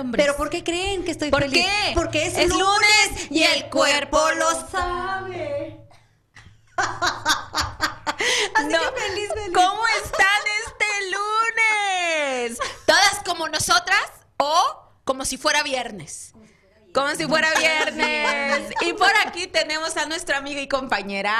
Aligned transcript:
hombres. 0.00 0.24
¿Pero 0.24 0.36
por 0.36 0.48
qué 0.48 0.62
creen 0.62 1.04
que 1.04 1.10
estoy 1.10 1.28
¿Por 1.30 1.42
feliz? 1.42 1.64
qué? 1.66 1.92
Porque 1.94 2.24
es, 2.26 2.36
Es 2.36 2.48
lunes, 2.50 2.62
lunes 2.62 3.30
y 3.30 3.42
el 3.42 3.68
cuerpo 3.68 4.20
lo 4.38 4.68
sabe. 4.68 5.80
Así 6.76 8.68
No. 8.68 8.78
que 8.94 9.00
feliz, 9.00 9.28
feliz. 9.34 9.50
¿Cómo 9.54 9.82
están 10.04 10.40
este 10.64 10.86
lunes? 11.10 12.58
¿Todas 12.86 13.20
como 13.24 13.48
nosotras 13.48 14.00
o 14.36 14.92
como 15.04 15.24
si 15.24 15.36
fuera 15.36 15.64
viernes? 15.64 16.32
Como 16.94 17.12
si 17.16 17.26
fuera 17.26 17.52
viernes. 17.58 18.70
Y 18.82 18.92
por 18.92 19.10
aquí 19.26 19.48
tenemos 19.48 19.96
a 19.96 20.06
nuestra 20.06 20.36
amiga 20.38 20.60
y 20.60 20.68
compañera. 20.68 21.36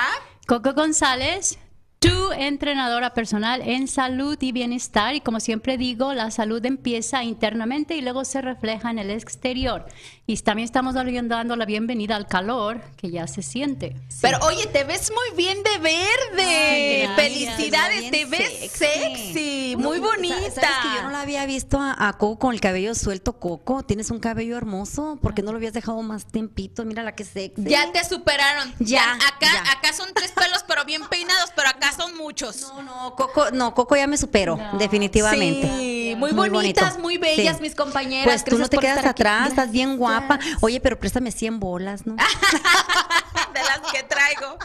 Coco 0.49 0.73
González, 0.75 1.59
tu 1.99 2.33
entrenadora 2.33 3.15
personal 3.15 3.63
en 3.63 3.89
salud 3.89 4.37
y 4.41 4.53
bienestar. 4.53 5.15
Y 5.15 5.21
como 5.21 5.41
siempre 5.41 5.77
digo, 5.77 6.15
la 6.15 6.31
salud 6.31 6.65
empieza 6.65 7.25
internamente 7.25 7.97
y 7.97 8.01
luego 8.01 8.25
se 8.25 8.41
refleja 8.41 8.91
en 8.91 8.99
el 8.99 9.11
exterior. 9.11 9.87
Y 10.31 10.37
también 10.37 10.67
estamos 10.67 10.93
dando 10.93 11.57
la 11.57 11.65
bienvenida 11.65 12.15
al 12.15 12.27
calor 12.27 12.83
que 12.99 13.11
ya 13.11 13.27
se 13.27 13.41
siente. 13.41 13.97
Pero 14.21 14.37
oye, 14.43 14.67
te 14.67 14.85
ves 14.85 15.11
muy 15.11 15.35
bien 15.43 15.57
de 15.63 15.79
verde. 15.79 17.07
Ay. 17.09 17.09
Felicidades, 17.17 18.11
te 18.11 18.27
ves 18.27 18.71
sexy, 18.71 19.75
No, 19.79 19.89
muy 19.89 20.01
no, 20.01 20.09
bonita. 20.09 20.37
¿Sabes 20.51 20.71
que 20.83 20.89
yo 20.97 21.03
no 21.05 21.09
la 21.13 21.23
había 21.23 21.47
visto 21.47 21.81
a, 21.81 21.97
a 22.09 22.13
Coco 22.19 22.39
con 22.41 22.53
el 22.55 22.61
cabello 22.61 22.95
suelto, 22.95 23.39
Coco? 23.39 23.83
Tienes 23.85 24.11
un 24.11 24.19
cabello 24.21 24.59
hermoso. 24.59 25.19
¿Por 25.23 25.33
qué 25.33 25.41
no 25.43 25.51
lo 25.53 25.57
habías 25.57 25.73
dejado 25.73 26.03
más 26.03 26.27
tiempito? 26.27 26.85
Mira 26.85 27.03
la 27.03 27.15
que 27.15 27.25
sexy. 27.25 27.65
Ya 27.65 27.91
te 27.91 28.05
superaron. 28.05 28.75
Ya, 28.81 29.15
Acá, 29.15 29.25
ya. 29.41 29.73
acá 29.73 29.95
son 29.95 30.11
tres 30.15 30.33
pelos, 30.33 30.63
pero 30.69 30.85
bien 30.85 31.01
peinados, 31.09 31.53
pero 31.57 31.71
acá 31.71 31.91
son 31.97 32.15
muchos. 32.19 32.61
No, 32.61 32.83
no, 32.83 33.15
Coco, 33.17 33.51
no, 33.53 33.73
Coco 33.73 33.97
ya 33.97 34.07
me 34.07 34.19
superó, 34.19 34.59
No. 34.59 34.77
definitivamente. 34.79 35.67
Sí, 35.79 36.15
muy, 36.19 36.33
Muy 36.35 36.51
bonitas, 36.51 36.85
bonito. 36.91 37.03
muy 37.03 37.17
bellas, 37.17 37.57
Sí. 37.57 37.63
mis 37.63 37.75
compañeras. 37.75 38.27
Pues 38.27 38.45
tú 38.45 38.59
no 38.59 38.69
te 38.69 38.77
quedas 38.77 39.07
atrás, 39.07 39.49
estás 39.49 39.71
bien 39.71 39.97
guapa. 39.97 40.18
Oye, 40.61 40.81
pero 40.81 40.99
préstame 40.99 41.31
100 41.33 41.61
bolas, 41.61 42.07
¿no? 42.07 42.17
de 43.55 43.63
las 43.63 43.81
que 43.93 44.03
traigo. 44.05 44.59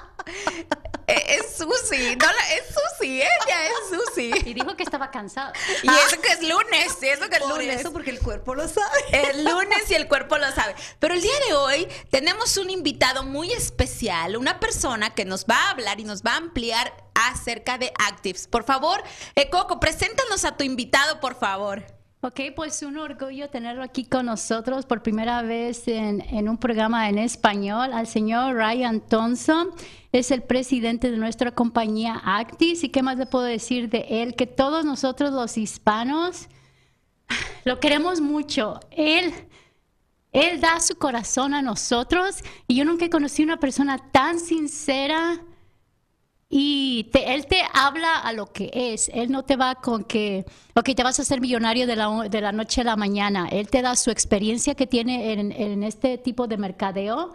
Eh, 1.08 1.38
Es 1.40 1.58
Susi, 1.58 2.16
no 2.16 2.26
la- 2.26 2.54
es 2.56 2.64
Susi, 2.74 3.22
ella 3.22 3.68
es 3.68 3.90
Susi. 3.90 4.32
Y 4.46 4.54
dijo 4.54 4.76
que 4.78 4.84
estaba 4.84 5.12
cansada. 5.12 5.52
Y 5.84 5.90
eso 5.90 6.20
que 6.22 6.30
es 6.32 6.42
lunes, 6.42 6.98
y 7.02 7.08
eso 7.08 7.28
que 7.30 7.36
es 7.36 7.42
Por 7.42 7.50
lunes. 7.60 7.82
eso, 7.82 7.92
porque 7.92 8.10
el 8.10 8.20
cuerpo 8.20 8.56
lo 8.56 8.68
sabe. 8.68 9.00
El 9.12 9.44
lunes 9.44 9.90
y 9.90 9.96
el 9.96 10.08
cuerpo 10.08 10.38
lo 10.38 10.50
sabe. 10.54 10.76
Pero 11.00 11.14
el 11.14 11.22
día 11.22 11.34
de 11.50 11.56
hoy 11.56 11.88
tenemos 12.10 12.56
un 12.58 12.70
invitado 12.70 13.24
muy 13.24 13.52
especial, 13.52 14.38
una 14.38 14.60
persona 14.62 15.14
que 15.14 15.26
nos 15.26 15.46
va 15.46 15.58
a 15.58 15.72
hablar 15.72 16.00
y 16.00 16.06
nos 16.06 16.24
va 16.24 16.34
a 16.34 16.38
ampliar 16.38 16.94
acerca 17.16 17.78
de 17.78 17.92
Actives. 18.00 18.48
Por 18.48 18.64
favor, 18.64 19.04
eh, 19.36 19.50
Coco, 19.50 19.80
preséntanos 19.82 20.46
a 20.46 20.56
tu 20.56 20.64
invitado, 20.64 21.20
por 21.20 21.38
favor. 21.38 21.84
Ok, 22.26 22.40
pues 22.56 22.82
un 22.84 22.96
orgullo 22.96 23.50
tenerlo 23.50 23.84
aquí 23.84 24.06
con 24.06 24.28
nosotros 24.28 24.86
por 24.86 25.04
primera 25.04 25.42
vez 25.42 25.90
en, 25.90 26.22
en 26.22 26.48
un 26.48 26.58
programa 26.58 27.10
en 27.10 27.18
español. 27.18 27.92
Al 27.92 28.08
señor 28.08 28.56
Ryan 28.56 29.02
Thompson 29.02 29.72
es 30.14 30.32
el 30.32 30.42
presidente 30.42 31.12
de 31.12 31.18
nuestra 31.18 31.52
compañía 31.52 32.22
Actis. 32.24 32.86
¿Y 32.86 32.88
qué 32.88 33.04
más 33.04 33.18
le 33.18 33.26
puedo 33.26 33.44
decir 33.44 33.90
de 33.90 34.06
él? 34.08 34.38
Que 34.38 34.48
todos 34.48 34.86
nosotros 34.86 35.34
los 35.34 35.58
hispanos 35.58 36.48
lo 37.66 37.82
queremos 37.82 38.22
mucho. 38.22 38.80
Él, 38.92 39.34
él 40.32 40.62
da 40.62 40.80
su 40.80 40.96
corazón 40.96 41.54
a 41.54 41.62
nosotros 41.62 42.38
y 42.70 42.76
yo 42.76 42.86
nunca 42.86 43.04
he 43.04 43.10
conocido 43.10 43.48
una 43.48 43.60
persona 43.60 43.98
tan 44.14 44.40
sincera 44.40 45.42
y 46.56 47.06
te- 47.06 47.34
él 47.34 47.48
te 47.48 47.64
habla 47.74 48.20
a 48.20 48.32
lo 48.32 48.46
que 48.54 48.70
es. 48.72 49.10
Él 49.12 49.32
no 49.32 49.42
te 49.44 49.56
va 49.56 49.74
con 49.74 50.04
que, 50.04 50.46
ok, 50.76 50.92
te 50.96 51.02
vas 51.02 51.18
a 51.18 51.24
hacer 51.24 51.42
millonario 51.42 51.88
de 51.88 51.96
la, 51.96 52.30
de 52.30 52.42
la 52.42 52.52
noche 52.52 52.82
a 52.82 52.84
la 52.84 52.96
mañana. 52.96 53.48
Él 53.52 53.70
te 53.70 53.82
da 53.82 53.96
su 53.96 54.12
experiencia 54.12 54.76
que 54.76 54.86
tiene 54.86 55.34
en, 55.34 55.52
en 55.52 55.82
este 55.82 56.20
tipo 56.20 56.46
de 56.46 56.58
mercadeo. 56.58 57.34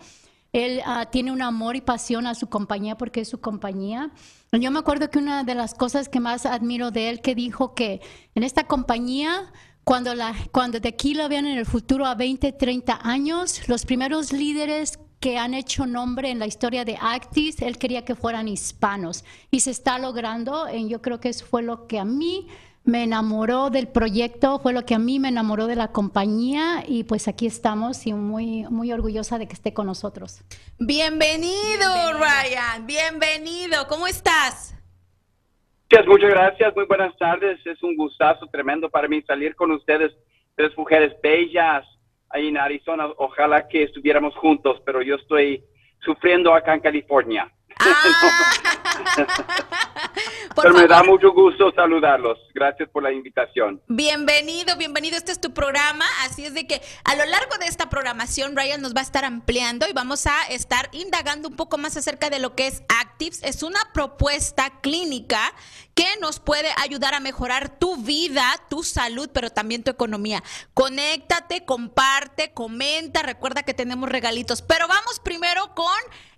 Él 0.52 0.80
ah, 0.86 1.06
tiene 1.10 1.32
un 1.32 1.42
amor 1.42 1.74
y 1.74 1.80
pasión 1.80 2.28
a 2.28 2.36
su 2.36 2.46
compañía 2.48 2.96
porque 2.96 3.22
es 3.22 3.28
su 3.28 3.40
compañía. 3.40 4.12
Yo 4.52 4.70
me 4.70 4.78
acuerdo 4.78 5.10
que 5.10 5.18
una 5.18 5.42
de 5.42 5.56
las 5.56 5.74
cosas 5.74 6.08
que 6.08 6.20
más 6.20 6.46
admiro 6.46 6.92
de 6.92 7.08
él 7.08 7.20
que 7.20 7.34
dijo 7.34 7.74
que 7.74 8.00
en 8.36 8.44
esta 8.44 8.68
compañía 8.68 9.50
cuando, 9.82 10.14
la, 10.14 10.32
cuando 10.52 10.78
lo 10.78 11.28
vean 11.28 11.46
en 11.46 11.58
el 11.58 11.66
futuro 11.66 12.06
a 12.06 12.14
20, 12.14 12.52
30 12.52 13.00
años, 13.02 13.68
los 13.68 13.84
primeros 13.84 14.32
líderes 14.32 15.00
que 15.20 15.36
han 15.36 15.54
hecho 15.54 15.86
nombre 15.86 16.30
en 16.30 16.38
la 16.38 16.46
historia 16.46 16.84
de 16.84 16.96
Actis, 17.00 17.60
él 17.62 17.78
quería 17.78 18.04
que 18.04 18.14
fueran 18.14 18.48
hispanos 18.48 19.24
y 19.50 19.60
se 19.60 19.70
está 19.70 19.98
logrando. 19.98 20.66
Y 20.72 20.88
yo 20.88 21.02
creo 21.02 21.20
que 21.20 21.28
eso 21.28 21.44
fue 21.44 21.62
lo 21.62 21.86
que 21.86 21.98
a 21.98 22.04
mí 22.04 22.46
me 22.84 23.02
enamoró 23.02 23.68
del 23.68 23.88
proyecto, 23.88 24.58
fue 24.60 24.72
lo 24.72 24.86
que 24.86 24.94
a 24.94 24.98
mí 24.98 25.18
me 25.18 25.28
enamoró 25.28 25.66
de 25.66 25.76
la 25.76 25.88
compañía 25.88 26.84
y 26.86 27.04
pues 27.04 27.28
aquí 27.28 27.46
estamos 27.46 28.06
y 28.06 28.14
muy, 28.14 28.64
muy 28.70 28.92
orgullosa 28.92 29.38
de 29.38 29.46
que 29.46 29.52
esté 29.52 29.74
con 29.74 29.86
nosotros. 29.86 30.42
Bienvenido, 30.78 32.14
Ryan. 32.14 32.86
Bienvenido. 32.86 33.86
¿Cómo 33.88 34.06
estás? 34.06 34.74
Muchas, 35.90 36.06
muchas 36.06 36.30
gracias. 36.30 36.74
Muy 36.76 36.86
buenas 36.86 37.16
tardes. 37.18 37.58
Es 37.66 37.82
un 37.82 37.96
gustazo 37.96 38.46
tremendo 38.46 38.88
para 38.88 39.08
mí 39.08 39.20
salir 39.22 39.54
con 39.54 39.70
ustedes. 39.72 40.12
Tres 40.54 40.76
mujeres 40.76 41.14
bellas 41.22 41.84
ahí 42.30 42.48
en 42.48 42.58
Arizona. 42.58 43.08
Ojalá 43.16 43.68
que 43.68 43.84
estuviéramos 43.84 44.34
juntos, 44.36 44.80
pero 44.84 45.02
yo 45.02 45.16
estoy 45.16 45.62
sufriendo 46.00 46.54
acá 46.54 46.74
en 46.74 46.80
California. 46.80 47.50
Ah. 47.80 49.26
Pero 50.54 50.74
me 50.74 50.86
da 50.86 51.02
mucho 51.02 51.32
gusto 51.32 51.72
saludarlos. 51.72 52.38
Gracias 52.54 52.88
por 52.90 53.02
la 53.02 53.12
invitación. 53.12 53.80
Bienvenido, 53.88 54.76
bienvenido. 54.76 55.16
Este 55.16 55.32
es 55.32 55.40
tu 55.40 55.52
programa. 55.52 56.04
Así 56.24 56.44
es 56.44 56.54
de 56.54 56.66
que 56.66 56.80
a 57.04 57.14
lo 57.14 57.24
largo 57.24 57.56
de 57.58 57.66
esta 57.66 57.88
programación, 57.88 58.56
Ryan 58.56 58.82
nos 58.82 58.94
va 58.94 59.00
a 59.00 59.04
estar 59.04 59.24
ampliando 59.24 59.86
y 59.88 59.92
vamos 59.92 60.26
a 60.26 60.42
estar 60.50 60.88
indagando 60.92 61.48
un 61.48 61.56
poco 61.56 61.78
más 61.78 61.96
acerca 61.96 62.30
de 62.30 62.38
lo 62.38 62.54
que 62.54 62.66
es 62.66 62.82
Actives. 63.00 63.42
Es 63.42 63.62
una 63.62 63.80
propuesta 63.92 64.80
clínica 64.80 65.54
que 65.94 66.06
nos 66.20 66.38
puede 66.38 66.68
ayudar 66.76 67.14
a 67.14 67.20
mejorar 67.20 67.78
tu 67.78 67.96
vida, 67.96 68.44
tu 68.70 68.84
salud, 68.84 69.28
pero 69.32 69.50
también 69.50 69.82
tu 69.82 69.90
economía. 69.90 70.42
Conéctate, 70.72 71.64
comparte, 71.64 72.52
comenta. 72.52 73.22
Recuerda 73.22 73.64
que 73.64 73.74
tenemos 73.74 74.08
regalitos. 74.08 74.62
Pero 74.62 74.86
vamos 74.86 75.20
primero 75.20 75.74
con 75.74 75.86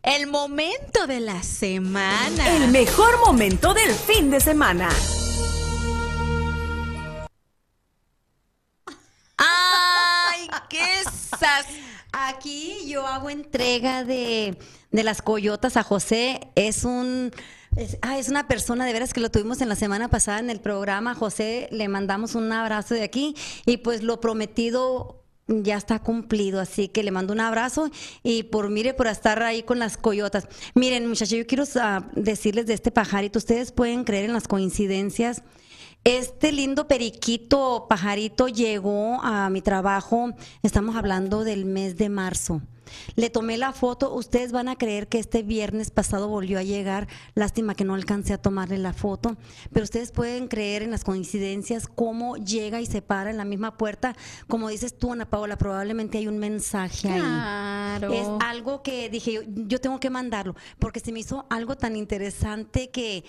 el 0.03 0.27
momento 0.27 1.07
de 1.07 1.21
la 1.21 1.43
semana. 1.43 2.57
El 2.57 2.69
mejor 2.71 3.19
momento 3.21 3.75
del 3.75 3.93
fin 3.93 4.31
de 4.31 4.41
semana. 4.41 4.89
¡Ay, 9.37 10.49
qué 10.69 11.01
esas! 11.01 11.67
Aquí 12.13 12.89
yo 12.89 13.07
hago 13.07 13.31
entrega 13.31 14.05
de, 14.05 14.59
de 14.91 15.03
las 15.05 15.23
coyotas 15.23 15.77
a 15.77 15.83
José. 15.83 16.41
Es 16.55 16.85
un 16.85 17.31
es, 17.77 17.99
ah, 18.03 18.19
es 18.19 18.29
una 18.29 18.49
persona 18.49 18.85
de 18.85 18.93
veras 18.93 19.13
que 19.13 19.21
lo 19.21 19.31
tuvimos 19.31 19.61
en 19.61 19.69
la 19.69 19.77
semana 19.77 20.09
pasada 20.09 20.41
en 20.41 20.51
el 20.51 20.61
programa. 20.61 21.15
José, 21.15 21.69
le 21.71 21.89
mandamos 21.89 22.35
un 22.35 22.51
abrazo 22.53 22.95
de 22.95 23.03
aquí 23.03 23.37
y 23.65 23.79
pues 23.79 24.03
lo 24.03 24.21
prometido 24.21 25.20
ya 25.63 25.77
está 25.77 25.99
cumplido, 25.99 26.61
así 26.61 26.89
que 26.89 27.03
le 27.03 27.11
mando 27.11 27.33
un 27.33 27.41
abrazo 27.41 27.91
y 28.23 28.45
por 28.45 28.71
mire 28.71 28.95
por 28.95 29.07
estar 29.07 29.43
ahí 29.43 29.63
con 29.63 29.79
las 29.79 29.97
coyotas. 29.97 30.49
Miren, 30.75 31.07
muchachos, 31.07 31.37
yo 31.37 31.47
quiero 31.47 31.65
ah, 31.77 32.09
decirles 32.15 32.67
de 32.67 32.75
este 32.75 32.91
pajarito, 32.91 33.39
ustedes 33.39 33.73
pueden 33.73 34.05
creer 34.05 34.27
en 34.27 34.33
las 34.33 34.49
coincidencias. 34.49 35.43
Este 36.05 36.51
lindo 36.51 36.89
periquito 36.89 37.87
pajarito 37.89 38.49
llegó 38.49 39.21
a 39.23 39.51
mi 39.51 39.61
trabajo, 39.61 40.33
estamos 40.63 40.97
hablando 40.97 41.45
del 41.45 41.67
mes 41.67 41.97
de 41.99 42.09
marzo. 42.09 42.63
Le 43.17 43.31
tomé 43.31 43.59
la 43.59 43.73
foto, 43.73 44.15
ustedes 44.15 44.53
van 44.53 44.69
a 44.69 44.77
creer 44.77 45.09
que 45.09 45.19
este 45.19 45.43
viernes 45.43 45.91
pasado 45.91 46.29
volvió 46.29 46.59
a 46.59 46.63
llegar, 46.63 47.09
lástima 47.35 47.75
que 47.75 47.85
no 47.85 47.95
alcancé 47.95 48.33
a 48.33 48.39
tomarle 48.39 48.79
la 48.79 48.93
foto, 48.93 49.37
pero 49.73 49.85
ustedes 49.85 50.13
pueden 50.13 50.49
creer 50.49 50.83
en 50.83 50.91
las 50.91 51.05
coincidencias, 51.05 51.87
cómo 51.87 52.37
llega 52.37 52.81
y 52.81 52.87
se 52.87 53.03
para 53.03 53.31
en 53.31 53.37
la 53.37 53.45
misma 53.45 53.77
puerta, 53.77 54.17
como 54.49 54.69
dices 54.69 54.97
tú, 54.97 55.13
Ana 55.13 55.29
Paola, 55.29 55.57
probablemente 55.57 56.19
hay 56.19 56.29
un 56.29 56.39
mensaje 56.39 57.09
ahí. 57.09 57.21
Claro. 57.21 58.13
Es 58.13 58.29
algo 58.41 58.83
que 58.83 59.09
dije, 59.11 59.33
yo, 59.33 59.43
yo 59.47 59.81
tengo 59.81 60.01
que 60.01 60.11
mandarlo, 60.11 60.55
porque 60.79 61.01
se 61.01 61.13
me 61.13 61.21
hizo 61.21 61.47
algo 61.51 61.77
tan 61.77 61.97
interesante 61.97 62.91
que 62.91 63.25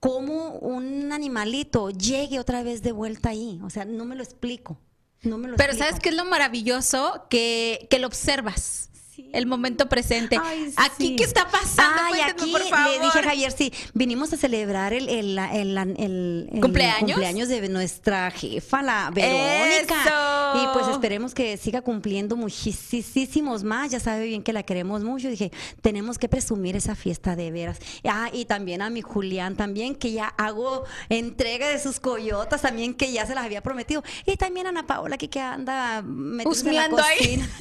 cómo 0.00 0.50
un 0.58 1.12
animalito 1.12 1.90
llegue 1.90 2.38
otra 2.38 2.62
vez 2.62 2.82
de 2.82 2.92
vuelta 2.92 3.30
ahí. 3.30 3.60
O 3.64 3.70
sea, 3.70 3.84
no 3.84 4.04
me 4.04 4.14
lo 4.14 4.22
explico. 4.22 4.78
No 5.22 5.38
me 5.38 5.48
lo 5.48 5.56
Pero 5.56 5.72
explico. 5.72 5.88
¿sabes 5.88 6.02
qué 6.02 6.10
es 6.10 6.14
lo 6.14 6.24
maravilloso? 6.24 7.26
Que, 7.28 7.86
que 7.90 7.98
lo 7.98 8.06
observas. 8.06 8.85
El 9.32 9.46
momento 9.46 9.88
presente. 9.88 10.38
Ay, 10.42 10.72
Aquí, 10.76 11.08
sí. 11.08 11.16
¿qué 11.16 11.24
está 11.24 11.48
pasando? 11.48 12.02
Ay, 12.04 12.22
Cuéntenme, 12.22 12.30
aquí 12.42 12.52
por 12.52 12.62
favor. 12.68 12.92
le 12.92 13.00
dije 13.04 13.18
a 13.18 13.22
Javier, 13.22 13.52
sí, 13.52 13.72
vinimos 13.94 14.32
a 14.32 14.36
celebrar 14.36 14.92
el, 14.92 15.08
el, 15.08 15.38
el- 15.38 15.76
el- 15.78 15.96
el- 15.98 16.48
el 16.52 16.60
¿Cumpleaños? 16.60 17.12
cumpleaños 17.12 17.48
de 17.48 17.68
nuestra 17.68 18.30
jefa, 18.30 18.82
la 18.82 19.10
Verónica. 19.12 19.94
Eso. 20.04 20.62
Y 20.62 20.66
pues 20.74 20.88
esperemos 20.88 21.34
que 21.34 21.56
siga 21.56 21.82
cumpliendo 21.82 22.36
muchísimos 22.36 23.64
más. 23.64 23.90
Ya 23.90 24.00
sabe 24.00 24.26
bien 24.26 24.42
que 24.42 24.52
la 24.52 24.62
queremos 24.62 25.02
mucho. 25.02 25.28
Dije, 25.28 25.50
tenemos 25.82 26.18
que 26.18 26.28
presumir 26.28 26.76
esa 26.76 26.94
fiesta 26.94 27.36
de 27.36 27.50
veras. 27.50 27.78
Ah, 28.04 28.30
y 28.32 28.44
también 28.44 28.82
a 28.82 28.90
mi 28.90 29.02
Julián 29.02 29.56
también, 29.56 29.94
que 29.94 30.12
ya 30.12 30.26
hago 30.38 30.84
entrega 31.08 31.68
de 31.68 31.78
sus 31.78 32.00
coyotas 32.00 32.62
también, 32.62 32.94
que 32.94 33.12
ya 33.12 33.26
se 33.26 33.34
las 33.34 33.44
había 33.44 33.62
prometido. 33.62 34.02
Y 34.24 34.36
también 34.36 34.66
a 34.66 34.70
Ana 34.70 34.86
Paola, 34.86 35.14
aquí 35.16 35.28
que 35.28 35.40
anda 35.40 36.02
metiéndose 36.02 36.68
en 36.68 36.74
la 36.74 36.82
Husmeando 36.86 37.02
ahí. 37.02 37.44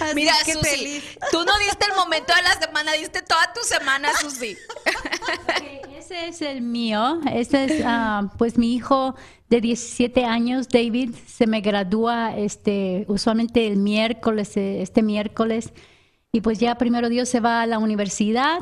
Así 0.00 0.14
Mira, 0.14 0.32
que 0.44 0.54
Susi, 0.54 0.68
feliz. 0.68 1.18
tú 1.30 1.44
no 1.44 1.58
diste 1.58 1.86
el 1.86 1.96
momento 1.96 2.34
de 2.34 2.42
la 2.42 2.54
semana, 2.60 2.92
diste 2.92 3.22
toda 3.22 3.52
tu 3.52 3.60
semana, 3.62 4.08
Susi. 4.20 4.56
Ok, 4.86 5.90
Ese 5.96 6.28
es 6.28 6.42
el 6.42 6.60
mío. 6.60 7.20
Este 7.32 7.64
es, 7.64 7.82
ah, 7.84 8.30
pues, 8.38 8.58
mi 8.58 8.74
hijo 8.74 9.14
de 9.48 9.60
17 9.60 10.24
años, 10.24 10.68
David, 10.68 11.14
se 11.26 11.46
me 11.46 11.60
gradúa 11.60 12.36
este, 12.36 13.04
usualmente 13.08 13.66
el 13.66 13.76
miércoles, 13.76 14.56
eh, 14.56 14.82
este 14.82 15.02
miércoles. 15.02 15.72
Y 16.32 16.40
pues 16.40 16.58
ya 16.58 16.76
primero 16.76 17.08
Dios 17.08 17.28
se 17.28 17.38
va 17.38 17.62
a 17.62 17.66
la 17.66 17.78
universidad 17.78 18.58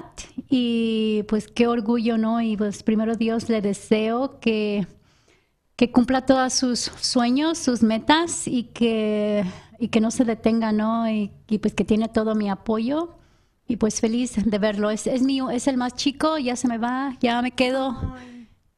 y 0.50 1.22
pues 1.26 1.48
qué 1.48 1.66
orgullo, 1.66 2.18
¿no? 2.18 2.42
Y 2.42 2.54
pues 2.54 2.82
primero 2.82 3.16
Dios 3.16 3.48
le 3.48 3.62
deseo 3.62 4.38
que, 4.40 4.86
que 5.76 5.90
cumpla 5.90 6.26
todos 6.26 6.52
sus 6.52 6.80
sueños, 6.80 7.58
sus 7.58 7.82
metas 7.82 8.46
y 8.46 8.64
que, 8.64 9.44
y 9.78 9.88
que 9.88 10.00
no 10.00 10.10
se 10.10 10.24
detenga, 10.24 10.72
¿no? 10.72 11.08
Y, 11.08 11.32
y 11.48 11.58
pues 11.58 11.74
que 11.74 11.84
tiene 11.84 12.08
todo 12.08 12.34
mi 12.34 12.50
apoyo. 12.50 13.16
Y 13.66 13.76
pues 13.76 14.00
feliz 14.00 14.34
de 14.44 14.58
verlo. 14.58 14.90
Es, 14.90 15.06
es 15.06 15.22
mío, 15.22 15.50
es 15.50 15.66
el 15.66 15.76
más 15.76 15.94
chico, 15.94 16.36
ya 16.38 16.56
se 16.56 16.68
me 16.68 16.78
va, 16.78 17.16
ya 17.20 17.40
me 17.42 17.52
quedo, 17.52 18.16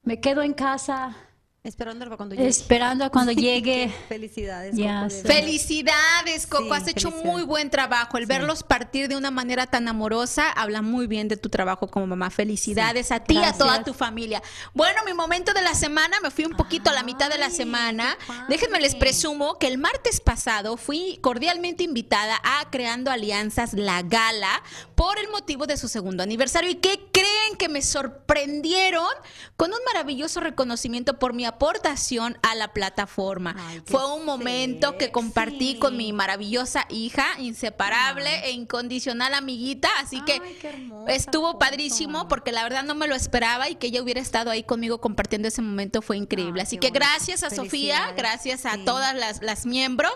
me 0.03 0.21
quedo 0.21 0.43
en 0.43 0.53
casa 0.53 1.17
Esperándolo 1.67 2.11
para 2.11 2.19
cuando 2.19 2.35
llegue. 2.35 2.49
esperando 2.49 3.05
a 3.07 3.11
cuando 3.11 3.33
llegue. 3.33 3.91
Felicidades. 4.09 4.77
Coco. 4.77 5.27
Felicidades, 5.27 6.47
Coco. 6.47 6.65
Sí, 6.65 6.71
Has 6.83 6.89
hecho 6.89 7.11
muy 7.11 7.43
buen 7.43 7.71
trabajo. 7.71 8.19
El 8.19 8.27
verlos 8.27 8.63
partir 8.63 9.09
de 9.09 9.17
una 9.17 9.31
manera 9.31 9.67
tan 9.67 9.89
amorosa 9.89 10.51
habla 10.51 10.83
muy 10.83 11.07
bien 11.07 11.27
de 11.27 11.39
tu 11.39 11.49
trabajo 11.49 11.89
como 11.89 12.07
mamá. 12.07 12.29
Felicidades 12.29 13.11
a 13.11 13.21
ti 13.21 13.37
y 13.37 13.43
a 13.43 13.55
toda 13.55 13.83
tu 13.83 13.95
familia. 13.95 14.43
Bueno, 14.75 15.01
mi 15.07 15.15
momento 15.15 15.55
de 15.55 15.63
la 15.63 15.75
semana, 15.75 16.21
me 16.21 16.31
fui 16.31 16.45
un 16.45 16.53
poquito 16.53 16.91
a 16.91 16.93
la 16.93 17.03
mitad 17.03 17.31
de 17.31 17.39
la 17.39 17.49
semana. 17.49 18.15
Déjenme 18.51 18.79
les 18.79 18.95
presumo 18.95 19.59
que 19.59 19.67
el 19.67 19.79
martes 19.79 20.21
pasado 20.21 20.77
fui 20.77 21.19
cordialmente 21.23 21.83
invitada 21.83 22.39
a 22.45 22.69
Creando 22.71 23.11
Alianzas 23.11 23.73
La 23.73 24.03
Gala 24.03 24.63
por 24.97 25.19
el 25.19 25.31
motivo 25.31 25.67
de 25.67 25.79
su 25.79 25.89
segundo 25.89 26.23
aniversario. 26.23 26.69
¿Y 26.69 26.75
qué 26.75 27.09
creen 27.11 27.57
que 27.59 27.71
me 27.71 27.81
sorprendieron 27.81 29.07
con 29.57 29.73
un 29.73 29.79
maravilloso 29.87 30.41
reconocimiento 30.41 31.19
por 31.19 31.33
mi 31.33 31.47
aportación 31.55 32.39
a 32.43 32.55
la 32.55 32.73
plataforma? 32.73 33.55
Ay, 33.59 33.81
Fue 33.87 34.15
un 34.15 34.25
momento 34.25 34.99
que 34.99 35.11
compartí 35.11 35.79
con 35.79 35.97
mi 35.97 36.13
maravillosa 36.13 36.87
hija, 36.91 37.27
inseparable 37.39 38.45
e 38.47 38.51
incondicional 38.53 39.35
amiguita, 39.35 39.89
así 39.99 40.21
que 40.23 40.41
Ay, 40.43 40.91
estuvo 41.09 41.49
foto. 41.49 41.59
padrísimo 41.59 42.29
porque 42.29 42.53
la 42.53 42.63
verdad 42.63 42.85
no 42.85 42.95
me 42.95 43.09
lo 43.09 43.15
esperaba 43.15 43.69
y 43.71 43.77
que 43.77 43.87
ella 43.89 44.03
hubiera 44.03 44.21
estado 44.21 44.51
ahí 44.51 44.63
conmigo 44.65 45.01
compartiendo 45.01 45.49
ese 45.49 45.63
momento 45.63 46.03
fue 46.03 46.17
increíble. 46.17 46.63
Así 46.63 46.79
que 46.79 46.91
gracias 46.91 47.43
a 47.43 47.51
Sofía, 47.51 48.13
gracias 48.17 48.67
a 48.67 48.75
Sí. 48.75 48.85
todas 48.85 49.15
las, 49.15 49.43
las 49.43 49.67
miembros 49.67 50.13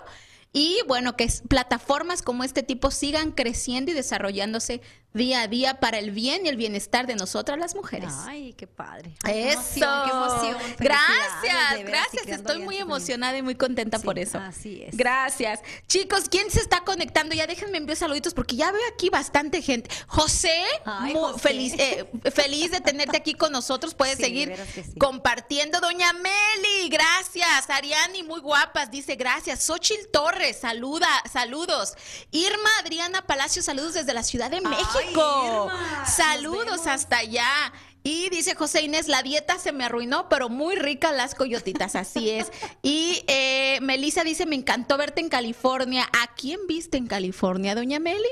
y 0.53 0.79
bueno, 0.89 1.15
que 1.17 1.29
plataformas 1.49 2.23
como 2.23 2.43
este 2.43 2.63
tipo 2.63 2.91
sigan 2.91 3.33
creciendo 3.33 3.91
y 3.91 3.95
desarrollándose 3.95 4.81
día 5.15 5.43
a 5.43 5.49
día 5.49 5.81
para 5.81 5.99
el 5.99 6.11
bien 6.11 6.47
y 6.47 6.49
el 6.49 6.57
bienestar 6.57 7.07
de 7.07 7.17
nosotras 7.17 7.59
las 7.59 7.75
mujeres. 7.75 8.13
Ay, 8.27 8.53
qué 8.53 8.67
padre. 8.67 9.15
Qué 9.25 9.49
Eso. 9.51 9.59
emoción, 9.59 10.05
qué 10.05 10.11
emoción. 10.11 10.57
Gracias, 10.79 11.85
gracias. 11.85 12.27
Estoy 12.29 12.59
muy 12.61 12.77
emocionada 12.77 13.37
y 13.37 13.43
muy 13.43 13.55
contenta 13.55 13.99
Sí, 13.99 14.05
por 14.05 14.19
eso. 14.19 14.39
así 14.39 14.83
es. 14.83 14.97
Gracias. 14.97 15.61
Chicos, 15.89 16.25
¿quién 16.31 16.51
se 16.51 16.61
está 16.61 16.85
conectando? 16.85 17.35
Ya 17.35 17.47
déjenme 17.47 17.79
enviar 17.79 17.97
saluditos 17.97 18.35
porque 18.35 18.57
ya 18.57 18.71
veo 18.71 18.83
aquí 18.93 19.09
bastante 19.11 19.63
gente. 19.63 19.91
José, 20.07 20.63
Ay, 20.85 21.15
mu- 21.15 21.21
José. 21.21 21.39
Feliz, 21.41 21.75
eh, 21.79 22.09
feliz 22.33 22.71
de 22.71 22.81
tenerte 22.81 23.17
aquí 23.17 23.35
con 23.35 23.51
nosotros. 23.53 23.95
Puedes 23.95 24.19
Sí, 24.19 24.25
seguir 24.25 24.55
sí. 24.75 24.99
compartiendo. 24.99 25.81
Doña 25.81 26.13
Meli, 26.13 26.89
gracias. 26.91 27.69
Ariani, 27.71 28.23
muy 28.23 28.41
guapas, 28.41 28.91
dice 28.91 29.17
gracias. 29.17 29.65
Xochil 29.65 30.09
Torres, 30.13 30.59
saluda, 30.61 31.09
saludos. 31.33 31.95
Irma 32.31 32.69
Adriana 32.81 33.27
Palacio, 33.27 33.63
saludos 33.63 33.95
desde 33.95 34.13
la 34.15 34.23
Ciudad 34.23 34.51
de 34.51 34.59
Ay, 34.59 34.63
México. 34.99 35.71
Saludos 36.07 36.87
hasta 36.87 37.19
allá. 37.19 37.73
Y 38.03 38.31
dice 38.31 38.55
José 38.55 38.83
Inés, 38.83 39.09
la 39.09 39.23
dieta 39.23 39.59
se 39.59 39.73
me 39.73 39.85
arruinó, 39.85 40.29
pero 40.29 40.49
muy 40.49 40.77
rica 40.77 41.13
las 41.13 41.35
coyotitas, 41.35 41.95
así 41.95 42.31
es. 42.31 42.51
Y 42.81 43.23
eh, 43.27 43.81
Melissa 43.83 44.25
dice, 44.25 44.47
me 44.47 44.57
encantó 44.57 44.97
verte 44.97 45.21
en 45.21 45.29
California. 45.29 46.09
¿A 46.19 46.29
quién 46.35 46.61
viste 46.67 46.97
en 46.97 47.07
California, 47.07 47.75
doña 47.75 47.99
Meli? 47.99 48.29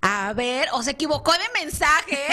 A 0.00 0.32
ver, 0.34 0.68
o 0.72 0.82
se 0.82 0.92
equivocó 0.92 1.32
de 1.32 1.60
mensaje. 1.60 2.18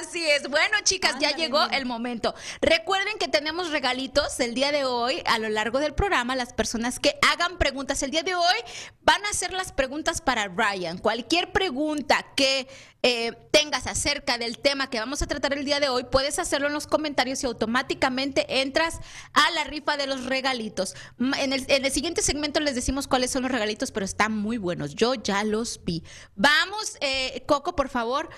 Así 0.00 0.24
es. 0.28 0.48
Bueno, 0.48 0.76
chicas, 0.84 1.16
ya 1.20 1.34
llegó 1.36 1.62
el 1.70 1.86
momento. 1.86 2.34
Recuerden 2.60 3.18
que 3.18 3.28
tenemos 3.28 3.70
regalitos 3.70 4.38
el 4.40 4.54
día 4.54 4.72
de 4.72 4.84
hoy 4.84 5.22
a 5.26 5.38
lo 5.38 5.48
largo 5.48 5.80
del 5.80 5.94
programa. 5.94 6.36
Las 6.36 6.52
personas 6.52 6.98
que 6.98 7.18
hagan 7.30 7.58
preguntas 7.58 8.02
el 8.02 8.10
día 8.10 8.22
de 8.22 8.34
hoy 8.34 8.56
van 9.02 9.24
a 9.26 9.30
hacer 9.30 9.52
las 9.52 9.72
preguntas 9.72 10.20
para 10.20 10.48
Ryan. 10.48 10.98
Cualquier 10.98 11.52
pregunta 11.52 12.24
que 12.36 12.68
eh, 13.02 13.32
tengas 13.50 13.86
acerca 13.86 14.38
del 14.38 14.58
tema 14.58 14.88
que 14.88 15.00
vamos 15.00 15.20
a 15.22 15.26
tratar 15.26 15.52
el 15.54 15.64
día 15.64 15.80
de 15.80 15.88
hoy, 15.88 16.04
puedes 16.04 16.38
hacerlo 16.38 16.68
en 16.68 16.72
los 16.72 16.86
comentarios 16.86 17.42
y 17.42 17.46
automáticamente 17.46 18.60
entras 18.60 19.00
a 19.32 19.50
la 19.50 19.64
rifa 19.64 19.96
de 19.96 20.06
los 20.06 20.24
regalitos. 20.26 20.94
M- 21.18 21.36
En 21.42 21.52
el, 21.52 21.64
en 21.68 21.84
el 21.84 21.90
siguiente 21.92 22.22
segmento 22.22 22.60
les 22.60 22.74
decimos 22.76 23.08
cuáles 23.08 23.30
son 23.32 23.42
los 23.42 23.50
regalitos, 23.50 23.90
pero 23.90 24.04
están 24.06 24.32
muy 24.36 24.56
buenos. 24.56 24.94
Yo 24.94 25.14
ya 25.14 25.42
los 25.42 25.82
vi. 25.84 26.04
Vamos, 26.36 26.96
eh, 27.00 27.42
Coco, 27.46 27.74
por 27.74 27.88
favor 27.88 28.28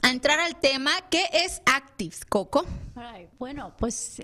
a 0.00 0.10
entrar 0.10 0.40
al 0.40 0.56
tema. 0.60 0.90
¿Qué 1.10 1.24
es 1.32 1.60
Actives, 1.66 2.24
Coco? 2.24 2.64
Bueno, 3.38 3.74
pues, 3.78 4.22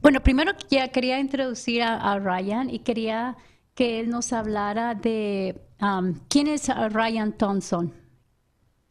bueno, 0.00 0.22
primero 0.22 0.52
ya 0.70 0.88
quería 0.88 1.18
introducir 1.20 1.82
a, 1.82 1.96
a 1.96 2.18
Ryan 2.18 2.68
y 2.70 2.80
quería 2.80 3.36
que 3.74 4.00
él 4.00 4.10
nos 4.10 4.32
hablara 4.32 4.96
de 4.96 5.68
um, 5.80 6.12
quién 6.28 6.48
es 6.48 6.68
uh, 6.68 6.88
Ryan 6.90 7.32
Thompson. 7.32 7.94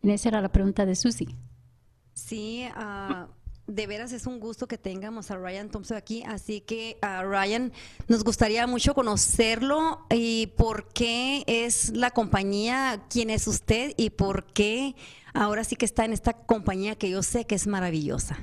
Y 0.02 0.12
esa 0.12 0.30
era 0.30 0.42
la 0.42 0.50
pregunta 0.50 0.86
de 0.86 0.96
Susie. 0.96 1.28
Sí, 2.14 2.66
ah, 2.74 3.28
de 3.68 3.86
veras 3.86 4.14
es 4.14 4.26
un 4.26 4.40
gusto 4.40 4.66
que 4.68 4.78
tengamos 4.78 5.30
a 5.30 5.36
Ryan 5.36 5.70
Thompson 5.70 5.98
aquí, 5.98 6.24
así 6.24 6.62
que 6.62 6.98
a 7.02 7.24
Ryan 7.24 7.74
nos 8.08 8.24
gustaría 8.24 8.66
mucho 8.66 8.94
conocerlo 8.96 10.06
y 10.10 10.48
por 10.56 10.88
qué 10.94 11.44
es 11.48 11.90
la 11.96 12.12
compañía, 12.12 13.04
quién 13.10 13.30
es 13.30 13.46
usted 13.46 13.94
y 13.98 14.12
por 14.12 14.46
qué 14.46 14.96
ahora 15.38 15.64
sí 15.64 15.76
que 15.76 15.86
está 15.86 16.06
en 16.06 16.14
esta 16.14 16.34
compañía 16.46 16.96
que 16.96 17.10
yo 17.10 17.22
sé 17.24 17.46
que 17.46 17.56
es 17.56 17.68
maravillosa. 17.68 18.38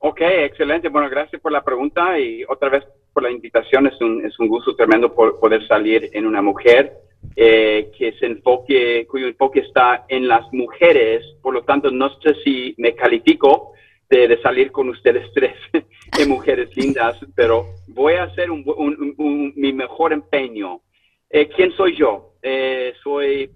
Ok, 0.00 0.20
excelente. 0.20 0.88
Bueno, 0.88 1.08
gracias 1.10 1.40
por 1.42 1.50
la 1.52 1.64
pregunta 1.64 2.18
y 2.20 2.44
otra 2.44 2.68
vez 2.68 2.84
por 3.12 3.22
la 3.24 3.30
invitación. 3.30 3.86
Es 3.88 4.00
un, 4.00 4.24
es 4.24 4.38
un 4.38 4.48
gusto 4.48 4.76
tremendo 4.76 5.12
por 5.14 5.40
poder 5.40 5.66
salir 5.66 6.08
en 6.12 6.24
una 6.26 6.40
mujer 6.40 6.92
eh, 7.34 7.90
que 7.98 8.12
se 8.12 8.26
enfoque, 8.26 9.06
cuyo 9.10 9.26
enfoque 9.26 9.60
está 9.60 10.04
en 10.08 10.28
las 10.28 10.44
mujeres. 10.52 11.24
Por 11.42 11.54
lo 11.54 11.64
tanto, 11.64 11.90
no 11.90 12.10
sé 12.20 12.34
si 12.44 12.74
me 12.78 12.94
califico 12.94 13.72
de, 14.08 14.28
de 14.28 14.40
salir 14.40 14.70
con 14.70 14.88
ustedes 14.88 15.26
tres 15.34 15.54
de 15.72 16.26
mujeres 16.26 16.74
lindas, 16.76 17.16
pero 17.34 17.66
voy 17.88 18.14
a 18.14 18.24
hacer 18.24 18.50
un, 18.50 18.62
un- 18.66 19.14
un- 19.18 19.52
mi 19.56 19.72
mejor 19.72 20.12
empeño. 20.12 20.80
Eh, 21.28 21.48
¿Quién 21.48 21.72
soy 21.72 21.96
yo? 21.96 22.34
Eh, 22.40 22.94
soy 23.02 23.50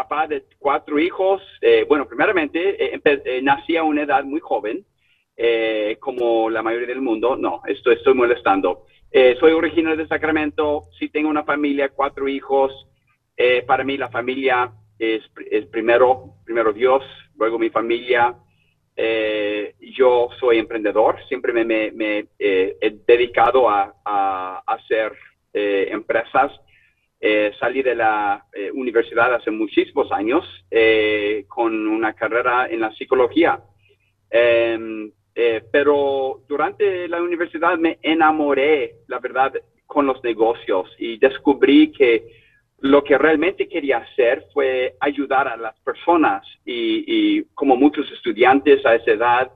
papá 0.00 0.26
de 0.26 0.44
cuatro 0.58 0.98
hijos. 0.98 1.40
Eh, 1.62 1.86
bueno, 1.88 2.06
primeramente, 2.06 2.58
eh, 2.94 3.00
eh, 3.04 3.40
nací 3.42 3.76
a 3.78 3.82
una 3.82 4.02
edad 4.02 4.24
muy 4.24 4.40
joven, 4.40 4.84
eh, 5.36 5.96
como 6.00 6.50
la 6.50 6.62
mayoría 6.62 6.88
del 6.94 7.00
mundo. 7.00 7.34
No, 7.36 7.62
esto 7.66 7.90
estoy 7.90 8.12
molestando. 8.12 8.84
Eh, 9.10 9.36
soy 9.40 9.52
originario 9.52 9.96
de 9.96 10.06
Sacramento, 10.14 10.82
sí 10.98 11.08
tengo 11.08 11.30
una 11.30 11.44
familia, 11.44 11.88
cuatro 11.88 12.28
hijos. 12.28 12.70
Eh, 13.38 13.62
para 13.66 13.84
mí 13.84 13.96
la 13.96 14.10
familia 14.10 14.70
es, 14.98 15.22
es 15.50 15.64
primero, 15.66 16.34
primero 16.44 16.72
Dios, 16.74 17.02
luego 17.38 17.58
mi 17.58 17.70
familia. 17.70 18.34
Yo 19.98 20.28
soy 20.40 20.58
emprendedor, 20.58 21.16
siempre 21.28 21.52
me, 21.52 21.64
me- 21.64 21.90
me, 21.92 22.26
he 22.38 22.90
dedicado 23.06 23.68
a, 23.68 23.94
a 24.04 24.62
hacer 24.66 25.12
empresas. 25.52 26.50
Eh, 27.18 27.52
salí 27.58 27.82
de 27.82 27.94
la 27.94 28.44
eh, 28.52 28.70
universidad 28.70 29.34
hace 29.34 29.50
muchísimos 29.50 30.12
años 30.12 30.44
eh, 30.70 31.44
con 31.48 31.88
una 31.88 32.12
carrera 32.12 32.66
en 32.68 32.80
la 32.80 32.92
psicología. 32.92 33.58
Em, 34.30 35.10
eh, 35.34 35.62
pero 35.70 36.42
durante 36.48 37.08
la 37.08 37.22
universidad 37.22 37.78
me 37.78 37.98
enamoré, 38.02 38.96
la 39.06 39.18
verdad, 39.18 39.52
con 39.86 40.06
los 40.06 40.22
negocios 40.24 40.90
y 40.98 41.18
descubrí 41.18 41.92
que 41.92 42.26
lo 42.80 43.02
que 43.04 43.16
realmente 43.16 43.68
quería 43.68 43.98
hacer 43.98 44.44
fue 44.52 44.96
ayudar 45.00 45.48
a 45.48 45.56
las 45.56 45.78
personas 45.80 46.46
y, 46.64 47.42
como 47.54 47.76
muchos 47.76 48.10
estudiantes 48.12 48.84
a 48.84 48.94
esa 48.94 49.10
edad 49.12 49.50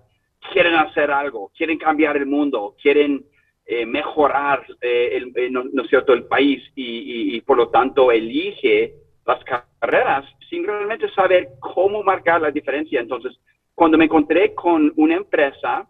quieren 0.52 0.74
hacer 0.74 1.10
algo, 1.10 1.50
quieren 1.56 1.78
cambiar 1.78 2.16
el 2.16 2.26
mundo, 2.26 2.74
quieren 2.80 3.24
eh, 3.66 3.86
mejorar 3.86 4.64
eh, 4.80 5.10
el, 5.12 5.32
eh, 5.36 5.50
no, 5.50 5.62
es 5.82 5.88
cierto? 5.88 6.12
el 6.12 6.24
país 6.24 6.62
y, 6.74 7.36
y, 7.36 7.40
por 7.42 7.56
lo 7.56 7.68
tanto 7.68 8.10
elige 8.10 8.94
las 9.26 9.42
carreras 9.44 10.24
sin 10.48 10.66
realmente 10.66 11.08
saber 11.12 11.50
cómo 11.60 12.02
marcar 12.02 12.40
la 12.40 12.50
diferencia. 12.50 13.00
Entonces, 13.00 13.38
cuando 13.74 13.96
me 13.96 14.06
encontré 14.06 14.54
con 14.54 14.92
una 14.96 15.14
empresa 15.16 15.86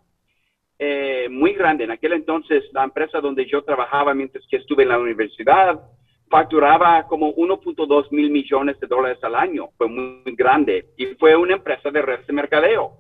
muy 1.29 1.53
grande, 1.53 1.85
en 1.85 1.91
aquel 1.91 2.15
entonces 2.15 2.65
la 2.73 2.85
empresa 2.85 3.21
donde 3.21 3.45
yo 3.45 3.63
trabajaba 3.63 4.15
mientras 4.15 4.47
que 4.47 4.57
estuve 4.57 4.85
en 4.85 4.89
la 4.89 4.99
universidad, 4.99 5.79
facturaba 6.31 7.07
como 7.09 7.35
1.2 7.35 8.13
mil 8.13 8.31
millones 8.31 8.79
de 8.79 8.87
dólares 8.87 9.19
al 9.23 9.35
año. 9.35 9.71
Fue 9.77 9.89
muy, 9.89 10.23
grande 10.37 10.87
y 10.97 11.07
fue 11.17 11.37
una 11.37 11.55
empresa 11.55 11.91
de 11.91 12.01
redes 12.01 12.27
de 12.27 12.33
mercadeo. 12.33 12.99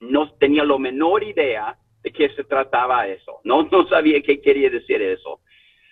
No 0.00 0.32
tenía 0.32 0.64
la 0.64 0.78
menor 0.78 1.22
idea 1.22 1.76
de 2.02 2.12
qué 2.12 2.28
se 2.30 2.44
trataba 2.44 3.06
eso. 3.06 3.40
No, 3.44 3.64
no 3.64 3.86
sabía 3.88 4.22
qué 4.22 4.40
quería 4.40 4.70
decir 4.70 5.00
eso. 5.02 5.40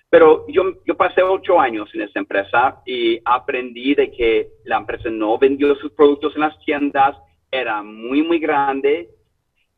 Pero 0.08 0.44
yo, 0.48 0.74
yo 0.84 0.96
pasé 0.96 1.22
ocho 1.22 1.60
años 1.60 1.88
en 1.94 2.02
esa 2.02 2.18
empresa 2.18 2.82
y 2.84 3.20
aprendí 3.24 3.94
de 3.94 4.10
que 4.10 4.48
la 4.64 4.78
empresa 4.78 5.08
no 5.08 5.38
vendió 5.38 5.74
sus 5.76 5.92
productos 5.92 6.34
en 6.34 6.40
las 6.40 6.58
tiendas, 6.64 7.16
era 7.50 7.82
muy, 7.82 8.22
muy 8.22 8.40
grande 8.40 9.08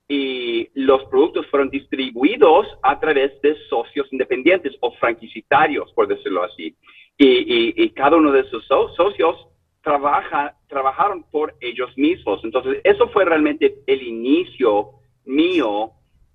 y 0.09 0.69
los 0.75 1.05
productos 1.05 1.47
fueron 1.47 1.71
distribuidos 1.71 2.67
a 2.83 2.99
través 3.01 3.41
de 3.41 3.57
socios 3.69 4.07
independientes 4.12 4.75
o 4.81 4.93
franquicitarios, 4.93 5.93
por 5.93 6.09
decirlo 6.09 6.43
así. 6.43 6.77
Y, 7.17 7.89
cada 7.91 8.17
uno 8.17 8.33
de 8.33 8.41
esos 8.41 8.67
socios 8.67 9.47
trabaja, 9.83 10.57
trabajaron 10.69 11.25
por 11.31 11.55
ellos 11.61 11.91
mismos. 11.97 12.41
Entonces, 12.43 12.81
eso 12.85 13.09
fue 13.09 13.25
realmente 13.25 13.77
el 13.87 14.03
inicio 14.03 14.91
mío 15.25 15.93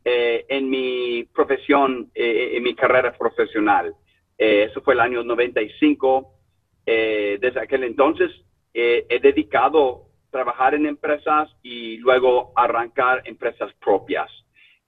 eh, 0.10 0.46
en 0.48 0.70
mi 0.70 1.26
profesión, 1.36 2.10
eh, 2.16 2.52
en 2.54 2.64
mi 2.64 2.74
carrera 2.74 3.12
profesional. 3.12 3.94
Eh, 4.38 4.68
eso 4.70 4.82
fue 4.82 4.94
el 4.94 5.02
año 5.02 5.22
95. 5.22 6.34
desde 6.86 7.60
aquel 7.60 7.84
entonces 7.84 8.32
he 8.74 9.20
dedicado 9.22 10.06
trabajar 10.32 10.76
en 10.76 10.86
empresas 10.86 11.50
y 11.62 11.98
luego 11.98 12.54
arrancar 12.56 13.22
empresas 13.26 13.70
propias. 13.84 14.30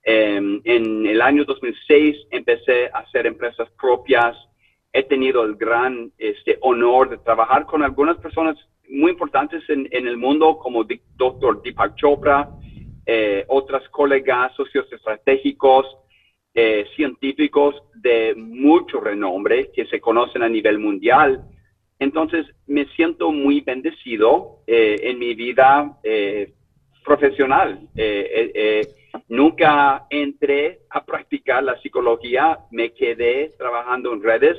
Em, 0.03 0.61
en 0.63 1.05
el 1.05 1.21
año 1.21 1.43
2006 1.43 2.15
empecé 2.31 2.87
a 2.93 2.99
hacer 2.99 3.27
empresas 3.27 3.69
propias. 3.71 4.37
He 4.93 5.03
tenido 5.03 5.43
el 5.43 5.55
gran 5.55 6.13
este, 6.17 6.57
honor 6.61 7.09
de 7.09 7.17
trabajar 7.17 7.65
con 7.65 7.83
algunas 7.83 8.17
personas 8.19 8.55
muy 8.87 9.11
importantes 9.11 9.61
en, 9.67 9.89
el 9.91 10.15
mundo, 10.15 10.57
como 10.57 10.85
Dr. 11.17 11.61
Deepak 11.61 11.95
Chopra, 11.95 12.49
eh, 13.11 13.45
otras 13.47 13.87
colegas, 13.89 14.53
socios 14.55 14.91
estratégicos, 14.91 15.85
eh, 16.53 16.85
científicos 16.95 17.75
de 17.95 18.35
mucho 18.35 18.99
renombre 18.99 19.71
que 19.73 19.85
se 19.85 19.99
conocen 19.99 20.43
a 20.43 20.49
nivel 20.49 20.77
mundial 20.77 21.43
entonces, 21.99 22.47
me 22.65 22.85
siento 22.95 23.31
muy 23.31 23.59
bendecido 23.59 24.61
eh, 24.65 24.95
en 25.03 25.19
mi 25.19 25.35
vida 25.35 25.97
eh, 26.03 26.53
profesional. 27.03 27.89
Nunca 29.27 30.05
entré 30.09 30.79
a 30.89 31.03
practicar 31.03 31.63
la 31.63 31.79
psicología, 31.81 32.59
me 32.71 32.93
quedé 32.93 33.51
trabajando 33.57 34.13
en 34.13 34.23
redes 34.23 34.57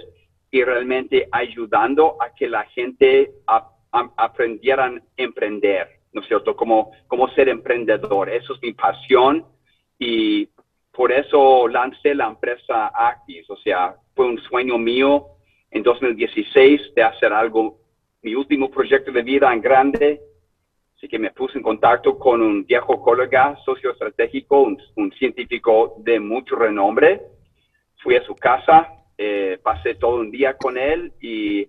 y 0.50 0.62
realmente 0.62 1.28
ayudando 1.32 2.16
a 2.20 2.34
que 2.34 2.48
la 2.48 2.64
gente 2.64 3.30
aprendieran 3.86 4.98
a 4.98 5.02
emprender, 5.16 5.99
¿no 6.12 6.20
es 6.20 6.28
cierto? 6.28 6.56
Como, 6.56 6.92
como 7.06 7.28
ser 7.30 7.48
emprendedor. 7.48 8.28
Eso 8.28 8.54
es 8.54 8.62
mi 8.62 8.72
pasión 8.72 9.44
y 9.98 10.48
por 10.92 11.12
eso 11.12 11.68
lancé 11.68 12.14
la 12.14 12.28
empresa 12.28 12.88
Actis. 12.88 13.48
O 13.50 13.56
sea, 13.56 13.94
fue 14.14 14.26
un 14.26 14.38
sueño 14.38 14.78
mío 14.78 15.26
en 15.70 15.82
2016 15.82 16.94
de 16.94 17.02
hacer 17.02 17.32
algo, 17.32 17.78
mi 18.22 18.34
último 18.34 18.70
proyecto 18.70 19.12
de 19.12 19.22
vida 19.22 19.52
en 19.52 19.60
grande. 19.60 20.20
Así 20.96 21.08
que 21.08 21.18
me 21.18 21.30
puse 21.30 21.56
en 21.56 21.62
contacto 21.62 22.18
con 22.18 22.42
un 22.42 22.66
viejo 22.66 23.00
colega 23.00 23.56
socio 23.64 23.92
estratégico, 23.92 24.62
un, 24.96 25.12
científico 25.12 25.94
de 25.98 26.20
mucho 26.20 26.56
renombre. 26.56 27.22
Fui 28.02 28.16
a 28.16 28.24
su 28.24 28.34
casa, 28.34 28.88
eh, 29.16 29.58
pasé 29.62 29.94
todo 29.94 30.16
un 30.16 30.30
día 30.30 30.56
con 30.56 30.76
él 30.76 31.12
y, 31.20 31.66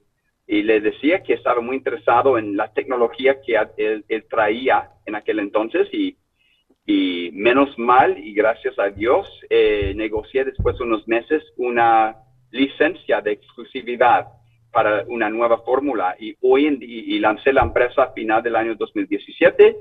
y, 0.52 0.64
le 0.64 0.82
decía 0.82 1.24
que 1.24 1.34
estaba 1.34 1.62
muy 1.62 1.78
interesado 1.78 2.38
en 2.38 2.58
la 2.58 2.72
tecnología 2.74 3.42
que 3.42 3.56
él, 3.78 4.26
traía 4.30 4.90
en 5.06 5.16
aquel 5.16 5.40
entonces 5.40 5.88
y, 5.94 6.18
y, 6.86 7.32
menos 7.34 7.78
mal 7.80 8.18
y 8.18 8.34
gracias 8.34 8.78
a 8.78 8.90
Dios 8.90 9.28
eh, 9.50 9.94
negocié 9.96 10.44
después 10.44 10.78
de 10.78 10.84
unos 10.84 11.08
meses 11.08 11.42
una 11.58 12.18
licencia 12.52 13.22
de 13.22 13.32
exclusividad 13.32 14.28
para 14.72 15.04
una 15.08 15.30
nueva 15.30 15.60
fórmula 15.60 16.16
y 16.20 16.36
hoy 16.42 16.68
en, 16.68 16.78
y, 16.82 17.20
lancé 17.20 17.54
la 17.54 17.64
empresa 17.64 18.04
a 18.04 18.14
final 18.14 18.42
del 18.44 18.56
año 18.56 18.76
2017 18.76 19.76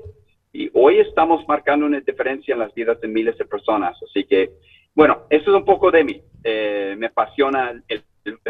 y 0.53 0.69
hoy 0.73 0.99
estamos 0.99 1.47
marcando 1.47 1.85
una 1.85 2.01
diferencia 2.01 2.53
en 2.53 2.59
las 2.59 2.73
vidas 2.73 2.99
de 2.99 3.07
miles 3.07 3.37
de 3.37 3.45
personas. 3.45 3.97
Así 4.03 4.25
que, 4.25 4.51
bueno, 4.93 5.23
eso 5.29 5.49
es 5.49 5.55
un 5.55 5.63
poco 5.63 5.91
de 5.91 6.03
mí. 6.03 6.21
Eh, 6.43 6.95
me 6.97 7.07
apasiona 7.07 7.71
el, 7.87 8.03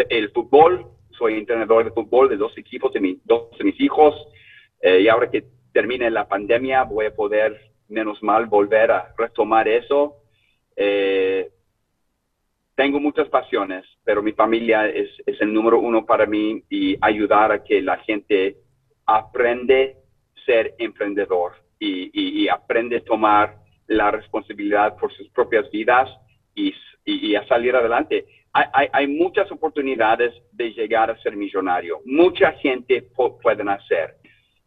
el, 0.10 0.32
fútbol, 0.32 0.88
soy 1.22 1.38
entrenador 1.38 1.86
de 1.86 1.92
fútbol 1.92 2.30
de 2.30 2.38
dos 2.38 2.58
equipos 2.58 2.92
de, 2.94 3.00
mi, 3.00 3.20
dos 3.24 3.56
de 3.60 3.64
mis 3.64 3.80
hijos 3.80 4.16
eh, 4.82 5.02
y 5.02 5.08
ahora 5.08 5.30
que 5.30 5.44
termine 5.72 6.10
la 6.10 6.28
pandemia 6.28 6.84
voy 6.84 7.06
a 7.06 7.16
poder, 7.16 7.62
menos 7.90 8.24
mal, 8.24 8.48
volver 8.48 8.90
a 8.92 9.14
retomar 9.16 9.68
eso. 9.68 10.16
Eh, 10.76 11.52
tengo 12.74 13.00
muchas 13.00 13.30
pasiones, 13.30 13.86
pero 14.04 14.24
mi 14.24 14.32
familia 14.32 14.88
es, 14.88 15.10
el 15.28 15.54
número 15.54 15.80
uno 15.80 16.08
para 16.08 16.26
mí 16.26 16.64
y 16.72 16.98
ayudar 17.02 17.52
a 17.52 17.64
que 17.64 17.84
la 17.84 17.98
gente 17.98 18.58
aprende 19.06 19.98
a 20.36 20.46
ser 20.46 20.74
emprendedor 20.80 21.52
y, 21.78 22.48
aprende 22.48 22.98
a 22.98 23.04
tomar 23.04 23.58
la 23.86 24.10
responsabilidad 24.10 24.98
por 24.98 25.14
sus 25.14 25.30
propias 25.30 25.70
vidas 25.70 26.10
y, 26.56 26.74
a 27.36 27.46
salir 27.48 27.76
adelante. 27.76 28.26
Hay, 28.54 29.08
muchas 29.08 29.50
oportunidades 29.52 30.34
de 30.52 30.74
llegar 30.74 31.10
a 31.10 31.18
ser 31.22 31.38
millonario. 31.38 32.02
Mucha 32.06 32.52
gente 32.54 33.02
puede 33.02 33.64
hacer. 33.70 34.18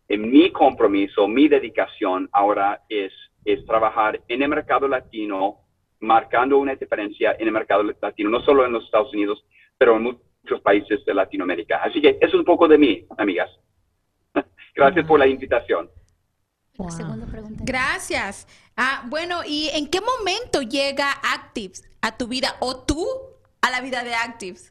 En 0.08 0.30
mi 0.30 0.50
compromiso, 0.50 1.28
mi 1.28 1.48
dedicación 1.48 2.28
ahora 2.32 2.82
es, 2.88 3.12
es 3.44 3.64
trabajar 3.66 4.20
en 4.28 4.42
el 4.42 4.48
mercado 4.48 4.88
latino 4.88 5.60
marcando 6.00 6.58
una 6.58 6.74
diferencia 6.74 7.36
en 7.38 7.46
el 7.46 7.52
mercado 7.52 7.82
latino, 7.82 8.30
no 8.30 8.40
solo 8.40 8.64
en 8.64 8.72
los 8.72 8.84
Estados 8.84 9.12
Unidos, 9.12 9.44
pero 9.76 9.96
en 9.96 10.02
muchos 10.02 10.60
países 10.62 11.04
de 11.04 11.14
Latinoamérica. 11.14 11.82
Así 11.82 12.00
que 12.00 12.10
eso 12.20 12.26
es 12.26 12.34
un 12.34 12.44
poco 12.44 12.68
de 12.68 12.78
mí, 12.78 13.06
amigas. 13.18 13.50
Gracias 14.74 15.06
por 15.06 15.18
la 15.18 15.26
invitación. 15.26 15.90
Gracias. 17.60 18.48
Ah, 18.76 19.04
bueno, 19.08 19.40
¿y 19.46 19.68
en 19.74 19.88
qué 19.88 20.00
momento 20.00 20.62
llega 20.62 21.12
Actives 21.22 21.88
a 22.02 22.16
tu 22.16 22.26
vida 22.26 22.56
o 22.60 22.84
tú 22.84 23.06
a 23.64 23.70
la 23.70 23.80
vida 23.80 24.04
de 24.04 24.14
Actives? 24.14 24.70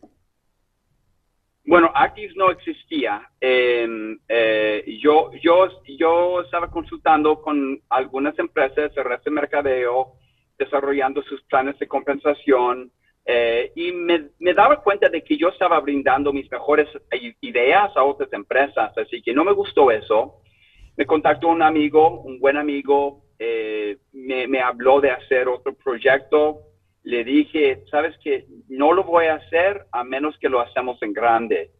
Bueno, 1.65 1.91
Actives 1.95 2.35
no 2.35 2.51
existía. 2.51 3.27
Em, 3.41 4.19
eh, 4.27 4.83
yo, 5.01 5.31
yo, 5.41 5.81
yo 5.97 6.41
estaba 6.41 6.69
consultando 6.69 7.41
con 7.41 7.81
algunas 7.89 8.37
empresas 8.37 8.93
de 8.93 9.03
red 9.03 9.19
de 9.25 9.31
mercadeo 9.31 10.13
desarrollando 10.59 11.23
sus 11.23 11.41
planes 11.45 11.79
de 11.79 11.87
compensación 11.87 12.91
eh, 13.25 13.71
y 13.75 13.91
me, 13.93 14.53
daba 14.53 14.83
cuenta 14.83 15.09
de 15.09 15.23
que 15.23 15.37
yo 15.37 15.49
estaba 15.49 15.79
brindando 15.79 16.31
mis 16.31 16.51
mejores 16.51 16.87
ideas 17.41 17.97
a 17.97 18.03
otras 18.03 18.31
empresas, 18.33 18.95
así 18.95 19.23
que 19.23 19.33
no 19.33 19.43
me 19.43 19.53
gustó 19.53 19.89
eso. 19.89 20.41
Me 20.95 21.07
contactó 21.07 21.47
un 21.47 21.63
amigo, 21.63 22.21
un 22.21 22.39
buen 22.39 22.57
amigo, 22.57 23.23
eh, 23.39 23.97
me 24.11 24.61
habló 24.61 25.01
de 25.01 25.09
hacer 25.09 25.47
otro 25.47 25.73
proyecto. 25.73 26.72
Le 27.03 27.23
dije, 27.23 27.83
sabes 27.91 28.17
que 28.23 28.45
no 28.69 28.93
lo 28.93 29.03
voy 29.03 29.25
a 29.25 29.35
hacer 29.35 29.85
a 29.91 30.03
menos 30.03 30.37
que 30.39 30.49
lo 30.49 30.61
hacemos 30.61 31.01
en 31.01 31.13
grande. 31.13 31.71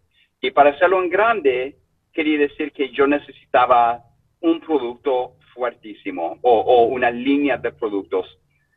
Y 0.42 0.52
para 0.52 0.72
hacerlo 0.72 1.02
en 1.02 1.10
grande, 1.10 1.78
quería 2.12 2.38
decir 2.40 2.72
que 2.72 2.90
yo 2.92 3.08
necesitaba 3.08 4.04
un 4.42 4.60
producto 4.60 5.38
fuertísimo 5.54 6.38
o, 6.42 6.60
o 6.60 6.86
una 6.86 7.10
línea 7.10 7.58
de 7.58 7.72
productos 7.72 8.28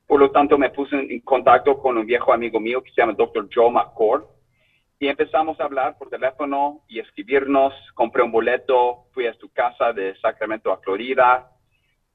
por 0.06 0.20
lo 0.20 0.30
tanto, 0.30 0.56
me 0.56 0.70
puse 0.70 0.96
en 0.96 1.20
contacto 1.20 1.78
con 1.78 1.98
un 1.98 2.06
viejo 2.06 2.32
amigo 2.32 2.60
mío 2.60 2.82
que 2.82 2.90
se 2.92 3.00
llama 3.00 3.14
Dr. 3.14 3.48
Joe 3.52 3.70
McCord 3.70 4.24
y 5.00 5.08
empezamos 5.08 5.58
a 5.60 5.64
hablar 5.64 5.98
por 5.98 6.08
teléfono 6.08 6.84
y 6.88 7.00
escribirnos. 7.00 7.74
Compré 7.94 8.22
un 8.22 8.30
boleto, 8.30 9.06
fui 9.12 9.26
a 9.26 9.34
su 9.34 9.52
casa 9.52 9.92
de 9.92 10.16
Sacramento 10.20 10.72
a 10.72 10.78
Florida. 10.78 11.50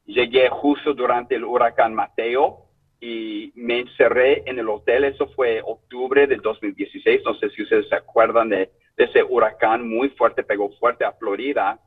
Llegué 0.05 0.49
justo 0.49 0.93
durante 0.93 1.35
el 1.35 1.43
huracán 1.43 1.93
Mateo 1.93 2.69
y 3.01 3.51
me 3.55 3.79
encerré 3.79 4.43
en 4.45 4.59
el 4.59 4.69
hotel. 4.69 5.03
Eso 5.03 5.27
fue 5.29 5.59
octubre 5.65 6.27
del 6.27 6.39
2016. 6.41 7.21
No 7.25 7.33
sé 7.35 7.49
si 7.49 7.63
ustedes 7.63 7.89
se 7.89 7.95
acuerdan 7.95 8.49
de, 8.49 8.69
ese 8.95 9.23
huracán 9.23 9.89
muy 9.89 10.09
fuerte, 10.09 10.43
pegó 10.43 10.69
fuerte 10.77 11.03
a 11.03 11.13
Florida. 11.13 11.79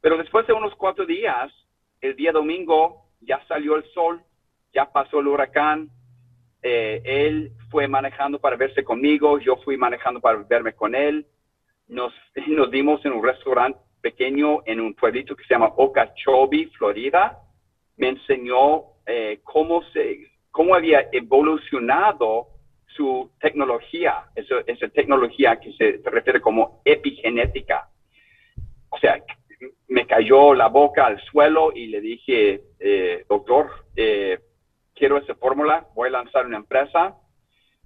Pero 0.00 0.16
después 0.16 0.46
de 0.46 0.52
unos 0.52 0.74
cuatro 0.76 1.04
días, 1.04 1.52
el 2.00 2.14
día 2.14 2.30
domingo 2.30 3.08
ya 3.20 3.44
salió 3.48 3.74
el 3.74 3.84
sol, 3.92 4.22
ya 4.72 4.92
pasó 4.92 5.18
el 5.18 5.26
huracán. 5.26 5.90
Eh, 6.62 7.02
él 7.04 7.50
fue 7.68 7.88
manejando 7.88 8.38
para 8.38 8.56
verse 8.56 8.84
conmigo, 8.84 9.40
yo 9.40 9.56
fui 9.56 9.76
manejando 9.76 10.20
para 10.20 10.38
verme 10.44 10.74
con 10.74 10.94
él. 10.94 11.26
Nos, 11.88 12.14
nos 12.46 12.70
dimos 12.70 13.04
en 13.04 13.12
un 13.12 13.24
restaurante 13.24 13.80
pequeño 14.00 14.60
en 14.66 14.80
un 14.80 14.94
pueblito 14.94 15.34
que 15.34 15.42
se 15.42 15.54
llama 15.54 15.72
Okeechobee, 15.76 16.70
Florida. 16.78 17.40
Me 17.96 18.10
enseñó 18.10 18.84
eh, 19.06 19.40
cómo, 19.42 19.82
se, 19.92 20.35
cómo 20.56 20.74
había 20.74 21.10
evolucionado 21.12 22.46
su 22.86 23.30
tecnología, 23.38 24.24
esa, 24.34 24.54
esa 24.66 24.88
tecnología 24.88 25.60
que 25.60 25.70
se 25.74 26.00
refiere 26.02 26.40
como 26.40 26.80
epigenética. 26.82 27.90
O 28.88 28.98
sea, 28.98 29.22
me 29.88 30.06
cayó 30.06 30.54
la 30.54 30.68
boca 30.68 31.04
al 31.04 31.22
suelo 31.24 31.72
y 31.74 31.88
le 31.88 32.00
dije, 32.00 32.62
eh, 32.80 33.26
doctor, 33.28 33.66
eh, 33.96 34.38
quiero 34.94 35.18
esa 35.18 35.34
fórmula, 35.34 35.88
voy 35.94 36.08
a 36.08 36.12
lanzar 36.12 36.46
una 36.46 36.56
empresa, 36.56 37.16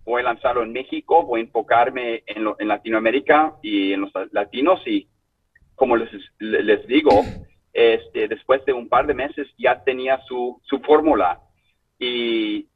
voy 0.05 0.21
a 0.21 0.27
lanzarlo 0.27 0.63
en 0.63 0.73
México, 0.73 1.25
voy 1.25 1.41
a 1.41 1.45
enfocarme 1.45 2.23
en, 2.25 2.69
Latinoamérica 2.69 3.57
y 3.63 3.95
en 3.95 4.03
los 4.03 4.13
latinos 4.31 4.81
y 4.87 5.09
como 5.75 5.97
les, 5.97 6.87
digo, 6.87 7.11
este, 7.73 8.29
después 8.29 8.65
de 8.65 8.75
un 8.75 8.89
par 8.89 9.09
de 9.09 9.15
meses 9.15 9.49
ya 9.59 9.83
tenía 9.83 10.21
su 10.29 10.61
fórmula 10.87 11.41
y 12.01 12.67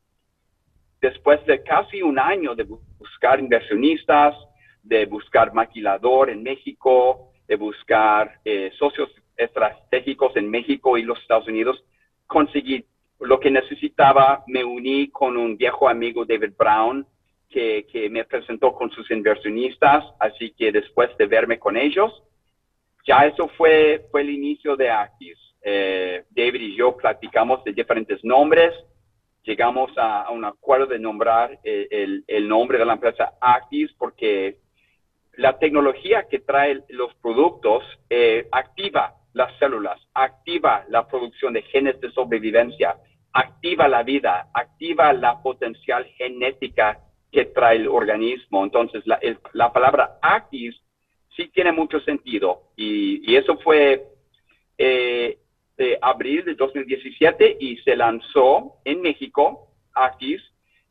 después 1.00 1.45
de 1.47 1.62
casi 1.62 2.02
un 2.02 2.19
año 2.19 2.54
de 2.54 2.64
buscar 2.64 3.40
inversionistas, 3.40 4.37
de 4.83 5.07
buscar 5.07 5.52
maquilador 5.54 6.28
en 6.28 6.43
México, 6.43 7.33
de 7.49 7.57
buscar 7.57 8.38
eh, 8.45 8.71
socios 8.78 9.11
estratégicos 9.37 10.37
en 10.37 10.50
México 10.50 10.97
y 10.99 11.02
los 11.02 11.19
Estados 11.21 11.49
Unidos, 11.49 11.83
conseguí 12.26 12.85
lo 13.21 13.40
que 13.40 13.50
necesitaba, 13.50 14.45
me 14.47 14.62
uní 14.62 15.09
con 15.09 15.37
un 15.38 15.57
viejo 15.57 15.88
amigo, 15.88 16.26
David 16.26 16.52
Brown, 16.59 17.07
que, 17.49 18.09
me 18.11 18.25
presentó 18.25 18.75
con 18.75 18.90
sus 18.90 19.11
inversionistas, 19.11 20.04
así 20.19 20.50
que 20.50 20.73
después 20.73 21.16
de 21.16 21.26
verme 21.26 21.59
con 21.59 21.76
ellos, 21.76 22.12
ya 23.07 23.26
eso 23.26 23.49
fue, 23.57 24.07
fue 24.11 24.23
el 24.23 24.31
inicio 24.31 24.76
de 24.76 24.90
Actis. 24.90 25.38
Eh, 25.62 26.25
David 26.31 26.61
y 26.61 26.76
yo 26.76 26.97
platicamos 26.97 27.62
de 27.64 27.73
diferentes 27.73 28.23
nombres, 28.25 28.75
llegamos 29.44 29.90
a, 29.96 30.30
un 30.30 30.44
acuerdo 30.44 30.86
de 30.86 30.98
nombrar 30.98 31.58
eh, 31.64 32.22
el, 32.26 32.48
nombre 32.48 32.78
de 32.78 32.84
la 32.84 32.94
empresa 32.94 33.34
Actis 33.40 33.92
porque 33.98 34.58
la 35.36 35.58
tecnología 35.58 36.26
que 36.28 36.40
trae 36.40 36.82
los 36.88 37.14
productos 37.16 37.84
eh, 38.10 38.48
activa 38.52 39.14
las 39.32 39.56
células, 39.58 40.00
activa 40.14 40.84
la 40.88 41.08
producción 41.08 41.54
de 41.54 41.62
genes 41.62 42.00
de 42.00 42.10
sobrevivencia, 42.12 42.96
activa 43.32 43.88
la 43.88 44.04
vida, 44.04 44.48
activa 44.54 45.12
la 45.12 45.42
potencial 45.42 46.04
genética 46.16 47.00
que 47.32 47.46
trae 47.46 47.76
el 47.76 47.88
organismo. 47.88 48.62
Entonces, 48.62 49.04
la, 49.06 49.18
la 49.52 49.72
palabra 49.72 50.18
Actis 50.22 50.80
sí 51.36 51.48
tiene 51.48 51.72
mucho 51.72 51.98
sentido 52.00 52.70
y, 52.76 53.28
y 53.28 53.36
eso 53.36 53.56
fue 53.58 54.06
eh, 54.78 55.38
de 55.76 55.99
abril 56.00 56.45
de 56.45 56.54
2017 56.54 57.57
y 57.61 57.76
se 57.78 57.97
lanzó 57.97 58.76
en 58.85 59.00
México, 59.00 59.69
Actis, 59.93 60.43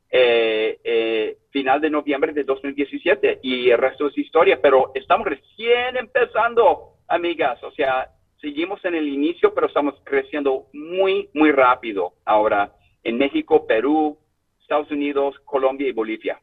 eh, 0.09 0.79
eh, 0.83 1.37
final 1.49 1.81
de 1.81 1.89
noviembre 1.89 2.33
de 2.33 2.43
2017 2.43 3.39
y 3.41 3.69
el 3.69 3.77
resto 3.77 4.07
es 4.07 4.17
historia, 4.17 4.59
pero 4.61 4.91
estamos 4.93 5.27
recién 5.27 5.97
empezando, 5.97 6.97
amigas, 7.07 7.63
o 7.63 7.71
sea, 7.71 8.09
seguimos 8.39 8.83
en 8.85 8.95
el 8.95 9.07
inicio, 9.07 9.53
pero 9.53 9.67
estamos 9.67 9.95
creciendo 10.03 10.67
muy, 10.73 11.29
muy 11.33 11.51
rápido 11.51 12.13
ahora 12.25 12.73
en 13.03 13.17
México, 13.17 13.65
Perú, 13.65 14.17
Estados 14.61 14.91
Unidos, 14.91 15.35
Colombia 15.45 15.87
y 15.87 15.93
Bolivia. 15.93 16.39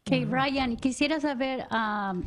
Ok, 0.00 0.28
Brian, 0.28 0.76
quisiera 0.76 1.20
saber 1.20 1.64
um, 1.70 2.22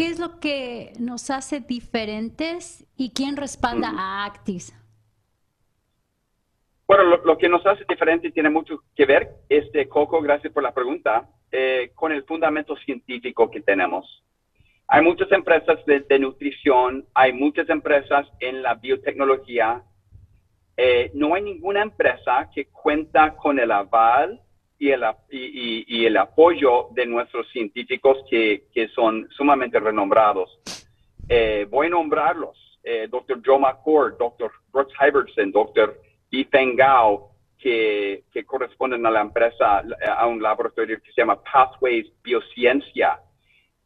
qué 0.00 0.06
es 0.06 0.18
lo 0.18 0.40
que 0.40 0.94
nos 0.98 1.28
hace 1.28 1.60
diferentes 1.60 2.86
y 2.96 3.12
quién 3.12 3.36
respalda 3.36 3.90
a 3.90 4.24
Actis. 4.24 4.74
Bueno, 6.86 7.18
lo, 7.22 7.36
que 7.36 7.50
nos 7.50 7.66
hace 7.66 7.84
diferente 7.86 8.30
tiene 8.30 8.48
mucho 8.48 8.82
que 8.96 9.04
ver, 9.04 9.28
este 9.50 9.90
Coco, 9.90 10.22
gracias 10.22 10.54
por 10.54 10.62
la 10.62 10.72
pregunta, 10.72 11.28
eh, 11.52 11.90
con 11.94 12.12
el 12.12 12.24
fundamento 12.24 12.76
científico 12.76 13.50
que 13.50 13.60
tenemos. 13.60 14.24
Hay 14.88 15.02
muchas 15.02 15.30
empresas 15.32 15.84
de, 15.84 16.18
nutrición, 16.18 17.04
hay 17.12 17.34
muchas 17.34 17.68
empresas 17.68 18.26
en 18.40 18.62
la 18.62 18.76
biotecnología. 18.76 19.82
Eh, 20.78 21.10
no 21.12 21.34
hay 21.34 21.42
ninguna 21.42 21.82
empresa 21.82 22.48
que 22.54 22.68
cuenta 22.68 23.36
con 23.36 23.58
el 23.58 23.70
aval 23.70 24.40
y 24.80 24.90
el, 24.90 25.04
y, 25.30 26.06
el 26.06 26.16
apoyo 26.16 26.88
de 26.92 27.04
nuestros 27.04 27.46
científicos 27.50 28.24
que, 28.30 28.64
son 28.94 29.28
sumamente 29.30 29.78
renombrados. 29.78 30.58
Eh, 31.28 31.66
voy 31.68 31.88
a 31.88 31.90
nombrarlos. 31.90 32.56
Eh. 32.82 33.06
Joe 33.44 33.58
McCord, 33.58 34.16
Dr. 34.16 34.50
Brooks 34.72 34.94
Hybertson, 34.98 35.52
Dr. 35.52 36.00
Ethan 36.32 36.76
Gao, 36.76 37.30
que, 37.58 38.24
corresponden 38.46 39.04
a 39.04 39.10
la 39.10 39.20
empresa, 39.20 39.84
a 40.16 40.26
un 40.26 40.40
laboratorio 40.40 40.98
que 41.02 41.12
se 41.12 41.20
llama 41.20 41.42
Pathways 41.42 42.10
Biociencia. 42.22 43.20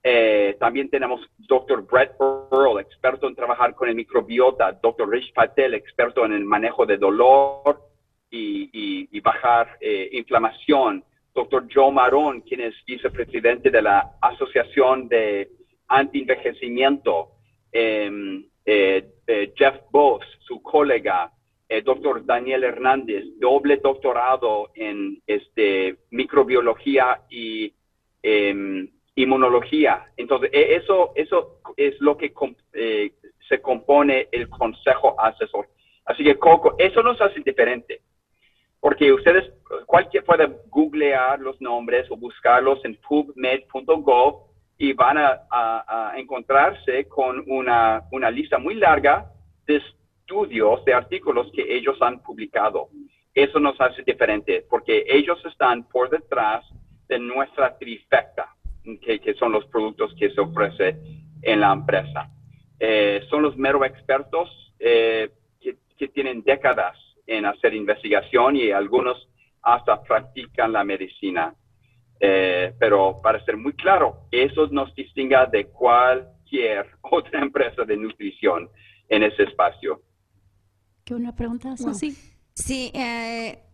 Eh, 0.00 0.56
también 0.60 0.88
tenemos 0.90 1.20
Dr. 1.38 1.82
Brett 1.82 2.12
Earl, 2.52 2.78
experto 2.78 3.26
en 3.26 3.34
trabajar 3.34 3.74
con 3.74 3.88
el 3.88 3.96
microbiota, 3.96 4.78
Dr. 4.80 5.08
Rich 5.08 5.32
Patel, 5.32 5.74
experto 5.74 6.24
en 6.24 6.34
el 6.34 6.44
manejo 6.44 6.86
de 6.86 6.98
dolor 6.98 7.93
y, 8.36 9.20
bajar 9.20 9.78
eh, 9.80 10.10
inflamación, 10.12 11.04
Dr. 11.34 11.66
Joe 11.72 11.90
Marón, 11.90 12.42
quien 12.42 12.60
es 12.60 12.74
vicepresidente 12.86 13.70
de 13.70 13.82
la 13.82 14.12
Asociación 14.20 15.08
de 15.08 15.48
Anti-Envejecimiento, 15.88 17.30
em, 17.72 18.44
eh, 18.64 19.08
Jeff 19.56 19.76
Boss, 19.90 20.24
su 20.40 20.62
colega, 20.62 21.30
Dr. 21.84 22.24
Daniel 22.24 22.62
Hernández, 22.62 23.24
doble 23.40 23.78
doctorado 23.78 24.70
en 24.74 25.20
este, 25.26 25.96
microbiología 26.10 27.22
y 27.28 27.72
em, 28.22 28.88
inmunología. 29.16 30.06
Entonces, 30.16 30.50
e, 30.52 30.76
eso, 30.76 31.12
eso 31.14 31.60
es 31.76 32.00
lo 32.00 32.16
que 32.16 32.32
eh, 32.72 33.12
se 33.48 33.60
compone 33.60 34.28
el 34.32 34.48
consejo 34.48 35.18
asesor. 35.20 35.68
Así 36.04 36.24
que, 36.24 36.36
Coco, 36.36 36.74
eso 36.78 37.02
nos 37.02 37.20
hace 37.20 37.40
diferente. 37.40 38.00
Porque 38.84 39.10
ustedes, 39.14 39.50
cualquier 39.86 40.24
puede 40.24 40.46
googlear 40.68 41.40
los 41.40 41.58
nombres 41.58 42.06
o 42.10 42.18
buscarlos 42.18 42.84
en 42.84 42.96
pubmed.gov 42.96 44.42
y 44.76 44.92
van 44.92 45.16
a, 45.16 46.12
encontrarse 46.16 47.08
con 47.08 47.42
una, 47.46 48.02
una 48.12 48.30
lista 48.30 48.58
muy 48.58 48.74
larga 48.74 49.24
de 49.66 49.76
estudios, 49.76 50.84
de 50.84 50.92
artículos 50.92 51.50
que 51.54 51.74
ellos 51.74 51.96
han 52.02 52.20
publicado. 52.20 52.90
Eso 53.32 53.58
nos 53.58 53.80
hace 53.80 54.02
diferente 54.02 54.66
porque 54.68 55.06
ellos 55.08 55.42
están 55.46 55.88
por 55.88 56.10
detrás 56.10 56.62
de 57.08 57.18
nuestra 57.18 57.78
trifecta 57.78 58.54
que, 59.00 59.34
son 59.38 59.52
los 59.52 59.64
productos 59.68 60.14
que 60.18 60.28
se 60.28 60.42
ofrece 60.42 61.00
en 61.40 61.60
la 61.60 61.72
empresa. 61.72 62.28
Eh, 62.78 63.22
son 63.30 63.40
los 63.44 63.56
mero 63.56 63.82
expertos 63.82 64.74
eh, 64.78 65.30
que, 65.96 66.08
tienen 66.08 66.42
décadas 66.42 66.98
en 67.26 67.46
hacer 67.46 67.74
investigación 67.74 68.56
y 68.56 68.70
algunos 68.70 69.28
hasta 69.62 70.02
practican 70.02 70.72
la 70.72 70.84
medicina. 70.84 71.54
Eh, 72.20 72.72
pero 72.78 73.20
para 73.22 73.44
ser 73.44 73.56
muy 73.56 73.72
claro, 73.74 74.28
eso 74.30 74.66
nos 74.68 74.94
distingue 74.94 75.36
de 75.50 75.66
cualquier 75.66 76.86
otra 77.02 77.40
empresa 77.40 77.84
de 77.84 77.96
nutrición 77.96 78.70
en 79.08 79.22
ese 79.22 79.44
espacio. 79.44 80.02
¿Qué 81.04 81.14
una 81.14 81.34
pregunta, 81.34 81.76
Sí, 81.76 82.16
Sí, 82.54 82.92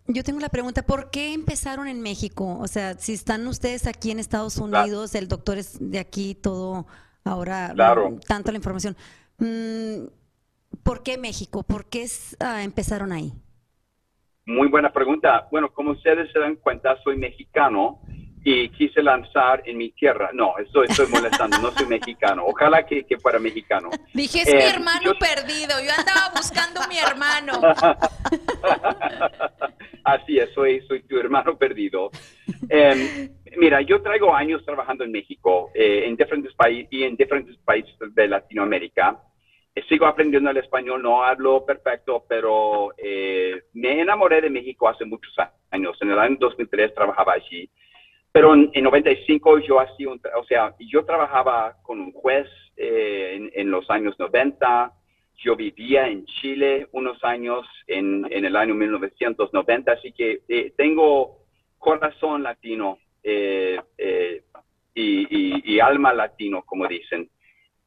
yo 0.06 0.24
tengo 0.24 0.40
la 0.40 0.48
pregunta, 0.48 0.82
¿por 0.82 1.10
qué 1.10 1.32
empezaron 1.32 1.86
en 1.86 2.00
México? 2.00 2.58
O 2.58 2.66
sea, 2.66 2.94
si 2.94 3.12
están 3.12 3.46
ustedes 3.46 3.86
aquí 3.86 4.10
en 4.10 4.18
Estados 4.18 4.56
Unidos, 4.56 5.14
el 5.14 5.28
doctor 5.28 5.58
es 5.58 5.76
de 5.80 5.98
aquí, 5.98 6.34
todo 6.34 6.86
ahora, 7.24 7.74
mm, 7.74 8.20
tanto 8.20 8.50
la 8.50 8.56
información. 8.56 8.96
Mm, 9.38 10.06
¿Por 10.82 11.02
qué 11.02 11.18
México? 11.18 11.62
¿Por 11.62 11.88
qué 11.88 12.06
ah, 12.40 12.62
empezaron 12.62 13.12
ahí? 13.12 13.32
Muy 14.46 14.68
buena 14.68 14.92
pregunta. 14.92 15.46
Bueno, 15.50 15.72
como 15.72 15.92
ustedes 15.92 16.32
se 16.32 16.38
dan 16.38 16.56
cuenta, 16.56 16.96
soy 17.02 17.16
mexicano 17.16 18.00
y 18.42 18.70
quise 18.70 19.02
lanzar 19.02 19.62
en 19.66 19.78
mi 19.78 19.92
tierra. 19.92 20.30
No, 20.32 20.56
estoy, 20.58 20.86
estoy 20.88 21.06
molestando, 21.12 21.58
no 21.58 21.70
soy 21.72 21.86
mexicano. 21.86 22.44
Ojalá 22.46 22.84
que, 22.86 23.04
fuera 23.20 23.38
mexicano. 23.38 23.90
Dije, 24.14 24.40
es 24.42 24.54
mi 24.54 24.60
eh, 24.60 24.70
hermano 24.70 25.12
perdido. 25.18 25.80
Yo 25.80 25.90
andaba 25.96 26.30
buscando 26.34 26.80
a 26.80 26.88
mi 26.88 26.98
hermano. 26.98 27.52
Así 30.04 30.38
es, 30.38 30.50
soy, 30.54 30.80
soy 30.86 31.02
tu 31.02 31.18
hermano 31.18 31.56
perdido. 31.58 32.10
Em, 32.68 33.28
Mira, 33.56 33.80
yo 33.80 34.00
traigo 34.00 34.34
años 34.34 34.64
trabajando 34.64 35.04
en 35.04 35.12
México, 35.12 35.70
eh, 35.74 36.04
en 36.06 36.16
diferentes 36.16 36.54
países 36.54 36.88
y 36.90 37.02
en 37.02 37.16
diferentes 37.16 37.56
países 37.58 37.94
de 38.14 38.28
Latinoamérica. 38.28 39.18
Eh, 39.74 39.82
sigo 39.88 40.06
aprendiendo 40.06 40.50
el 40.50 40.56
español, 40.56 41.02
no 41.02 41.22
hablo 41.22 41.64
perfecto, 41.64 42.24
pero 42.28 42.92
eh, 42.98 43.62
me 43.74 44.00
enamoré 44.00 44.40
de 44.40 44.50
México 44.50 44.88
hace 44.88 45.04
muchos 45.04 45.34
años. 45.70 45.96
En 46.00 46.10
el 46.10 46.18
año 46.18 46.36
2003 46.38 46.94
trabajaba 46.94 47.34
allí. 47.34 47.68
Pero 48.32 48.54
en, 48.54 48.70
95 48.72 49.58
yo 49.60 49.80
hacía 49.80 50.08
un, 50.08 50.20
o 50.36 50.44
sea, 50.44 50.74
yo 50.78 51.04
trabajaba 51.04 51.76
con 51.82 52.00
un 52.00 52.12
juez 52.12 52.46
en, 52.76 53.50
en, 53.54 53.70
los 53.70 53.90
años 53.90 54.14
90. 54.18 54.92
Yo 55.38 55.56
vivía 55.56 56.06
en 56.06 56.24
Chile 56.26 56.86
unos 56.92 57.22
años 57.24 57.66
en, 57.88 58.26
en 58.30 58.44
el 58.44 58.54
año 58.54 58.74
1990, 58.74 59.92
así 59.92 60.12
que 60.12 60.42
tengo 60.76 61.40
corazón 61.80 62.44
latino 62.44 62.98
eh, 63.22 63.80
eh, 63.98 64.42
y, 64.94 65.80
alma 65.80 66.12
latino, 66.12 66.62
como 66.62 66.86
dicen. 66.86 67.28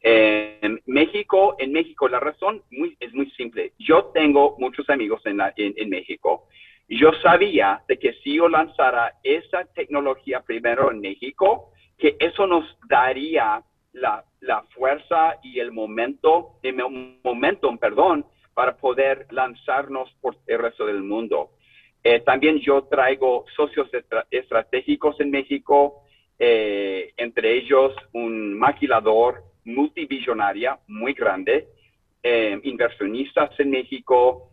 En 0.06 0.82
México, 0.86 1.56
en 1.60 1.72
México 1.72 2.10
la 2.10 2.20
razón 2.20 2.62
es 3.00 3.14
muy 3.14 3.32
simple. 3.32 3.72
Yo 3.80 4.12
tengo 4.14 4.58
muchos 4.60 4.90
amigos 4.90 5.22
en, 5.26 5.40
en, 5.56 5.90
México. 5.90 6.48
Yo 6.90 7.14
sabía 7.22 7.82
que 7.88 8.14
si 8.22 8.36
yo 8.36 8.50
lanzara 8.50 9.14
esa 9.24 9.64
tecnología 9.74 10.42
primero 10.42 10.92
en 10.92 11.00
México, 11.00 11.72
que 11.98 12.18
eso 12.20 12.46
nos 12.48 12.66
daría 12.90 13.64
la, 13.94 14.26
la 14.42 14.64
fuerza 14.76 15.38
y 15.42 15.60
el 15.60 15.72
momento, 15.72 16.60
el 16.64 16.76
momentum, 17.24 17.78
perdón, 17.78 18.26
para 18.54 18.76
poder 18.76 19.28
lanzarnos 19.32 20.12
por 20.20 20.36
el 20.48 20.60
resto 20.60 20.86
del 20.86 21.02
mundo. 21.02 21.52
Eh, 22.04 22.20
también 22.20 22.60
yo 22.60 22.84
traigo 22.84 23.46
socios 23.56 23.90
estratégicos 24.30 25.18
en 25.22 25.32
México, 25.32 26.04
eh, 26.38 27.14
entre 27.16 27.54
ellos 27.54 27.96
un 28.12 28.60
maquilador 28.60 29.53
multivisionaria 29.66 30.80
muy 30.88 31.14
grande, 31.14 31.68
eh, 32.22 32.60
inversionistas 32.64 33.60
en 33.60 33.72
México. 33.72 34.50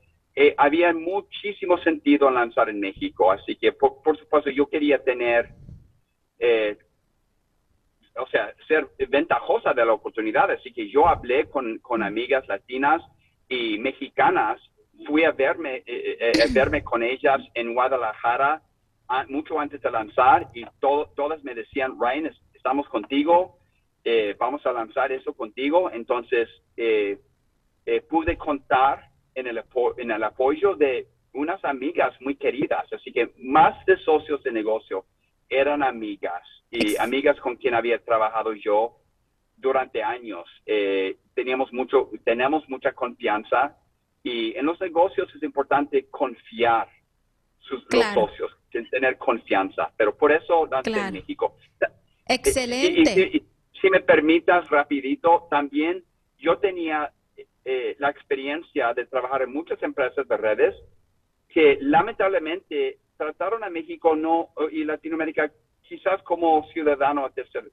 había 0.56 0.92
muchísimo 0.94 1.76
sentido 1.78 2.28
en 2.28 2.34
lanzar 2.34 2.70
en 2.70 2.80
México, 2.80 3.30
así 3.30 3.56
que 3.56 3.72
por, 3.72 4.16
supuesto 4.16 4.48
yo 4.48 4.66
quería 4.66 5.02
tener, 5.02 5.50
o 8.16 8.26
sea, 8.28 8.54
ser 8.66 8.88
ventajosa 9.08 9.74
de 9.74 9.84
la 9.84 9.92
oportunidad, 9.92 10.50
así 10.50 10.72
que 10.72 10.88
yo 10.88 11.06
hablé 11.06 11.50
con, 11.50 11.78
con 11.80 12.02
amigas 12.02 12.46
latinas 12.48 13.02
y 13.48 13.76
mexicanas 13.78 14.60
fui 15.06 15.24
a 15.24 15.32
verme, 15.32 15.76
eh, 15.76 15.84
eh, 15.86 16.32
eh, 16.34 16.46
verme 16.52 16.82
con 16.82 17.02
ellas 17.02 17.40
en 17.54 17.74
Guadalajara 17.74 18.62
mucho 19.28 19.58
antes 19.58 19.82
de 19.82 19.90
lanzar 19.90 20.48
y 20.54 20.64
todas 20.78 21.42
me 21.42 21.52
decían, 21.52 21.96
Ryan, 21.98 22.30
estamos 22.54 22.88
contigo, 22.88 23.58
vamos 24.38 24.64
a 24.66 24.72
lanzar 24.72 25.12
eso 25.12 25.32
contigo. 25.32 25.90
Entonces, 25.90 26.48
pude 28.08 28.36
contar 28.36 29.10
en 29.34 29.46
el, 29.46 29.62
en 29.98 30.10
el 30.10 30.22
apoyo 30.22 30.74
de 30.74 31.06
unas 31.32 31.64
amigas 31.64 32.14
muy 32.20 32.34
queridas, 32.36 32.92
así 32.92 33.12
que 33.12 33.32
más 33.38 33.84
de 33.86 33.96
socios 33.98 34.42
de 34.42 34.52
negocio 34.52 35.04
eran 35.48 35.82
amigas 35.82 36.42
y 36.70 36.96
amigas 36.96 37.38
con 37.40 37.56
quien 37.56 37.74
había 37.74 37.98
trabajado 38.04 38.52
yo 38.52 38.96
durante 39.56 40.02
años. 40.02 40.44
teníamos 41.34 41.72
mucho, 41.72 42.10
tenemos 42.24 42.68
mucha 42.68 42.92
confianza 42.92 43.76
y 44.22 44.56
en 44.56 44.66
los 44.66 44.80
negocios 44.80 45.28
es 45.34 45.42
importante 45.42 46.06
confiar 46.10 46.88
sus, 47.58 47.84
los 47.90 48.04
socios, 48.14 48.56
tener 48.90 49.16
confianza. 49.16 49.90
Pero 49.96 50.16
por 50.16 50.32
eso, 50.32 50.66
Dante, 50.66 50.90
en 50.90 51.12
México. 51.12 51.56
Excelente. 52.26 53.30
Y, 53.32 53.42
si 53.80 53.90
me 53.90 54.00
permitas, 54.00 54.68
rapidito, 54.68 55.46
también 55.50 56.04
yo 56.38 56.58
tenía 56.58 57.12
eh, 57.64 57.96
la 57.98 58.10
experiencia 58.10 58.92
de 58.94 59.06
trabajar 59.06 59.42
en 59.42 59.52
muchas 59.52 59.82
empresas 59.82 60.26
de 60.26 60.36
redes 60.36 60.74
que 61.48 61.78
lamentablemente 61.80 62.98
trataron 63.16 63.64
a 63.64 63.70
México 63.70 64.14
no 64.14 64.50
y 64.70 64.84
Latinoamérica 64.84 65.50
quizás 65.82 66.22
como 66.22 66.66
ciudadano 66.72 67.24
a 67.24 67.30
tercer 67.30 67.70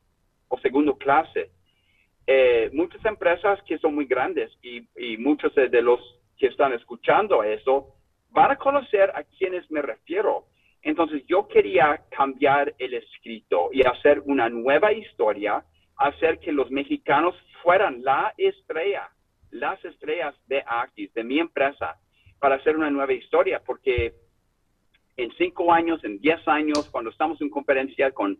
o 0.48 0.60
segundo 0.60 0.98
clase. 0.98 1.52
Eh, 2.26 2.70
muchas 2.74 3.04
empresas 3.06 3.62
que 3.64 3.78
son 3.78 3.96
muy 3.96 4.06
grandes 4.06 4.52
y, 4.62 4.88
y 4.98 5.18
muchos 5.18 5.54
de 5.56 5.82
los 5.82 6.00
que 6.38 6.48
están 6.48 6.74
escuchando 6.74 7.44
eso 7.44 7.96
van 8.32 8.52
a 8.52 8.58
conocer 8.58 9.12
a 9.16 9.24
quienes 9.24 9.70
me 9.72 9.82
refiero. 9.82 10.46
Entonces 10.82 11.24
yo 11.28 11.48
quería 11.48 12.04
cambiar 12.10 12.74
el 12.78 12.94
escrito 12.94 13.70
y 13.72 13.82
hacer 13.86 14.22
una 14.26 14.50
nueva 14.50 14.94
historia, 14.94 15.64
hacer 15.98 16.40
que 16.40 16.52
los 16.52 16.70
mexicanos 16.72 17.36
fueran 17.64 18.04
la 18.04 18.34
estrella, 18.38 19.10
las 19.52 19.84
estrellas 19.84 20.36
de 20.48 20.64
Actis, 20.66 21.14
de 21.14 21.24
mi 21.24 21.40
empresa, 21.40 21.98
para 22.40 22.56
hacer 22.56 22.76
una 22.76 22.90
nueva 22.90 23.14
historia, 23.14 23.62
porque 23.66 24.14
en 25.18 25.32
cinco 25.38 25.74
años, 25.74 26.04
en 26.04 26.20
diez 26.20 26.48
años, 26.48 26.90
cuando 26.92 27.10
estamos 27.10 27.42
en 27.42 27.50
conferencia 27.50 28.12
con 28.12 28.40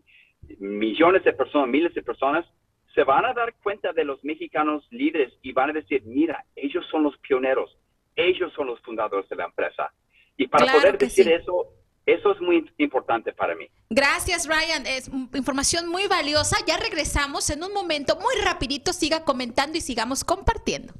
millones 0.60 1.24
de 1.24 1.32
personas, 1.32 1.68
miles 1.68 1.92
de 1.94 2.02
personas, 2.02 2.46
se 2.94 3.02
van 3.02 3.24
a 3.26 3.34
dar 3.34 3.54
cuenta 3.62 3.92
de 3.92 4.04
los 4.04 4.22
mexicanos 4.24 4.86
líderes 4.90 5.32
y 5.42 5.52
van 5.52 5.70
a 5.70 5.72
decir, 5.72 6.02
mira, 6.04 6.44
ellos 6.54 6.86
son 6.90 7.02
los 7.02 7.16
pioneros, 7.18 7.76
ellos 8.14 8.52
son 8.54 8.68
los 8.68 8.80
fundadores 8.80 9.28
de 9.28 9.36
la 9.36 9.46
empresa. 9.46 9.92
Y 10.36 10.46
para 10.46 10.72
poder 10.72 10.96
decir 10.96 11.30
eso, 11.30 11.66
eso 12.08 12.32
es 12.32 12.40
muy 12.40 12.64
importante 12.78 13.32
para 13.32 13.54
mí. 13.54 13.66
Gracias, 13.90 14.46
Ryan. 14.46 14.86
Es 14.86 15.08
información 15.34 15.88
muy 15.88 16.06
valiosa. 16.06 16.56
Ya 16.66 16.78
regresamos 16.78 17.50
en 17.50 17.62
un 17.62 17.72
momento 17.74 18.16
muy 18.16 18.42
rapidito. 18.44 18.94
Siga 18.94 19.24
comentando 19.24 19.76
y 19.76 19.82
sigamos 19.82 20.24
compartiendo. 20.24 20.94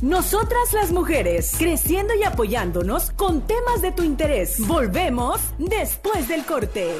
Nosotras 0.00 0.72
las 0.72 0.92
mujeres, 0.92 1.56
creciendo 1.58 2.14
y 2.14 2.22
apoyándonos 2.22 3.10
con 3.10 3.44
temas 3.44 3.82
de 3.82 3.90
tu 3.90 4.04
interés. 4.04 4.64
Volvemos 4.64 5.40
después 5.58 6.28
del 6.28 6.44
corte. 6.44 6.94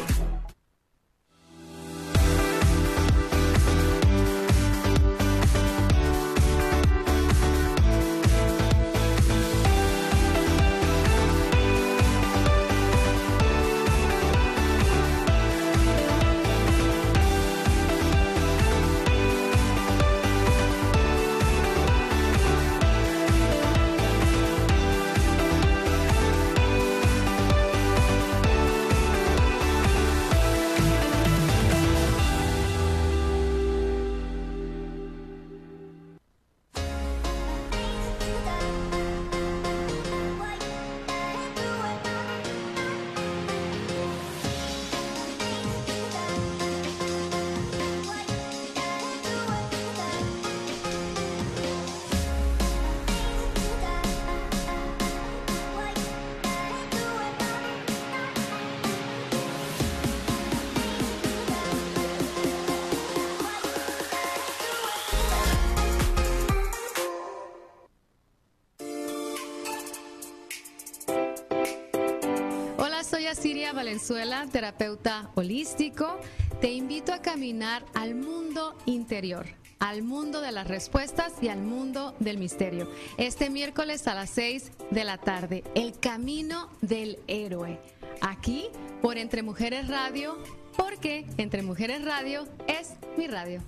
Siria 73.40 73.72
Valenzuela, 73.72 74.48
terapeuta 74.50 75.30
holístico. 75.36 76.18
Te 76.60 76.72
invito 76.72 77.12
a 77.12 77.22
caminar 77.22 77.84
al 77.94 78.16
mundo 78.16 78.76
interior, 78.84 79.46
al 79.78 80.02
mundo 80.02 80.40
de 80.40 80.50
las 80.50 80.66
respuestas 80.66 81.34
y 81.40 81.48
al 81.48 81.62
mundo 81.62 82.16
del 82.18 82.38
misterio. 82.38 82.90
Este 83.16 83.48
miércoles 83.48 84.08
a 84.08 84.14
las 84.14 84.30
6 84.30 84.72
de 84.90 85.04
la 85.04 85.18
tarde, 85.18 85.62
El 85.76 86.00
Camino 86.00 86.68
del 86.80 87.20
Héroe. 87.28 87.78
Aquí 88.20 88.70
por 89.02 89.18
Entre 89.18 89.44
Mujeres 89.44 89.86
Radio, 89.86 90.36
porque 90.76 91.24
Entre 91.36 91.62
Mujeres 91.62 92.04
Radio 92.04 92.48
es 92.66 92.94
mi 93.16 93.28
radio. 93.28 93.62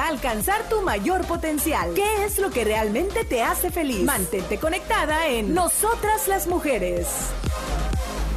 Alcanzar 0.00 0.68
tu 0.68 0.82
mayor 0.82 1.26
potencial? 1.26 1.94
¿Qué 1.94 2.24
es 2.24 2.38
lo 2.38 2.50
que 2.50 2.64
realmente 2.64 3.24
te 3.24 3.42
hace 3.42 3.70
feliz? 3.70 4.02
Mantente 4.02 4.58
conectada 4.58 5.28
en 5.28 5.54
Nosotras 5.54 6.28
las 6.28 6.46
Mujeres. 6.46 7.06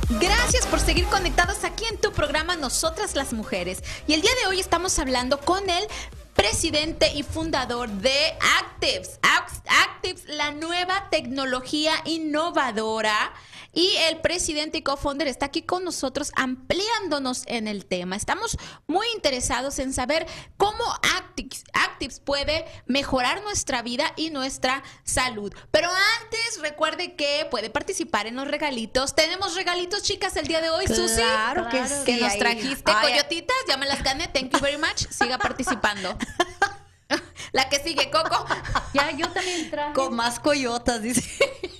Gracias 0.09 0.67
por 0.67 0.79
seguir 0.79 1.05
conectados 1.05 1.63
aquí 1.63 1.85
en 1.85 1.97
tu 1.97 2.11
programa 2.11 2.55
Nosotras 2.55 3.15
las 3.15 3.33
Mujeres. 3.33 3.83
Y 4.07 4.13
el 4.13 4.21
día 4.21 4.31
de 4.41 4.47
hoy 4.47 4.59
estamos 4.59 4.99
hablando 4.99 5.39
con 5.39 5.69
el 5.69 5.87
presidente 6.35 7.11
y 7.13 7.23
fundador 7.23 7.89
de 7.89 8.35
Actives. 8.59 9.19
Actives, 9.23 10.25
la 10.27 10.51
nueva 10.51 11.09
tecnología 11.09 11.93
innovadora 12.05 13.33
y 13.75 13.93
el 14.07 14.21
presidente 14.21 14.79
y 14.79 14.81
co-founder 14.81 15.27
está 15.27 15.47
aquí 15.47 15.61
con 15.61 15.83
nosotros 15.83 16.31
ampliándonos 16.35 17.43
en 17.45 17.67
el 17.67 17.85
tema. 17.85 18.15
Estamos 18.15 18.57
muy 18.88 19.05
interesados 19.13 19.77
en 19.79 19.93
saber 19.93 20.25
cómo 20.57 20.83
Actives, 21.17 21.65
Actives 21.73 22.19
puede 22.21 22.65
mejorar 22.88 23.43
nuestra 23.43 23.81
vida 23.81 24.13
y 24.15 24.29
nuestra 24.29 24.81
salud. 25.03 25.53
Pero 25.71 25.89
antes, 26.21 26.61
recuerde 26.61 27.15
que 27.15 27.47
puede 27.51 27.69
participar 27.69 28.27
en 28.27 28.38
los 28.38 28.47
regalitos. 28.47 29.13
Tenemos 29.13 29.55
regalitos, 29.55 30.03
chicas, 30.03 30.38
el 30.38 30.47
día 30.47 30.61
de 30.61 30.69
hoy, 30.69 30.88
Susi. 30.88 31.15
Claro 31.15 31.67
que 31.69 31.85
sí. 31.85 31.93
Que 32.05 32.17
nos 32.17 32.38
trajiste 32.38 32.91
coyotitas, 33.01 33.57
ya 33.67 33.75
me 33.75 33.85
las 33.85 34.01
gané. 34.01 34.29
Thank 34.29 34.51
you 34.51 34.59
very 34.59 34.77
much. 34.77 35.07
Siga 35.09 35.38
participando. 35.38 36.17
La 37.51 37.69
que 37.69 37.79
sigue, 37.79 38.09
Coco. 38.09 38.45
Ya, 38.93 39.11
yo 39.11 39.29
también 39.29 39.69
traje. 39.69 39.93
Con 39.93 40.15
más 40.15 40.39
coyotas, 40.39 41.01
dice. 41.01 41.23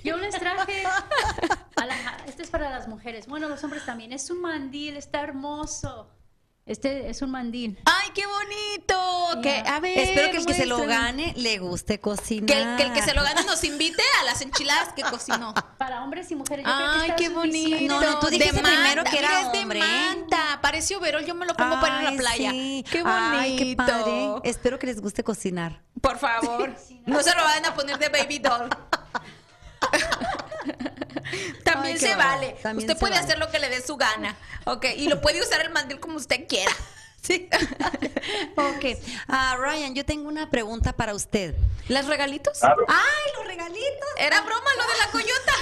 Yo 0.04 0.18
les 0.18 0.36
traje. 0.36 0.84
Este 2.28 2.44
es 2.44 2.50
para 2.50 2.70
las 2.70 2.88
mujeres. 2.88 3.28
Bueno, 3.28 3.48
los 3.50 3.64
hombres 3.64 3.86
también. 3.86 4.12
Es 4.14 4.30
un 4.30 4.42
mandil, 4.42 4.98
está 4.98 5.22
hermoso. 5.22 6.10
Este 6.66 7.12
es 7.12 7.22
un 7.22 7.30
mandil. 7.30 7.78
¡Ay, 7.86 8.10
qué 8.16 8.24
bonito! 8.26 9.42
Que, 9.44 9.60
a 9.68 9.80
ver, 9.80 10.00
Espero 10.00 10.32
que 10.32 10.38
el 10.38 10.46
que 10.48 10.54
se 10.56 10.66
lo 10.66 10.84
gane 10.88 11.32
le 11.38 11.60
guste 11.60 12.00
cocinar. 12.00 12.48
Que 12.48 12.60
el, 12.60 12.76
que 12.78 12.84
el 12.84 12.94
que 12.94 13.04
se 13.04 13.14
lo 13.14 13.22
gane 13.22 13.44
nos 13.44 13.64
invite 13.64 14.02
a 14.20 14.24
las 14.24 14.42
enchiladas 14.42 14.92
que 14.94 15.04
cocinó. 15.04 15.54
Para 15.78 16.04
hombres 16.04 16.32
y 16.32 16.36
mujeres. 16.36 16.66
Yo 16.66 16.72
Ay, 16.74 17.12
creo 17.12 17.16
que 17.18 17.24
qué 17.24 17.30
bonito. 17.30 17.94
No, 17.94 18.02
no, 18.02 18.20
tú 18.20 18.28
dijiste 18.30 18.60
primero 18.64 19.04
que 19.04 19.20
era 19.20 19.28
Mira, 19.28 19.42
es 19.42 19.52
de 19.52 19.60
hombre. 19.60 19.80
manta. 19.80 20.60
Pareció 20.60 21.00
verol, 21.00 21.24
yo 21.24 21.36
me 21.36 21.46
lo 21.46 21.54
pongo 21.56 21.80
para 21.80 22.02
ir 22.02 22.08
a 22.08 22.10
la 22.10 22.10
Ay, 22.10 22.18
playa. 22.18 22.50
sí. 22.50 22.86
Qué 22.90 23.04
bonito. 23.04 23.20
Ay, 23.22 23.56
qué 23.58 23.76
padre. 23.76 24.28
Espero 24.44 24.80
que 24.80 24.88
les 24.88 25.00
guste 25.02 25.24
cocinar. 25.24 25.84
Por 26.02 26.18
favor, 26.18 26.76
no 27.06 27.22
se 27.22 27.36
lo 27.36 27.44
vayan 27.44 27.66
a 27.68 27.76
poner 27.76 28.00
de 28.00 28.10
baby 28.10 28.40
doll. 28.40 28.70
También 31.64 31.96
Ay, 31.96 32.00
se 32.00 32.16
vale. 32.16 32.56
También 32.62 32.88
usted 32.90 32.94
se 32.94 33.00
puede 33.00 33.14
vale. 33.16 33.26
hacer 33.26 33.40
lo 33.40 33.50
que 33.50 33.60
le 33.60 33.70
dé 33.70 33.82
su 33.82 33.96
gana. 33.98 34.36
Ok, 34.66 34.86
y 34.96 35.08
lo 35.08 35.22
puede 35.22 35.42
usar 35.42 35.62
el 35.62 35.72
mandil 35.72 36.00
como 36.00 36.18
usted 36.18 36.48
quiera. 36.48 36.72
Sí. 37.26 37.50
ok. 38.56 38.86
Ah, 39.28 39.58
Ryan, 39.60 39.96
yo 39.96 40.06
tengo 40.06 40.28
una 40.28 40.52
pregunta 40.52 40.94
para 40.94 41.16
usted. 41.16 41.56
¿Los 41.88 42.06
regalitos? 42.06 42.60
Claro. 42.60 42.86
¡Ay, 42.88 43.34
los 43.36 43.48
regalitos! 43.48 44.10
Era 44.20 44.42
broma 44.42 44.70
lo 44.78 44.84
de 44.84 44.98
la 45.00 45.12
coyota. 45.12 45.54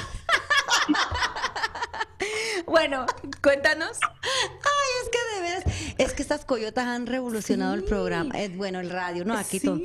bueno, 2.66 3.06
cuéntanos. 3.42 3.98
Ay, 4.22 5.04
es 5.04 5.10
que 5.10 5.36
de 5.36 5.42
veras, 5.42 5.64
es 5.98 6.14
que 6.14 6.22
estas 6.22 6.44
coyotas 6.44 6.86
han 6.86 7.08
revolucionado 7.08 7.74
el 7.76 7.86
programa, 7.86 8.38
eh, 8.38 8.50
bueno, 8.50 8.82
el 8.82 8.90
radio, 8.90 9.24
¿no? 9.24 9.38
Aquí 9.38 9.62
todo. 9.62 9.80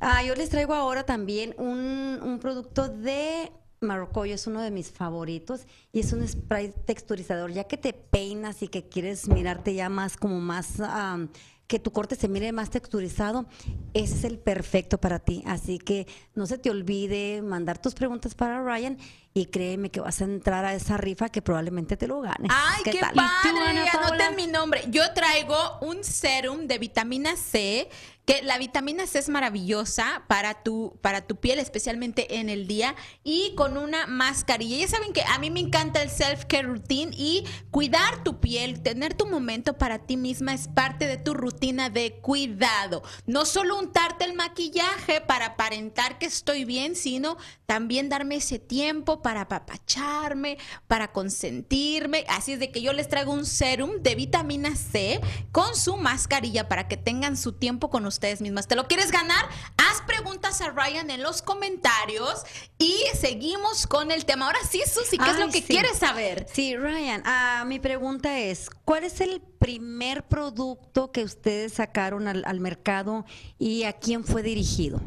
Ah, 0.00 0.24
yo 0.24 0.34
les 0.34 0.50
traigo 0.50 0.74
ahora 0.74 1.04
también 1.04 1.54
un, 1.56 2.18
un 2.20 2.40
producto 2.40 2.88
de 2.88 3.52
Marrocoyo, 3.82 4.34
es 4.34 4.46
uno 4.46 4.60
de 4.60 4.70
mis 4.70 4.90
favoritos 4.90 5.66
y 5.92 6.00
es 6.00 6.12
un 6.12 6.26
spray 6.26 6.72
texturizador, 6.86 7.52
ya 7.52 7.64
que 7.64 7.76
te 7.76 7.92
peinas 7.92 8.62
y 8.62 8.68
que 8.68 8.88
quieres 8.88 9.28
mirarte 9.28 9.74
ya 9.74 9.88
más 9.88 10.16
como 10.16 10.40
más... 10.40 10.80
am, 10.80 11.28
que 11.72 11.78
tu 11.78 11.90
corte 11.90 12.16
se 12.16 12.28
mire 12.28 12.52
más 12.52 12.68
texturizado, 12.68 13.46
ese 13.94 14.14
es 14.14 14.24
el 14.24 14.38
perfecto 14.38 14.98
para 14.98 15.20
ti. 15.20 15.42
Así 15.46 15.78
que 15.78 16.06
no 16.34 16.44
se 16.46 16.58
te 16.58 16.68
olvide 16.68 17.40
mandar 17.40 17.78
tus 17.78 17.94
preguntas 17.94 18.34
para 18.34 18.62
Ryan 18.62 18.98
y 19.32 19.46
créeme 19.46 19.90
que 19.90 20.00
vas 20.00 20.20
a 20.20 20.24
entrar 20.24 20.66
a 20.66 20.74
esa 20.74 20.98
rifa 20.98 21.30
que 21.30 21.40
probablemente 21.40 21.96
te 21.96 22.06
lo 22.06 22.20
ganes. 22.20 22.50
Ay, 22.54 22.82
qué, 22.84 22.98
tal? 22.98 23.14
padre. 23.14 23.88
Anoten 23.88 24.36
mi 24.36 24.48
nombre. 24.48 24.84
Yo 24.90 25.14
traigo 25.14 25.56
un 25.80 26.04
serum 26.04 26.66
de 26.66 26.76
vitamina 26.76 27.36
C, 27.36 27.88
que 28.24 28.42
la 28.42 28.58
vitamina 28.58 29.06
C 29.06 29.18
es 29.18 29.28
maravillosa 29.28 30.22
para 30.28 30.62
tu, 30.62 30.96
para 31.00 31.26
tu 31.26 31.36
piel, 31.36 31.58
especialmente 31.58 32.38
en 32.38 32.48
el 32.48 32.66
día, 32.66 32.94
y 33.24 33.54
con 33.56 33.76
una 33.76 34.06
mascarilla. 34.06 34.78
Ya 34.78 34.88
saben 34.88 35.12
que 35.12 35.22
a 35.22 35.38
mí 35.38 35.50
me 35.50 35.60
encanta 35.60 36.02
el 36.02 36.08
self-care 36.08 36.66
routine 36.66 37.12
y 37.16 37.44
cuidar 37.70 38.22
tu 38.22 38.38
piel, 38.40 38.82
tener 38.82 39.14
tu 39.14 39.26
momento 39.26 39.76
para 39.76 40.06
ti 40.06 40.16
misma 40.16 40.54
es 40.54 40.68
parte 40.68 41.06
de 41.06 41.16
tu 41.16 41.34
rutina 41.34 41.90
de 41.90 42.20
cuidado. 42.20 43.02
No 43.26 43.44
solo 43.44 43.78
untarte 43.78 44.24
el 44.24 44.34
maquillaje 44.34 45.20
para 45.20 45.46
aparentar 45.46 46.18
que 46.18 46.26
estoy 46.26 46.64
bien, 46.64 46.94
sino 46.94 47.36
también 47.66 48.08
darme 48.08 48.36
ese 48.36 48.58
tiempo 48.58 49.22
para 49.22 49.42
apapacharme, 49.42 50.58
para 50.86 51.12
consentirme. 51.12 52.24
Así 52.28 52.52
es 52.52 52.60
de 52.60 52.70
que 52.70 52.82
yo 52.82 52.92
les 52.92 53.08
traigo 53.08 53.32
un 53.32 53.46
serum 53.46 54.02
de 54.02 54.14
vitamina 54.14 54.76
C 54.76 55.20
con 55.50 55.74
su 55.74 55.96
mascarilla 55.96 56.68
para 56.68 56.86
que 56.86 56.96
tengan 56.96 57.36
su 57.36 57.52
tiempo 57.52 57.90
con 57.90 58.04
ustedes 58.12 58.40
mismas. 58.40 58.68
¿Te 58.68 58.76
lo 58.76 58.86
quieres 58.86 59.10
ganar? 59.10 59.44
Haz 59.76 60.02
preguntas 60.06 60.60
a 60.60 60.70
Ryan 60.70 61.10
en 61.10 61.22
los 61.22 61.42
comentarios 61.42 62.44
y 62.78 62.94
seguimos 63.14 63.86
con 63.86 64.10
el 64.10 64.24
tema. 64.24 64.46
Ahora 64.46 64.60
sí, 64.68 64.80
Susi, 64.86 65.18
¿qué 65.18 65.30
es 65.30 65.38
lo 65.38 65.46
que 65.46 65.60
sí. 65.60 65.72
quieres 65.72 65.98
saber? 65.98 66.46
Sí, 66.48 66.76
Ryan, 66.76 67.22
ah, 67.24 67.64
mi 67.66 67.78
pregunta 67.78 68.38
es, 68.38 68.70
¿cuál 68.70 69.04
es 69.04 69.20
el 69.20 69.40
primer 69.58 70.24
producto 70.24 71.12
que 71.12 71.24
ustedes 71.24 71.74
sacaron 71.74 72.28
al, 72.28 72.44
al 72.46 72.60
mercado 72.60 73.24
y 73.58 73.84
a 73.84 73.92
quién 73.92 74.24
fue 74.24 74.42
dirigido? 74.42 75.00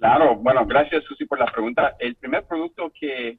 Claro, 0.00 0.34
bueno, 0.36 0.64
gracias 0.64 1.04
Susi 1.04 1.26
por 1.26 1.38
la 1.38 1.46
pregunta. 1.46 1.94
El 1.98 2.16
primer 2.16 2.44
producto 2.44 2.90
que, 2.98 3.38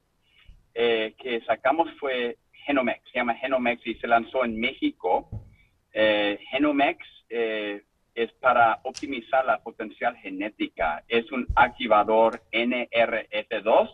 eh, 0.75 1.15
que 1.17 1.41
sacamos 1.41 1.89
fue 1.99 2.37
Genomex, 2.65 3.01
se 3.11 3.17
llama 3.17 3.33
Genomex 3.33 3.85
y 3.87 3.95
se 3.95 4.07
lanzó 4.07 4.45
en 4.45 4.59
México. 4.59 5.27
Eh, 5.91 6.37
Genomex 6.51 6.99
eh, 7.31 7.83
es 8.13 8.31
para 8.33 8.79
optimizar 8.83 9.45
la 9.45 9.61
potencial 9.63 10.15
genética. 10.17 11.03
Es 11.07 11.31
un 11.31 11.47
activador 11.55 12.41
NRF2 12.51 13.89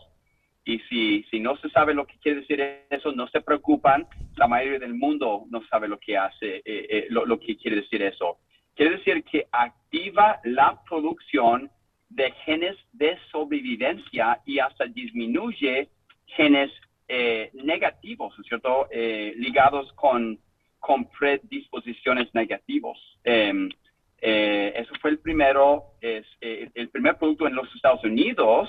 y 0.64 0.80
si, 0.80 1.22
si 1.30 1.40
no 1.40 1.56
se 1.58 1.70
sabe 1.70 1.94
lo 1.94 2.06
que 2.06 2.18
quiere 2.18 2.40
decir 2.40 2.60
eso, 2.90 3.12
no 3.12 3.28
se 3.28 3.40
preocupan. 3.40 4.06
La 4.36 4.48
mayoría 4.48 4.80
del 4.80 4.94
mundo 4.94 5.44
no 5.50 5.64
sabe 5.68 5.88
lo 5.88 5.98
que 5.98 6.18
hace, 6.18 6.56
eh, 6.56 6.62
eh, 6.64 7.06
lo, 7.10 7.24
lo 7.24 7.38
que 7.38 7.56
quiere 7.56 7.76
decir 7.76 8.02
eso. 8.02 8.38
Quiere 8.74 8.98
decir 8.98 9.24
que 9.24 9.46
activa 9.50 10.40
la 10.44 10.82
producción 10.88 11.70
de 12.08 12.32
genes 12.44 12.76
de 12.92 13.18
sobrevivencia 13.30 14.40
y 14.44 14.58
hasta 14.58 14.86
disminuye 14.86 15.88
genes 16.26 16.70
eh, 17.08 17.50
negativos, 17.54 18.34
¿no 18.36 18.42
es 18.42 18.48
cierto? 18.48 18.88
Eh, 18.90 19.32
ligados 19.36 19.92
con, 19.94 20.38
con 20.80 21.08
predisposiciones 21.10 22.32
negativos. 22.34 22.98
Eh, 23.24 23.68
eh, 24.20 24.72
eso 24.76 24.92
fue 25.00 25.10
el 25.10 25.18
primero, 25.18 25.84
eh, 26.00 26.22
el 26.74 26.88
primer 26.88 27.16
producto 27.18 27.46
en 27.46 27.54
los 27.54 27.72
Estados 27.74 28.02
Unidos 28.04 28.68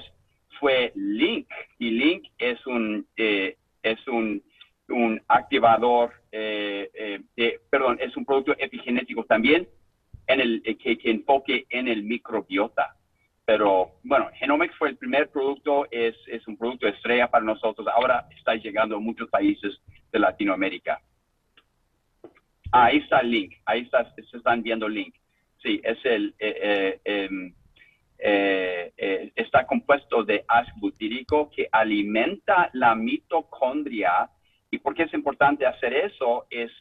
fue 0.59 0.91
Link 0.95 1.47
y 1.79 1.91
Link 1.91 2.27
es 2.37 2.65
un 2.67 3.07
eh, 3.15 3.57
es 3.81 4.07
un, 4.07 4.43
un 4.89 5.21
activador, 5.27 6.11
de- 6.31 7.59
perdón, 7.69 7.97
es 8.01 8.15
un 8.17 8.25
producto 8.25 8.53
epigenético 8.57 9.23
también 9.23 9.67
en 10.27 10.39
el 10.41 10.61
que, 10.77 10.97
que 10.97 11.09
enfoque 11.11 11.65
en 11.69 11.87
el 11.87 12.03
microbiota. 12.03 12.95
Pero 13.45 13.93
bueno, 14.03 14.29
Genomics 14.35 14.75
fue 14.77 14.89
el 14.89 14.97
primer 14.97 15.29
producto, 15.29 15.87
es, 15.89 16.15
es 16.27 16.47
un 16.47 16.55
producto 16.55 16.87
estrella 16.87 17.31
para 17.31 17.43
nosotros. 17.43 17.87
Ahora 17.87 18.27
está 18.37 18.53
llegando 18.53 18.97
a 18.97 18.99
muchos 18.99 19.27
países 19.29 19.79
de 20.11 20.19
Latinoamérica. 20.19 21.01
Ahí 22.71 22.97
está 22.97 23.19
el 23.19 23.31
link, 23.31 23.53
ahí 23.65 23.81
está, 23.81 24.13
se 24.13 24.37
están 24.37 24.61
viendo 24.61 24.85
el 24.85 24.93
link. 24.93 25.15
Sí, 25.61 25.81
es 25.83 25.97
el, 26.05 26.35
eh, 26.39 26.59
eh, 26.61 27.01
em, 27.03 27.53
eh, 28.19 29.31
está 29.35 29.65
compuesto 29.65 30.23
de 30.23 30.45
ácido 30.47 30.77
butírico 30.79 31.49
que 31.49 31.67
alimenta 31.71 32.69
la 32.73 32.93
mitocondria. 32.95 34.29
¿Y 34.69 34.77
por 34.77 34.93
qué 34.93 35.03
es 35.03 35.13
importante 35.13 35.65
hacer 35.65 35.93
eso? 35.93 36.45
Es 36.49 36.71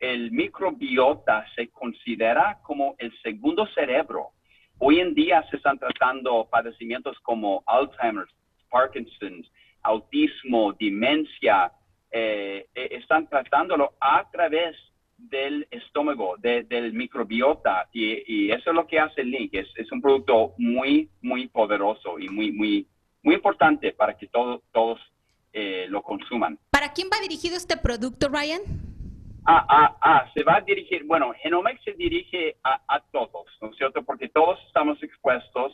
el 0.00 0.30
microbiota 0.32 1.46
se 1.54 1.68
considera 1.68 2.58
como 2.62 2.96
el 2.98 3.12
segundo 3.22 3.66
cerebro. 3.74 4.30
Hoy 4.78 5.00
en 5.00 5.14
día 5.14 5.44
se 5.50 5.56
están 5.56 5.78
tratando 5.78 6.48
padecimientos 6.50 7.18
como 7.20 7.62
Alzheimer's, 7.66 8.32
Parkinson's, 8.70 9.50
autismo, 9.82 10.72
demencia. 10.72 11.72
están 12.10 13.28
tratándolo 13.28 13.92
a 14.00 14.28
través 14.30 14.76
del 15.28 15.66
estómago, 15.70 16.36
de- 16.38 16.62
del 16.64 16.92
microbiota. 16.92 17.88
Y, 17.92 18.22
y 18.26 18.50
eso 18.50 18.70
es 18.70 18.74
lo 18.76 18.86
que 18.86 18.98
hace 18.98 19.22
Link. 19.24 19.50
Es, 19.54 19.68
es 19.76 19.90
un 19.92 20.00
producto 20.00 20.54
muy, 20.58 21.08
muy 21.22 21.48
poderoso 21.48 22.18
y 22.18 22.28
muy, 22.28 22.52
muy, 22.52 22.86
muy 23.22 23.34
importante 23.34 23.92
para 23.92 24.16
que 24.16 24.26
todo- 24.28 24.62
todos 24.72 25.00
eh, 25.52 25.86
lo 25.88 26.02
consuman. 26.02 26.58
¿Para 26.70 26.92
quién 26.92 27.08
va 27.12 27.20
dirigido 27.20 27.56
este 27.56 27.76
producto, 27.76 28.28
Ryan? 28.28 28.60
Ah, 29.46 29.64
ah, 29.68 29.96
ah, 30.02 30.30
se 30.34 30.42
va 30.44 30.56
a 30.56 30.60
dirigir, 30.60 31.04
bueno, 31.04 31.32
Genomics 31.42 31.82
se 31.82 31.94
dirige 31.94 32.56
a, 32.62 32.82
a 32.86 33.00
todos, 33.00 33.46
¿no 33.62 33.70
es 33.70 33.76
cierto? 33.78 34.02
Porque 34.02 34.28
todos 34.28 34.58
estamos 34.66 35.02
expuestos 35.02 35.72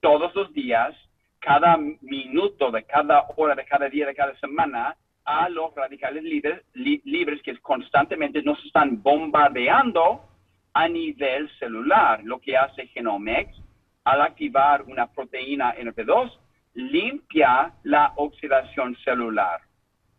todos 0.00 0.32
los 0.36 0.52
días, 0.52 0.94
cada 1.40 1.76
minuto 2.00 2.70
de 2.70 2.84
cada 2.84 3.26
hora, 3.36 3.56
de 3.56 3.64
cada 3.64 3.88
día, 3.88 4.06
de 4.06 4.14
cada 4.14 4.38
semana, 4.38 4.96
a 5.28 5.48
los 5.50 5.74
radicales 5.74 6.22
libres, 6.24 6.62
li- 6.72 7.02
libres 7.04 7.42
que 7.42 7.56
constantemente 7.58 8.42
nos 8.42 8.64
están 8.64 9.02
bombardeando 9.02 10.22
a 10.72 10.88
nivel 10.88 11.50
celular. 11.58 12.22
Lo 12.24 12.38
que 12.40 12.56
hace 12.56 12.86
Genomics 12.88 13.54
al 14.04 14.22
activar 14.22 14.84
una 14.84 15.06
proteína 15.12 15.74
NP2 15.76 16.32
limpia 16.74 17.72
la 17.82 18.12
oxidación 18.16 18.96
celular. 19.04 19.60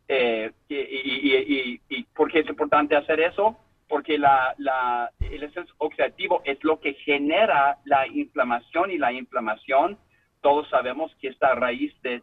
Eh, 0.07 0.51
y, 0.67 0.75
y- 0.75 1.37
y- 1.37 1.81
y- 1.89 2.03
por 2.15 2.31
qué 2.31 2.39
es 2.39 2.47
importante 2.49 2.95
hacer 2.95 3.19
eso? 3.19 3.57
Porque 3.87 4.17
la, 4.19 4.53
la- 4.59 5.09
el 5.19 5.41
estrés 5.41 5.67
oxidativo 5.79 6.41
es 6.45 6.63
lo 6.63 6.79
que 6.79 6.93
genera 6.93 7.77
la 7.85 8.05
inflamación 8.07 8.91
y 8.91 8.99
la 8.99 9.11
inflamación, 9.11 9.97
todos 10.41 10.69
sabemos 10.69 11.15
que 11.19 11.29
está 11.29 11.47
a 11.53 11.55
raíz 11.55 11.93
de 12.03 12.21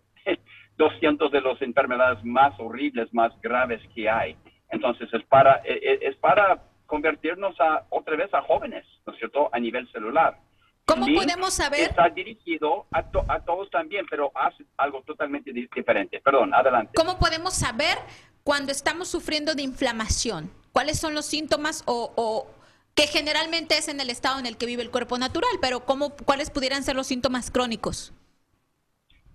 200 0.77 1.31
de 1.33 1.41
las 1.41 1.61
enfermedades 1.63 2.23
más 2.25 2.53
horribles, 2.59 3.13
más 3.13 3.33
graves 3.41 3.81
que 3.95 4.09
hay. 4.09 4.37
Entonces 4.71 5.09
es 5.13 5.25
para, 5.25 5.57
eh, 5.65 5.81
eh, 5.83 5.99
es 6.03 6.17
para 6.17 6.63
convertirnos 6.87 7.59
a, 7.61 7.85
otra 7.91 8.17
vez 8.17 8.33
a 8.35 8.43
jóvenes, 8.43 8.85
¿no 9.07 9.13
es 9.13 9.19
cierto?, 9.19 9.49
a 9.53 9.59
nivel 9.59 9.91
celular. 9.93 10.39
¿Cómo 10.85 11.07
Link 11.07 11.19
podemos 11.19 11.55
saber? 11.55 11.81
Está 11.81 12.09
dirigido 12.11 12.87
a, 12.93 13.03
to- 13.03 13.25
a 13.29 13.41
todos 13.41 13.69
también, 13.71 14.07
pero 14.09 14.31
hace 14.35 14.65
algo 14.77 15.03
totalmente 15.03 15.53
di- 15.53 15.69
diferente. 15.75 16.21
Perdón, 16.21 16.55
adelante. 16.55 16.93
¿Cómo 16.95 17.19
podemos 17.19 17.55
saber 17.55 17.99
cuando 18.45 18.71
estamos 18.71 19.09
sufriendo 19.09 19.55
de 19.55 19.63
inflamación? 19.63 20.49
¿Cuáles 20.73 21.01
son 21.01 21.15
los 21.15 21.27
síntomas 21.27 21.83
o, 21.87 22.13
o 22.15 22.49
que 22.95 23.09
generalmente 23.09 23.77
es 23.77 23.89
en 23.89 24.01
el 24.01 24.11
estado 24.11 24.39
en 24.39 24.47
el 24.47 24.57
que 24.57 24.67
vive 24.67 24.83
el 24.83 24.91
cuerpo 24.93 25.19
natural, 25.19 25.51
pero 25.61 25.81
cómo, 25.81 26.11
cuáles 26.25 26.51
pudieran 26.51 26.85
ser 26.85 26.95
los 26.95 27.09
síntomas 27.09 27.51
crónicos? 27.51 28.13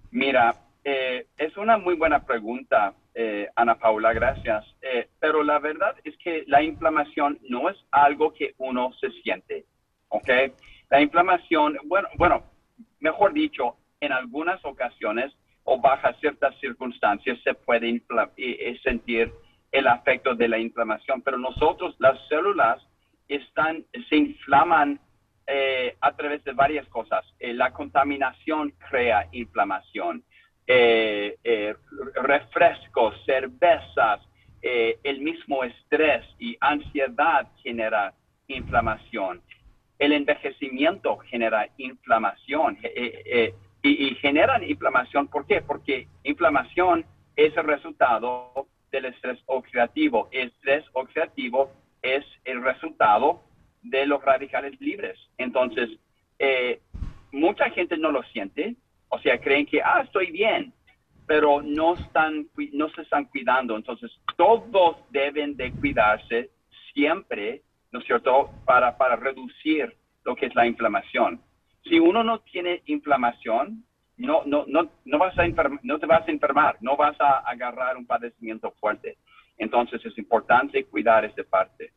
Mira, 0.10 0.56
eh, 0.84 1.28
es 1.38 1.56
una 1.58 1.78
muy 1.78 1.96
buena 1.96 2.26
pregunta, 2.26 2.94
eh, 3.13 3.50
Ana 3.56 3.76
Paula, 3.76 4.13
gracias. 4.13 4.65
Eh, 4.82 5.10
pero 5.20 5.44
la 5.44 5.60
verdad 5.60 5.96
es 6.04 6.17
que 6.17 6.44
la 6.48 6.63
inflamación 6.63 7.39
no 7.50 7.70
es 7.70 7.78
algo 7.91 8.34
que 8.34 8.56
uno 8.58 8.91
se 9.00 9.12
siente, 9.22 9.65
¿ok? 10.10 10.30
La 10.89 11.02
inflamación, 11.02 11.78
bueno, 11.86 12.08
bueno, 12.17 12.44
mejor 13.00 13.34
dicho, 13.34 13.76
en 14.00 14.12
algunas 14.12 14.63
ocasiones 14.65 15.32
o 15.63 15.80
bajo 15.80 16.12
ciertas 16.20 16.58
circunstancias 16.60 17.38
se 17.44 17.54
puede 17.54 17.89
eh, 17.89 18.02
eh, 18.38 18.80
sentir 18.84 19.32
el 19.72 19.88
afecto 19.88 20.36
de 20.36 20.48
la 20.48 20.58
inflamación, 20.58 21.22
pero 21.22 21.38
nosotros, 21.38 21.96
las 22.00 22.20
células, 22.28 22.82
están, 23.28 23.86
se 24.10 24.17
inflaman 24.17 25.00
a 26.00 26.15
través 26.15 26.41
de 26.46 26.54
varias 26.54 26.88
cosas. 26.88 27.26
La 27.39 27.72
contaminación 27.74 28.74
crea 28.89 29.28
inflamación. 29.34 30.24
Eh, 30.74 31.38
eh, 31.44 31.76
refrescos, 32.24 33.14
cervezas, 33.26 34.22
eh, 34.62 34.98
el 35.04 35.20
mismo 35.20 35.66
estrés 35.66 36.24
y 36.40 36.56
ansiedad 36.62 37.46
genera 37.62 38.14
inflamación. 38.48 39.42
El 40.00 40.14
envejecimiento 40.14 41.18
genera 41.18 41.68
inflamación 41.76 42.78
y, 43.84 44.16
generan 44.22 44.64
inflamación. 44.64 45.28
¿Por 45.28 45.46
qué? 45.46 45.62
Porque 45.62 46.08
inflamación 46.24 47.04
es 47.36 47.56
el 47.58 47.66
resultado 47.66 48.68
del 48.94 49.06
estrés 49.06 49.40
oxidativo. 49.48 50.30
Estrés 50.32 50.86
oxidativo 50.94 51.70
es 52.02 52.24
el 52.46 52.64
resultado 52.64 53.44
de 53.82 54.06
los 54.06 54.24
radicales 54.24 54.80
libres. 54.80 55.20
Entonces, 55.38 55.90
mucha 57.34 57.70
gente 57.72 57.98
no 57.98 58.12
lo 58.12 58.24
siente, 58.24 58.78
o 59.12 59.19
sea, 59.19 59.38
creen 59.39 59.65
que, 59.65 59.82
ah, 59.82 60.02
estoy 60.04 60.32
bien, 60.32 60.74
pero 61.26 61.62
no, 61.62 61.95
están, 61.95 62.47
no 62.74 62.89
se 62.89 63.02
están 63.02 63.26
cuidando. 63.26 63.76
Entonces, 63.76 64.12
todos 64.38 64.97
deben 65.12 65.56
de 65.56 65.74
cuidarse 65.74 66.50
siempre, 66.93 67.62
¿no 67.91 68.00
es 68.00 68.06
cierto?, 68.06 68.52
para, 68.65 68.97
para 68.97 69.15
reducir 69.15 69.95
lo 70.24 70.36
que 70.36 70.47
es 70.47 70.56
la 70.56 70.65
inflamación. 70.65 71.41
Si 71.84 72.00
uno 72.00 72.24
no 72.24 72.39
tiene 72.39 72.82
inflamación, 72.86 73.84
no, 74.17 74.43
no, 74.45 74.65
no, 74.67 74.89
no, 75.04 75.17
vas 75.17 75.38
a 75.38 75.45
enferm- 75.45 75.80
no 75.84 76.00
te 76.00 76.06
vas 76.06 76.28
a 76.28 76.32
enfermar, 76.32 76.78
no 76.80 76.95
vas 76.95 77.19
a 77.19 77.39
agarrar 77.39 77.97
un 77.97 78.06
padecimiento 78.06 78.71
fuerte. 78.80 79.17
Entonces, 79.58 80.04
es 80.06 80.17
importante 80.17 80.86
cuidar 80.86 81.26
esta 81.26 81.43
parte. 81.43 81.91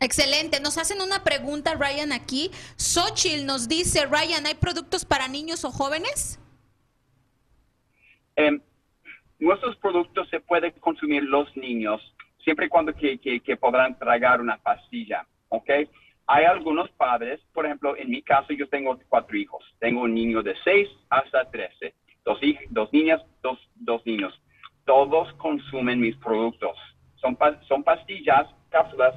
Excelente. 0.00 0.60
Nos 0.60 0.78
hacen 0.78 1.00
una 1.00 1.24
pregunta, 1.24 1.74
Ryan, 1.74 2.12
aquí. 2.12 2.50
Xochitl 2.76 3.44
nos 3.46 3.68
dice, 3.68 4.06
Ryan, 4.06 4.46
¿hay 4.46 4.54
productos 4.54 5.04
para 5.04 5.28
niños 5.28 5.64
o 5.64 5.70
jóvenes? 5.70 6.38
Em, 8.36 8.60
nuestros 9.38 9.76
productos 9.76 10.28
se 10.30 10.40
pueden 10.40 10.72
consumir 10.80 11.24
los 11.24 11.54
niños 11.56 12.00
siempre 12.44 12.66
y 12.66 12.68
cuando 12.68 12.94
que, 12.94 13.18
que- 13.18 13.40
que 13.40 13.56
podrán 13.56 13.98
tragar 13.98 14.40
una 14.40 14.56
pastilla, 14.58 15.26
¿ok? 15.48 15.68
Hay 16.26 16.44
algunos 16.44 16.88
padres, 16.90 17.40
por 17.52 17.66
ejemplo, 17.66 17.96
en 17.96 18.10
mi 18.10 18.22
caso 18.22 18.52
yo 18.52 18.68
tengo 18.68 18.98
cuatro 19.08 19.36
hijos. 19.36 19.64
Tengo 19.80 20.02
un 20.02 20.14
niño 20.14 20.42
de 20.42 20.54
6 20.62 20.88
hasta 21.08 21.50
13, 21.50 21.94
dos, 22.24 22.38
dos 22.70 22.92
niñas, 22.92 23.20
dos, 23.42 23.58
dos 23.74 24.04
niños. 24.06 24.38
Todos 24.84 25.32
consumen 25.34 26.00
mis 26.00 26.16
productos. 26.16 26.76
Son, 27.16 27.36
son 27.66 27.82
pastillas, 27.82 28.46
cápsulas, 28.70 29.14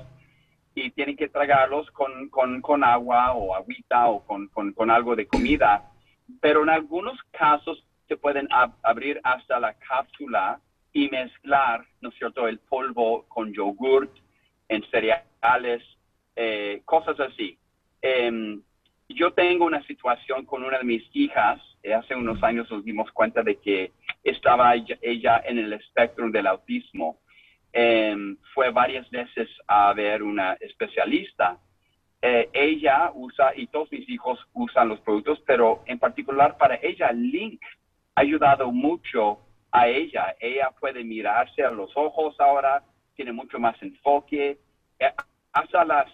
y 0.73 0.91
tienen 0.91 1.17
que 1.17 1.27
tragarlos 1.27 1.89
con, 1.91 2.29
con, 2.29 2.61
con 2.61 2.83
agua 2.83 3.33
o 3.33 3.53
agüita 3.55 4.07
o 4.07 4.25
con, 4.25 4.47
con, 4.47 4.91
algo 4.91 5.15
de 5.15 5.27
comida. 5.27 5.89
Pero 6.39 6.63
en 6.63 6.69
algunos 6.69 7.17
casos 7.31 7.83
se 8.07 8.17
pueden 8.17 8.47
ab- 8.49 8.75
abrir 8.83 9.19
hasta 9.23 9.59
la 9.59 9.73
cápsula 9.73 10.59
y 10.93 11.09
mezclar, 11.09 11.85
¿no 12.01 12.09
es 12.09 12.15
cierto?, 12.15 12.47
el 12.47 12.59
polvo 12.59 13.25
con 13.27 13.53
yogurt, 13.53 14.11
en 14.69 14.83
cereales, 14.89 15.83
eh, 16.35 16.81
cosas 16.85 17.19
así. 17.19 17.57
Em, 18.01 18.61
yo 19.09 19.33
tengo 19.33 19.65
una 19.65 19.83
situación 19.83 20.45
con 20.45 20.63
una 20.63 20.77
de 20.77 20.85
mis 20.85 21.03
hijas, 21.13 21.61
eh, 21.83 21.93
hace 21.93 22.15
unos 22.15 22.41
años 22.43 22.69
nos 22.71 22.83
dimos 22.85 23.11
cuenta 23.11 23.43
de 23.43 23.57
que 23.57 23.91
estaba 24.23 24.73
ella 24.75 25.41
en 25.45 25.57
el 25.59 25.73
espectro 25.73 26.29
del 26.29 26.47
autismo. 26.47 27.17
Em, 27.73 28.37
fue 28.53 28.69
varias 28.69 29.09
veces 29.09 29.49
a 29.67 29.93
ver 29.93 30.23
una 30.23 30.53
especialista. 30.53 31.57
Eh, 32.21 32.49
ella 32.53 33.11
usa, 33.13 33.53
y 33.55 33.67
todos 33.67 33.91
mis 33.91 34.07
hijos 34.09 34.39
usan 34.53 34.89
los 34.89 34.99
productos, 35.01 35.41
pero 35.45 35.81
en 35.85 35.97
particular 35.97 36.57
para 36.57 36.75
ella, 36.75 37.11
Link 37.11 37.61
ha 38.15 38.21
ayudado 38.21 38.71
mucho 38.71 39.39
a 39.71 39.87
ella. 39.87 40.35
Ella 40.39 40.71
puede 40.79 41.03
mirarse 41.03 41.63
a 41.63 41.71
los 41.71 41.91
ojos 41.95 42.35
ahora, 42.39 42.83
tiene 43.15 43.31
mucho 43.31 43.57
más 43.59 43.81
enfoque, 43.81 44.59
eh, 44.99 45.13
hasta 45.53 45.85
los 45.85 46.11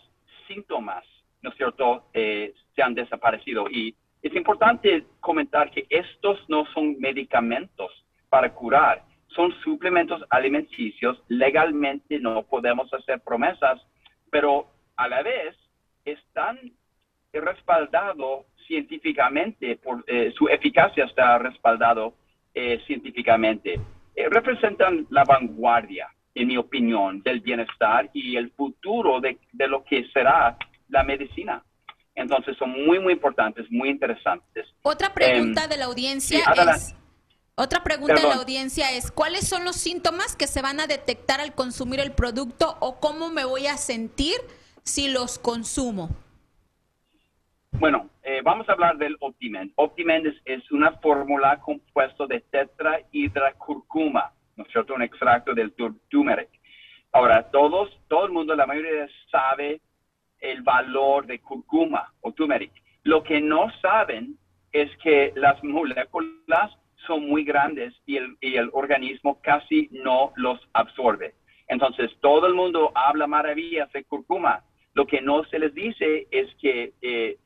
síntomas, 0.47 1.03
¿no 1.41 1.49
es 1.49 1.57
cierto?, 1.57 2.05
eh, 2.13 2.53
se 2.75 2.81
han 2.83 2.93
desaparecido. 2.93 3.67
Y 3.69 3.95
es 4.21 4.33
importante 4.35 5.05
comentar 5.19 5.71
que 5.71 5.87
estos 5.89 6.39
no 6.49 6.65
son 6.73 6.99
medicamentos 6.99 7.91
para 8.29 8.53
curar, 8.53 9.03
son 9.29 9.53
suplementos 9.63 10.23
alimenticios. 10.29 11.21
Legalmente 11.27 12.19
no 12.19 12.43
podemos 12.43 12.91
hacer 12.93 13.21
promesas, 13.21 13.81
pero 14.29 14.67
a 14.95 15.07
la 15.07 15.21
vez 15.21 15.55
están 16.05 16.57
respaldados 17.33 18.45
científicamente, 18.67 19.77
por, 19.77 20.03
eh, 20.07 20.33
su 20.35 20.47
eficacia 20.47 21.05
está 21.05 21.37
respaldado 21.37 22.15
eh, 22.53 22.81
científicamente. 22.85 23.79
Eh, 24.15 24.29
representan 24.29 25.05
la 25.09 25.23
vanguardia, 25.23 26.07
en 26.33 26.47
mi 26.47 26.57
opinión, 26.57 27.21
del 27.21 27.39
bienestar 27.41 28.09
y 28.13 28.35
el 28.35 28.51
futuro 28.51 29.21
de, 29.21 29.37
de 29.53 29.67
lo 29.67 29.83
que 29.83 30.05
será 30.13 30.57
la 30.89 31.03
medicina. 31.03 31.63
Entonces 32.15 32.57
son 32.57 32.71
muy, 32.71 32.99
muy 32.99 33.13
importantes, 33.13 33.67
muy 33.69 33.89
interesantes. 33.89 34.65
Otra 34.81 35.13
pregunta 35.13 35.65
Em, 35.65 35.69
de 35.69 35.77
la 35.77 35.85
audiencia 35.85 36.39
sí, 36.39 36.61
es... 36.61 36.95
Otra 37.59 37.83
pregunta 37.83 38.13
de 38.13 38.21
la 38.21 38.35
audiencia 38.35 38.91
es, 38.91 39.09
¿cuáles 39.11 39.47
son 39.47 39.65
los 39.65 39.77
síntomas 39.77 40.35
que 40.35 40.45
se 40.45 40.61
van 40.61 40.79
a 40.79 40.85
detectar 40.85 41.41
al 41.41 41.55
consumir 41.55 41.99
el 41.99 42.11
producto 42.11 42.77
o 42.81 42.99
cómo 42.99 43.31
me 43.31 43.45
voy 43.45 43.65
a 43.65 43.77
sentir 43.77 44.35
si 44.83 45.09
los 45.09 45.39
consumo? 45.39 46.09
Bueno, 47.71 48.11
eh, 48.21 48.41
vamos 48.43 48.69
a 48.69 48.73
hablar 48.73 48.97
del 48.97 49.17
Optimen. 49.19 49.73
Optimen 49.75 50.27
es, 50.27 50.35
es 50.45 50.71
una 50.71 50.91
fórmula 50.99 51.59
compuesta 51.59 52.27
de 52.27 52.41
tetrahidrocurcuma, 52.41 54.31
¿no 54.55 54.63
es 54.63 54.71
cierto? 54.71 54.93
Un 54.93 55.01
extracto 55.01 55.55
del 55.55 55.75
tur- 55.75 55.99
turmeric. 56.09 56.49
Ahora, 57.11 57.49
todos, 57.49 57.89
todo 58.07 58.25
el 58.27 58.33
mundo, 58.33 58.55
la 58.55 58.67
mayoría 58.67 59.07
sabe 59.31 59.81
el 60.39 60.61
valor 60.61 61.25
de 61.25 61.39
curcuma 61.39 62.13
o 62.21 62.31
turmeric. 62.33 62.71
Lo 63.01 63.23
que 63.23 63.41
no 63.41 63.71
saben 63.81 64.37
es 64.71 64.91
que 65.01 65.33
las 65.35 65.63
moléculas 65.63 66.71
son 67.07 67.27
muy 67.27 67.43
grandes 67.43 67.93
y 68.05 68.17
el, 68.17 68.37
y 68.41 68.55
el 68.55 68.69
organismo 68.73 69.41
casi 69.41 69.89
no 69.91 70.33
los 70.35 70.59
absorbe. 70.73 71.33
Entonces, 71.67 72.11
todo 72.21 72.47
el 72.47 72.53
mundo 72.53 72.91
habla 72.95 73.27
maravillas 73.27 73.91
de 73.91 74.03
curcuma. 74.03 74.63
Lo 74.93 75.05
que 75.05 75.21
no 75.21 75.43
se 75.45 75.59
les 75.59 75.73
dice 75.73 76.27
es 76.31 76.53
que 76.55 76.93
eh, 77.01 77.37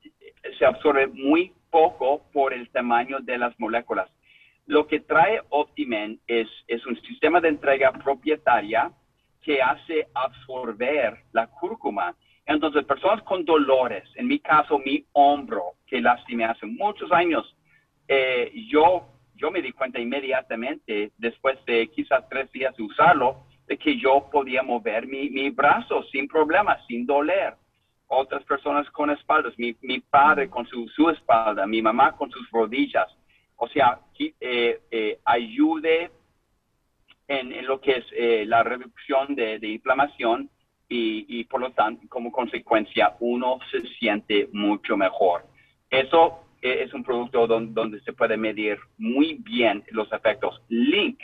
se 0.57 0.66
absorbe 0.66 1.07
muy 1.07 1.53
poco 1.70 2.24
por 2.34 2.53
el 2.53 2.70
tamaño 2.70 3.20
de 3.20 3.38
las 3.38 3.57
moléculas. 3.59 4.09
Lo 4.68 4.88
que 4.88 4.99
trae 4.99 5.41
Optimen 5.49 6.20
es, 6.28 6.47
es 6.68 6.86
un 6.86 6.99
sistema 7.01 7.41
de 7.41 7.49
entrega 7.49 7.91
propietaria 7.91 8.91
que 9.41 9.62
hace 9.62 10.07
absorber 10.14 11.18
la 11.32 11.47
cúrcuma. 11.47 12.16
Entonces, 12.45 12.86
personas 12.86 13.24
con 13.24 13.43
dolores, 13.43 14.03
en 14.16 14.28
mi 14.28 14.39
caso, 14.39 14.80
mi 14.80 15.05
hombro, 15.14 15.74
que 15.88 15.99
lastimé 15.99 16.45
hace 16.45 16.66
muchos 16.66 17.12
años, 17.12 17.55
eh, 18.07 18.51
yo, 18.70 19.07
yo 19.41 19.49
me 19.49 19.61
di 19.61 19.71
cuenta 19.71 19.99
inmediatamente, 19.99 21.11
después 21.17 21.57
de 21.65 21.87
quizás 21.87 22.29
tres 22.29 22.51
días 22.51 22.75
de 22.77 22.83
usarlo, 22.83 23.43
de 23.67 23.77
que 23.77 23.97
yo 23.97 24.29
podía 24.31 24.61
mover 24.61 25.07
mi, 25.07 25.29
mi 25.29 25.49
brazo 25.49 26.03
sin 26.11 26.27
problema, 26.27 26.77
sin 26.87 27.05
doler. 27.05 27.55
Otras 28.07 28.43
personas 28.43 28.89
con 28.91 29.09
espaldas, 29.09 29.57
mi, 29.57 29.75
mi 29.81 29.99
padre 29.99 30.49
con 30.49 30.67
su, 30.67 30.87
su 30.89 31.09
espalda, 31.09 31.65
mi 31.65 31.81
mamá 31.81 32.15
con 32.15 32.29
sus 32.29 32.49
rodillas. 32.51 33.07
O 33.55 33.67
sea, 33.67 33.99
eh, 34.19 34.81
eh, 34.91 35.19
ayude 35.25 36.11
en, 37.27 37.65
lo 37.65 37.79
que 37.79 37.91
es 37.91 38.05
eh, 38.11 38.43
la 38.45 38.63
reducción 38.63 39.33
de, 39.35 39.59
inflamación 39.67 40.49
y, 40.89 41.45
por 41.45 41.61
lo 41.61 41.71
tanto, 41.71 42.05
como 42.09 42.33
consecuencia, 42.33 43.15
uno 43.21 43.59
se 43.71 43.79
siente 43.97 44.49
mucho 44.51 44.97
mejor. 44.97 45.45
Eso 45.89 46.43
es 46.62 46.93
un 46.93 47.03
producto 47.03 47.47
donde, 47.47 47.99
se 48.01 48.14
puede 48.14 48.38
medir 48.38 48.80
muy 48.97 49.36
bien 49.36 49.84
los 49.91 50.12
efectos. 50.12 50.62
Link, 50.70 51.20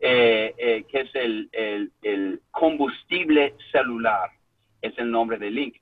eh, 0.00 0.84
que 0.90 1.00
es 1.00 1.14
el, 1.14 2.40
combustible 2.50 3.54
celular, 3.72 4.30
es 4.82 4.96
el 4.98 5.10
nombre 5.10 5.38
de 5.38 5.50
Link. 5.50 5.76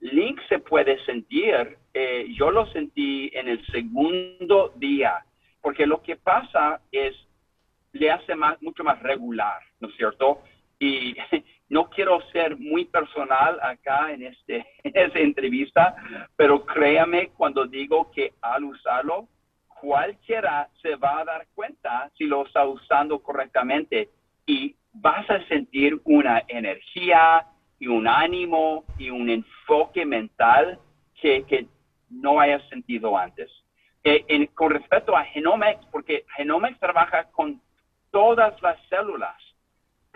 Link 0.00 0.40
se 0.48 0.58
puede 0.58 1.02
sentir, 1.04 1.78
yo 2.34 2.50
lo 2.50 2.66
sentí 2.72 3.30
en 3.32 3.48
el 3.48 3.64
segundo 3.66 4.72
día, 4.76 5.24
porque 5.60 5.86
lo 5.86 6.02
que 6.02 6.16
pasa 6.16 6.80
es 6.92 7.14
le 7.98 8.10
hace 8.10 8.34
más, 8.34 8.60
mucho 8.62 8.84
más 8.84 9.02
regular, 9.02 9.60
¿no 9.80 9.88
es 9.88 9.96
cierto? 9.96 10.42
Y 10.78 11.16
no 11.68 11.88
quiero 11.90 12.20
ser 12.32 12.56
muy 12.58 12.84
personal 12.84 13.58
acá 13.62 14.12
en, 14.12 14.22
este, 14.22 14.66
esta 14.84 15.18
entrevista, 15.18 15.96
pero 16.36 16.64
créame 16.64 17.28
cuando 17.28 17.66
digo 17.66 18.10
que 18.10 18.34
al 18.40 18.64
usarlo, 18.64 19.28
cualquiera 19.80 20.68
se 20.80 20.96
va 20.96 21.20
a 21.20 21.24
dar 21.24 21.46
cuenta 21.54 22.10
si 22.16 22.24
lo 22.24 22.46
está 22.46 22.66
usando 22.66 23.18
correctamente 23.20 24.08
y 24.46 24.74
vas 24.92 25.28
a 25.28 25.44
sentir 25.48 26.00
una 26.04 26.42
energía 26.48 27.46
y 27.78 27.88
un 27.88 28.08
ánimo 28.08 28.84
y 28.98 29.10
un 29.10 29.28
enfoque 29.28 30.06
mental 30.06 30.78
que, 31.20 31.66
no 32.08 32.38
hayas 32.38 32.66
sentido 32.68 33.18
antes. 33.18 33.50
Eh, 34.04 34.48
con 34.54 34.70
respecto 34.70 35.16
a 35.16 35.24
Genomics, 35.24 35.84
porque 35.90 36.24
Genomics 36.36 36.78
trabaja 36.78 37.24
con 37.32 37.60
todas 38.12 38.54
las 38.62 38.78
células. 38.88 39.34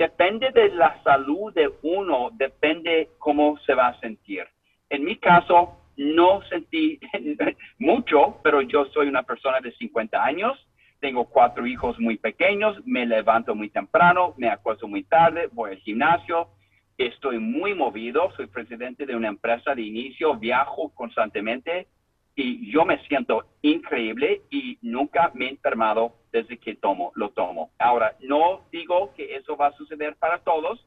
Depende 0.01 0.51
de 0.53 0.71
la 0.71 0.99
salud 1.03 1.53
de 1.53 1.71
uno, 1.83 2.31
depende 2.33 3.11
cómo 3.19 3.59
se 3.67 3.75
va 3.75 3.89
a 3.89 4.01
sentir. 4.01 4.47
En 4.89 5.05
mi 5.05 5.17
caso, 5.17 5.77
no 5.99 6.41
sentí 6.49 6.99
mucho, 7.79 8.39
pero 8.43 8.63
yo 8.63 8.87
soy 8.95 9.09
una 9.09 9.25
persona 9.25 9.61
de 9.61 9.73
50 9.73 10.25
años, 10.25 10.67
tengo 11.01 11.27
cuatro 11.27 11.67
hijos 11.67 12.01
muy 12.01 12.17
pequeños, 12.17 12.79
me 12.87 13.05
levanto 13.05 13.55
muy 13.55 13.69
temprano, 13.69 14.33
me 14.39 14.49
acuesto 14.49 14.89
muy 14.89 15.03
tarde, 15.03 15.51
voy 15.53 15.73
al 15.73 15.77
gimnasio, 15.81 16.49
estoy 16.97 17.39
muy 17.39 17.75
movido, 17.75 18.33
soy 18.37 18.47
presidente 18.47 19.05
de 19.05 19.15
una 19.15 19.29
empresa 19.29 19.75
de 19.75 19.83
inicio, 19.83 20.35
viajo 20.35 20.95
constantemente, 20.95 21.89
y 22.37 22.71
yo 22.71 22.85
me 22.85 22.99
siento 23.07 23.45
increíble 23.63 24.43
y 24.51 24.79
nunca 24.83 25.31
me 25.35 25.47
he 25.47 25.51
enfermado 25.51 26.15
desde 26.33 26.59
que 26.59 26.75
tomo, 26.75 27.13
lo 27.15 27.31
tomo. 27.31 27.71
Ahora, 27.79 28.17
no 28.21 28.67
digo 28.71 29.13
que 29.15 29.37
eso 29.37 29.57
va 29.57 29.69
a 29.69 29.73
suceder 29.73 30.17
para 30.17 30.39
todos, 30.39 30.87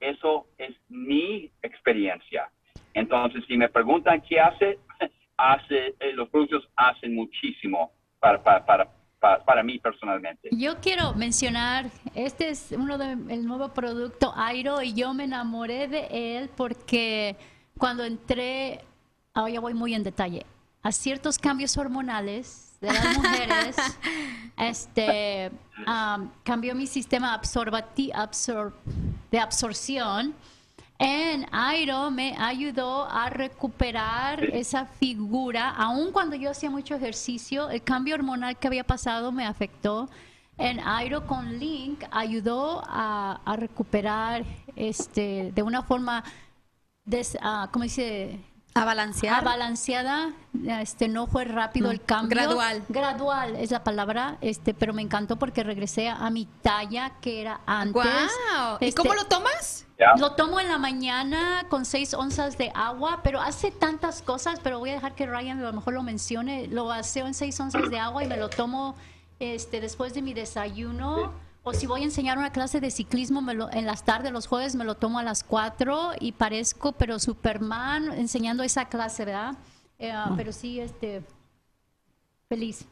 eso 0.00 0.46
es 0.58 0.74
mi 0.88 1.50
experiencia. 1.62 2.50
Entonces, 2.92 3.44
si 3.46 3.56
me 3.56 3.68
preguntan 3.68 4.22
qué 4.22 4.40
hace, 4.40 4.78
hace 5.36 5.94
eh, 5.98 6.12
los 6.14 6.28
productos 6.28 6.68
hacen 6.76 7.14
muchísimo 7.14 7.92
para, 8.20 8.42
para, 8.42 8.64
para, 9.18 9.44
para, 9.44 9.62
mí 9.62 9.78
personalmente. 9.78 10.48
Yo 10.52 10.80
quiero 10.80 11.12
mencionar, 11.14 11.86
este 12.14 12.50
es 12.50 12.72
uno 12.72 12.98
del 12.98 13.44
nuevo 13.44 13.74
producto 13.74 14.32
Airo 14.36 14.82
y 14.82 14.94
yo 14.94 15.12
me 15.12 15.24
enamoré 15.24 15.88
de 15.88 16.38
él 16.38 16.50
porque 16.56 17.36
cuando 17.78 18.04
entré, 18.04 18.80
ahora 19.34 19.52
ya 19.52 19.60
voy 19.60 19.74
muy 19.74 19.94
en 19.94 20.04
detalle, 20.04 20.46
a 20.84 20.92
ciertos 20.92 21.38
cambios 21.38 21.76
hormonales 21.78 22.76
de 22.80 22.92
las 22.92 23.16
mujeres, 23.16 23.76
este, 24.58 25.50
cambió 26.44 26.74
mi 26.74 26.86
sistema 26.86 27.32
absorbati 27.32 28.12
absor 28.14 28.76
de 29.30 29.38
absorción. 29.40 30.34
En 30.98 31.46
Airo 31.50 32.10
me 32.10 32.36
ayudó 32.38 33.08
a 33.10 33.30
recuperar 33.30 34.44
esa 34.44 34.84
figura, 34.84 35.70
aun 35.70 36.12
cuando 36.12 36.36
yo 36.36 36.50
hacía 36.50 36.70
mucho 36.70 36.94
ejercicio, 36.94 37.70
el 37.70 37.82
cambio 37.82 38.14
hormonal 38.14 38.56
que 38.58 38.68
había 38.68 38.84
pasado 38.84 39.32
me 39.32 39.46
afectó. 39.46 40.10
En 40.58 40.80
Airo 40.80 41.26
con 41.26 41.58
Link 41.58 42.04
ayudó 42.10 42.82
a, 42.86 43.56
recuperar 43.56 44.44
este, 44.76 45.50
de 45.52 45.62
una 45.62 45.82
forma, 45.82 46.22
des, 47.04 47.36
uh, 47.36 47.68
¿cómo 47.72 47.84
dice? 47.84 48.38
A 48.76 48.84
balancear. 48.84 49.44
balanceada, 49.44 50.32
este 50.80 51.06
no 51.06 51.28
fue 51.28 51.44
rápido 51.44 51.92
el 51.92 52.02
cambio. 52.02 52.36
Gradual. 52.36 52.82
Gradual 52.88 53.56
es 53.56 53.70
la 53.70 53.84
palabra, 53.84 54.36
este, 54.40 54.74
pero 54.74 54.92
me 54.92 55.00
encantó 55.00 55.36
porque 55.36 55.62
regresé 55.62 56.08
a 56.08 56.28
mi 56.30 56.46
talla 56.60 57.12
que 57.20 57.40
era 57.40 57.60
antes. 57.66 58.02
Wow. 58.02 58.78
¿Y 58.80 58.86
este, 58.86 59.00
cómo 59.00 59.14
lo 59.14 59.26
tomas? 59.26 59.86
Lo 60.18 60.32
tomo 60.32 60.58
en 60.58 60.68
la 60.68 60.78
mañana 60.78 61.66
con 61.68 61.84
seis 61.84 62.14
onzas 62.14 62.58
de 62.58 62.72
agua, 62.74 63.20
pero 63.22 63.40
hace 63.40 63.70
tantas 63.70 64.22
cosas, 64.22 64.58
pero 64.60 64.80
voy 64.80 64.90
a 64.90 64.94
dejar 64.94 65.14
que 65.14 65.26
Ryan 65.26 65.60
a 65.60 65.62
lo 65.62 65.72
mejor 65.72 65.94
lo 65.94 66.02
mencione. 66.02 66.66
Lo 66.66 66.86
vacío 66.86 67.28
en 67.28 67.34
seis 67.34 67.58
onzas 67.60 67.88
de 67.90 68.00
agua 68.00 68.24
y 68.24 68.26
me 68.26 68.36
lo 68.36 68.48
tomo 68.50 68.96
este 69.38 69.80
después 69.80 70.14
de 70.14 70.22
mi 70.22 70.34
desayuno. 70.34 71.32
O 71.66 71.72
si 71.72 71.86
voy 71.86 72.02
a 72.02 72.04
enseñar 72.04 72.36
una 72.36 72.52
clase 72.52 72.78
de 72.78 72.90
ciclismo 72.90 73.40
me 73.40 73.54
lo, 73.54 73.72
en 73.72 73.86
las 73.86 74.04
tardes, 74.04 74.30
los 74.32 74.46
jueves, 74.46 74.76
me 74.76 74.84
lo 74.84 74.96
tomo 74.96 75.18
a 75.18 75.22
las 75.22 75.42
4 75.42 76.10
y 76.20 76.32
parezco, 76.32 76.92
pero 76.92 77.18
Superman 77.18 78.12
enseñando 78.12 78.62
esa 78.62 78.90
clase, 78.90 79.24
¿verdad? 79.24 79.54
Eh, 79.98 80.10
ah. 80.12 80.34
Pero 80.36 80.52
sí, 80.52 80.78
este, 80.78 81.22
feliz. 82.50 82.86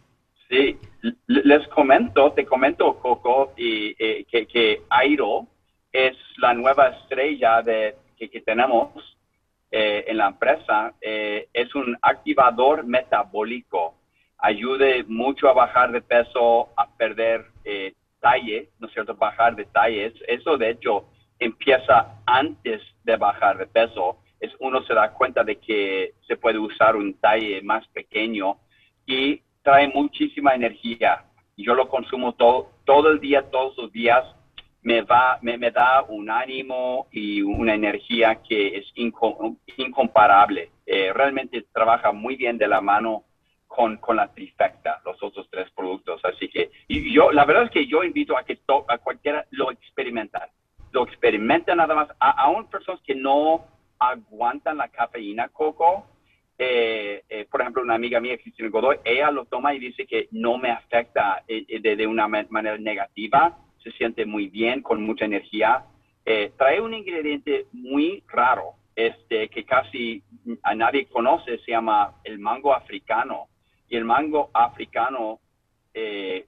Sí, 0.49 0.79
les 1.27 1.69
comento, 1.69 2.33
te 2.33 2.47
comento, 2.47 2.99
Coco, 2.99 3.53
y, 3.59 3.95
eh, 3.99 4.25
que, 4.25 4.47
que 4.47 4.83
Airo 4.89 5.47
es 5.93 6.17
la 6.39 6.55
nueva 6.55 6.89
estrella 6.89 7.61
de, 7.61 7.95
que, 8.17 8.31
que 8.31 8.41
tenemos 8.41 8.89
eh, 9.71 10.07
en 10.09 10.17
la 10.17 10.29
empresa. 10.29 10.95
es 11.03 11.75
un 11.75 11.99
activador 12.01 12.87
metabólico. 12.87 13.97
Ayude 14.39 15.05
mucho 15.05 15.51
a 15.51 15.53
bajar 15.53 15.93
de 15.93 16.01
peso, 16.01 16.71
a 16.75 16.89
perder 16.97 17.51
eh, 18.23 18.29
talle, 18.29 18.69
¿no 18.79 18.87
es 18.87 18.93
cierto? 18.93 19.15
Bajar 19.15 19.57
de 19.57 19.65
talles. 19.67 20.15
Eso 20.27 20.57
de 20.57 20.71
hecho 20.71 21.05
empieza 21.39 22.21
antes 22.27 22.81
de 23.05 23.17
bajar 23.17 23.59
de 23.59 23.67
peso. 23.67 24.19
Es, 24.41 24.53
uno 24.61 24.83
se 24.85 24.95
da 24.95 25.13
cuenta 25.13 25.45
de 25.45 25.57
que 25.57 26.15
se 26.27 26.37
puede 26.37 26.59
usar 26.59 26.97
un 26.97 27.15
talle 27.15 27.63
más 27.63 27.87
pequeño 27.89 28.59
y 29.07 29.43
trae 29.63 29.89
muchísima 29.89 30.55
energía. 30.55 31.25
Yo 31.57 31.75
lo 31.75 31.89
consumo 31.89 32.35
todo, 32.35 32.71
todo 32.85 33.11
el 33.11 33.21
día, 33.21 33.51
todos 33.51 33.77
los 33.77 33.93
días. 33.93 34.25
Me, 34.85 35.03
va, 35.03 35.39
me, 35.43 35.71
da 35.71 36.03
un 36.03 36.29
ánimo 36.29 37.07
y 37.13 37.41
una 37.41 37.75
energía 37.75 38.43
que 38.43 38.79
es 38.79 38.87
incomparable. 39.77 40.71
Eh, 40.87 41.13
realmente 41.13 41.65
trabaja 41.73 42.11
muy 42.11 42.35
bien 42.35 42.59
de 42.59 42.67
la 42.67 42.81
mano 42.81 43.23
con, 43.75 43.97
con 43.97 44.17
la 44.17 44.29
trifecta, 44.29 45.01
los 45.05 45.21
otros 45.23 45.49
tres 45.51 45.71
productos. 45.71 46.23
Así 46.25 46.49
que 46.49 46.71
y 46.89 47.13
yo, 47.13 47.33
la 47.33 47.47
verdad 47.47 47.65
es 47.65 47.71
que 47.71 47.87
yo 47.87 48.05
invito 48.05 48.37
a 48.37 48.45
que 48.45 48.59
a 48.89 48.99
cualquiera 48.99 49.47
lo 49.51 49.71
experimentan. 49.71 50.49
Lo 50.91 51.05
experimenten 51.05 51.79
nada 51.79 51.95
más. 51.95 52.09
A, 52.21 52.31
aún 52.43 52.69
personas 52.69 53.01
que 53.03 53.15
no 53.15 53.65
aguantan 53.99 54.77
la 54.77 54.89
cafeína, 54.89 55.49
Coco, 55.49 56.07
eh, 56.59 57.23
eh, 57.31 57.47
por 57.51 57.63
ejemplo, 57.63 57.83
una 57.83 57.95
amiga 57.95 58.21
mía, 58.21 58.37
Cristina 58.37 58.69
Godoy, 58.69 58.99
ella 59.05 59.31
lo 59.31 59.47
toma 59.47 59.75
y 59.75 59.79
dice 59.79 60.07
que 60.07 60.29
no 60.33 60.59
me 60.59 60.71
afecta 60.71 61.43
eh, 61.49 61.81
de, 61.81 61.97
de, 61.97 62.07
una 62.07 62.29
manera 62.29 62.77
negativa, 62.77 63.57
se 63.83 63.91
siente 63.93 64.27
muy 64.27 64.49
bien, 64.49 64.83
con 64.83 65.03
mucha 65.03 65.25
energía. 65.25 65.85
trae 66.59 66.81
un 66.81 66.93
ingrediente 66.93 67.67
muy 67.73 68.23
raro, 68.29 68.75
este, 68.95 69.49
que 69.49 69.65
casi 69.65 70.23
a 70.63 70.75
nadie 70.75 71.07
conoce, 71.07 71.59
se 71.59 71.71
llama 71.71 72.17
el 72.23 72.39
mango 72.39 72.75
africano 72.75 73.49
y 73.93 73.97
el 73.99 74.07
mango 74.07 74.49
africano, 74.55 75.39
eh, 75.93 76.47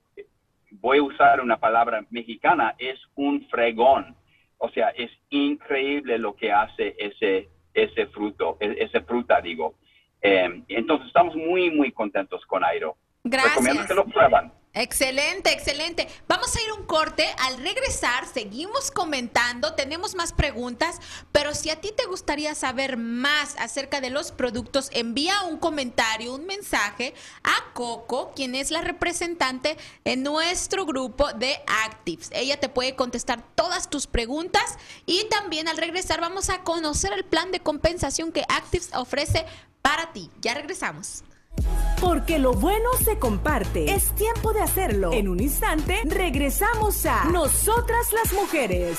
voy 0.71 0.97
a 0.97 1.03
usar 1.03 1.43
una 1.43 1.59
palabra 1.59 2.03
mexicana, 2.09 2.75
es 2.79 2.99
un 3.17 3.47
fregón. 3.51 4.17
O 4.57 4.71
sea, 4.71 4.89
es 4.89 5.11
increíble 5.29 6.17
lo 6.17 6.35
que 6.35 6.51
hace 6.51 6.97
ese, 6.99 7.51
ese 7.75 8.07
fruto, 8.07 8.57
e, 8.61 8.77
ese 8.79 9.03
fruta, 9.03 9.43
digo. 9.43 9.75
Eh, 10.23 10.63
entonces 10.69 11.09
estamos 11.09 11.37
muy, 11.37 11.71
muy 11.71 11.93
contentos 11.93 12.47
con 12.47 12.65
Airo. 12.65 12.97
Gracias. 13.23 13.57
Recomiendo 13.57 13.87
que 13.87 13.95
lo 13.95 14.07
prueban. 14.07 14.51
Excelente, 14.77 15.53
excelente. 15.53 16.09
Vamos 16.27 16.55
a 16.57 16.61
ir 16.61 16.73
un 16.73 16.85
corte. 16.85 17.25
Al 17.39 17.59
regresar, 17.59 18.27
seguimos 18.27 18.91
comentando. 18.91 19.75
Tenemos 19.75 20.17
más 20.17 20.33
preguntas, 20.33 20.97
pero 21.31 21.55
si 21.55 21.71
a 21.71 21.81
ti 21.81 21.93
te 21.97 22.07
gustaría 22.07 22.57
saber 22.57 22.97
más 22.97 23.55
acerca 23.59 24.01
de 24.01 24.11
los 24.11 24.33
productos, 24.33 24.91
envía 24.93 25.45
un 25.45 25.59
comentario, 25.59 26.35
un 26.35 26.47
mensaje 26.47 27.15
a 27.45 27.73
Coco, 27.73 28.33
quien 28.35 28.57
es 28.57 28.73
la 28.73 28.81
representante 28.81 29.77
en 30.05 30.25
nuestro 30.25 30.87
grupo 30.87 31.33
de 31.33 31.57
Actives. 31.85 32.31
Ella 32.33 32.59
te 32.59 32.69
puede 32.69 32.97
contestar 32.97 33.45
todas 33.55 33.89
tus 33.89 34.09
preguntas 34.09 34.77
y 35.07 35.25
también 35.29 35.69
al 35.69 35.77
regresar 35.77 36.21
vamos 36.21 36.51
a 36.51 36.65
conocer 36.65 37.13
el 37.13 37.25
plan 37.25 37.53
de 37.53 37.61
compensación 37.61 38.33
que 38.33 38.45
Actives 38.49 38.91
ofrece 38.93 39.47
para 39.83 40.13
ti. 40.13 40.33
Ya 40.41 40.55
regresamos. 40.55 41.23
Porque 42.01 42.39
lo 42.39 42.53
bueno 42.53 42.89
se 43.05 43.19
comparte. 43.19 43.93
Es 43.95 44.15
tiempo 44.15 44.53
de 44.53 44.61
hacerlo. 44.61 45.13
En 45.13 45.29
un 45.29 45.41
instante 45.41 46.03
regresamos 46.05 47.07
a 47.07 47.25
Nosotras 47.27 48.13
las 48.13 48.33
Mujeres. 48.33 48.99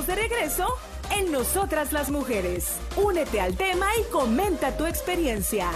De 0.00 0.14
regreso 0.14 0.66
en 1.10 1.30
Nosotras 1.30 1.92
las 1.92 2.08
Mujeres. 2.08 2.76
Únete 2.96 3.42
al 3.42 3.54
tema 3.54 3.86
y 4.00 4.10
comenta 4.10 4.74
tu 4.74 4.86
experiencia. 4.86 5.70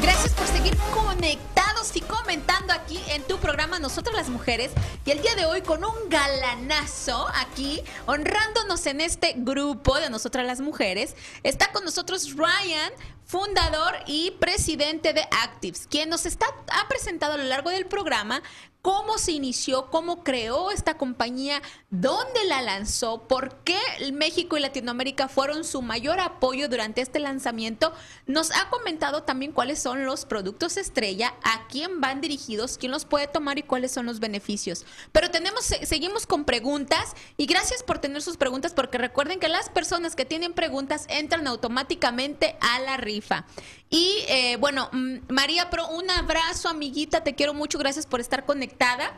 Gracias 0.00 0.32
por 0.34 0.46
seguir 0.46 0.76
conectados 0.94 1.96
y 1.96 2.00
comentando 2.02 2.72
aquí 2.72 3.02
en 3.08 3.24
tu 3.24 3.38
programa 3.38 3.80
Nosotras 3.80 4.14
las 4.14 4.28
Mujeres. 4.28 4.70
Y 5.04 5.10
el 5.10 5.20
día 5.20 5.34
de 5.34 5.44
hoy 5.44 5.62
con 5.62 5.84
un 5.84 6.08
galanazo 6.08 7.26
aquí, 7.34 7.82
honrándonos 8.06 8.86
en 8.86 9.00
este 9.00 9.34
grupo 9.36 9.98
de 9.98 10.10
Nosotras 10.10 10.46
las 10.46 10.60
Mujeres, 10.60 11.16
está 11.42 11.72
con 11.72 11.84
nosotros 11.84 12.36
Ryan, 12.36 12.92
fundador 13.24 13.94
y 14.06 14.30
presidente 14.38 15.12
de 15.12 15.22
Actives, 15.42 15.88
quien 15.90 16.08
nos 16.08 16.24
está, 16.24 16.46
ha 16.72 16.86
presentado 16.86 17.32
a 17.32 17.38
lo 17.38 17.44
largo 17.44 17.70
del 17.70 17.86
programa 17.86 18.42
cómo 18.82 19.16
se 19.16 19.30
inició, 19.32 19.86
cómo 19.90 20.24
creó 20.24 20.72
esta 20.72 20.98
compañía, 20.98 21.62
dónde 21.90 22.44
la 22.46 22.62
lanzó, 22.62 23.28
por 23.28 23.58
qué 23.62 23.78
México 24.12 24.56
y 24.56 24.60
Latinoamérica 24.60 25.28
fueron 25.28 25.62
su 25.62 25.82
mayor 25.82 26.18
apoyo 26.18 26.68
durante 26.68 27.00
este 27.00 27.20
lanzamiento. 27.20 27.92
Nos 28.26 28.50
ha 28.50 28.68
comentado 28.70 29.22
también 29.22 29.52
cuáles 29.52 29.80
son 29.80 30.04
los 30.04 30.24
productos 30.24 30.76
estrella, 30.76 31.32
a 31.44 31.68
quién 31.68 32.00
van 32.00 32.20
dirigidos, 32.20 32.76
quién 32.76 32.90
los 32.90 33.04
puede 33.04 33.28
tomar 33.28 33.56
y 33.58 33.62
cuáles 33.62 33.92
son 33.92 34.04
los 34.04 34.18
beneficios. 34.18 34.84
Pero 35.12 35.30
tenemos, 35.30 35.64
se- 35.64 35.86
seguimos 35.86 36.26
con 36.26 36.44
preguntas 36.44 37.14
y 37.36 37.46
gracias 37.46 37.84
por 37.84 38.00
tener 38.00 38.20
sus 38.20 38.36
preguntas 38.36 38.74
porque 38.74 38.98
recuerden 38.98 39.38
que 39.38 39.48
las 39.48 39.68
personas 39.68 40.16
que 40.16 40.24
tienen 40.24 40.54
preguntas 40.54 41.06
entran 41.08 41.46
automáticamente 41.46 42.56
a 42.60 42.80
la 42.80 42.96
rifa. 42.96 43.46
Y 43.92 44.24
eh, 44.26 44.56
bueno, 44.56 44.88
mm, 44.90 45.16
María 45.28 45.68
Pro, 45.68 45.86
un 45.88 46.10
abrazo, 46.10 46.70
amiguita, 46.70 47.22
te 47.22 47.34
quiero 47.34 47.52
mucho, 47.52 47.78
gracias 47.78 48.06
por 48.06 48.20
estar 48.20 48.46
conectada. 48.46 49.12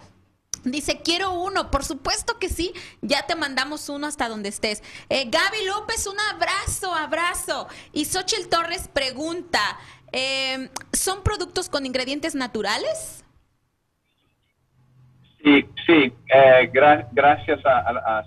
Dice, 0.64 1.00
quiero 1.00 1.32
uno, 1.34 1.70
por 1.70 1.84
supuesto 1.84 2.40
que 2.40 2.48
sí, 2.48 2.72
ya 3.00 3.24
te 3.24 3.36
mandamos 3.36 3.88
uno 3.88 4.08
hasta 4.08 4.28
donde 4.28 4.48
estés. 4.48 4.82
Eh, 5.10 5.26
Gaby 5.30 5.64
López, 5.66 6.08
un 6.08 6.18
abrazo, 6.34 6.92
abrazo. 6.92 7.68
Y 7.92 8.04
Xochitl 8.04 8.48
Torres 8.48 8.88
pregunta, 8.92 9.60
eh, 10.10 10.70
¿son 10.92 11.22
productos 11.22 11.68
con 11.68 11.86
ingredientes 11.86 12.34
naturales? 12.34 13.24
Sí, 15.44 15.68
sí. 15.86 16.12
eh, 16.34 16.68
gra- 16.72 17.06
gracias 17.12 17.64
a, 17.64 18.18
a, 18.18 18.24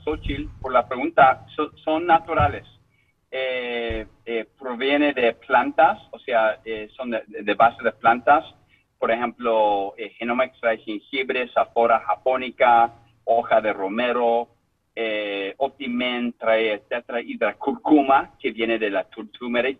por 0.61 0.71
la 0.71 0.87
pregunta. 0.87 1.45
So- 1.57 1.71
son 1.83 2.05
naturales. 2.05 2.65
Eh, 3.29 4.05
eh, 4.25 4.45
proviene 4.57 5.13
de 5.13 5.33
plantas, 5.33 5.99
o 6.11 6.19
sea, 6.19 6.59
eh, 6.63 6.87
son 6.95 7.11
de, 7.11 7.23
de 7.27 7.53
base 7.55 7.83
de 7.83 7.91
plantas. 7.91 8.45
Por 8.97 9.11
ejemplo, 9.11 9.93
eh, 9.97 10.09
Genomics 10.17 10.59
trae 10.59 10.77
jengibre, 10.77 11.47
safora 11.49 11.99
japónica, 11.99 12.93
hoja 13.25 13.61
de 13.61 13.73
romero. 13.73 14.49
Eh, 14.95 15.53
Optimen 15.57 16.33
trae 16.33 16.79
tetrahidrocurcuma, 16.89 18.33
que 18.39 18.51
viene 18.51 18.79
de 18.79 18.89
la 18.89 19.07
tur- 19.09 19.29
turmeric. 19.31 19.79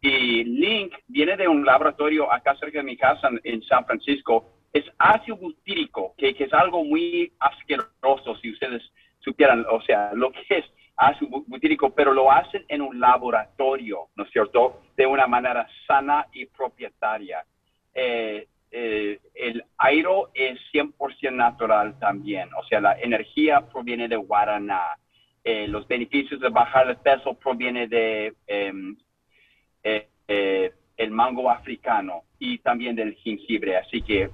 Y 0.00 0.44
Link 0.44 0.94
viene 1.08 1.36
de 1.36 1.48
un 1.48 1.64
laboratorio 1.64 2.32
acá 2.32 2.56
cerca 2.56 2.78
de 2.78 2.84
mi 2.84 2.96
casa 2.96 3.28
en, 3.42 3.62
San 3.64 3.84
Francisco. 3.84 4.52
Es 4.72 4.84
ácido 4.98 5.36
butírico, 5.36 6.14
que 6.16 6.34
es 6.38 6.52
algo 6.52 6.84
muy 6.84 7.32
asqueroso 7.38 8.36
si 8.40 8.52
ustedes 8.52 8.82
supieran, 9.20 9.64
o 9.70 9.80
sea, 9.82 10.12
lo 10.14 10.30
que 10.32 10.44
es 10.48 10.64
ácido 10.96 11.30
bu- 11.30 11.44
butírico, 11.46 11.90
pero 11.94 12.12
lo 12.12 12.30
hacen 12.30 12.64
en 12.68 12.82
un 12.82 12.98
laboratorio, 13.00 14.08
¿no 14.16 14.24
es 14.24 14.30
cierto? 14.30 14.82
De 14.96 15.06
una 15.06 15.26
manera 15.26 15.66
sana 15.86 16.26
y 16.32 16.46
propietaria. 16.46 17.44
Eh, 17.94 18.46
eh, 18.70 19.20
el 19.34 19.64
aire 19.78 20.08
es 20.34 20.58
100% 20.72 21.32
natural 21.32 21.98
también, 22.00 22.48
o 22.54 22.64
sea, 22.64 22.80
la 22.80 22.98
energía 23.00 23.60
proviene 23.68 24.08
de 24.08 24.16
guaraná, 24.16 24.82
eh, 25.44 25.68
los 25.68 25.86
beneficios 25.86 26.40
de 26.40 26.48
bajar 26.48 26.88
el 26.88 26.96
peso 26.96 27.34
proviene 27.34 27.86
de 27.86 28.34
em, 28.46 28.96
el 30.96 31.10
mango 31.10 31.50
africano 31.50 32.22
y 32.38 32.58
también 32.58 32.96
del 32.96 33.14
jengibre, 33.16 33.76
así 33.76 34.00
que 34.02 34.30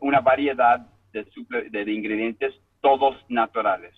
una 0.00 0.20
variedad 0.20 0.86
de 1.12 1.92
ingredientes, 1.92 2.54
todos 2.80 3.16
naturales. 3.28 3.94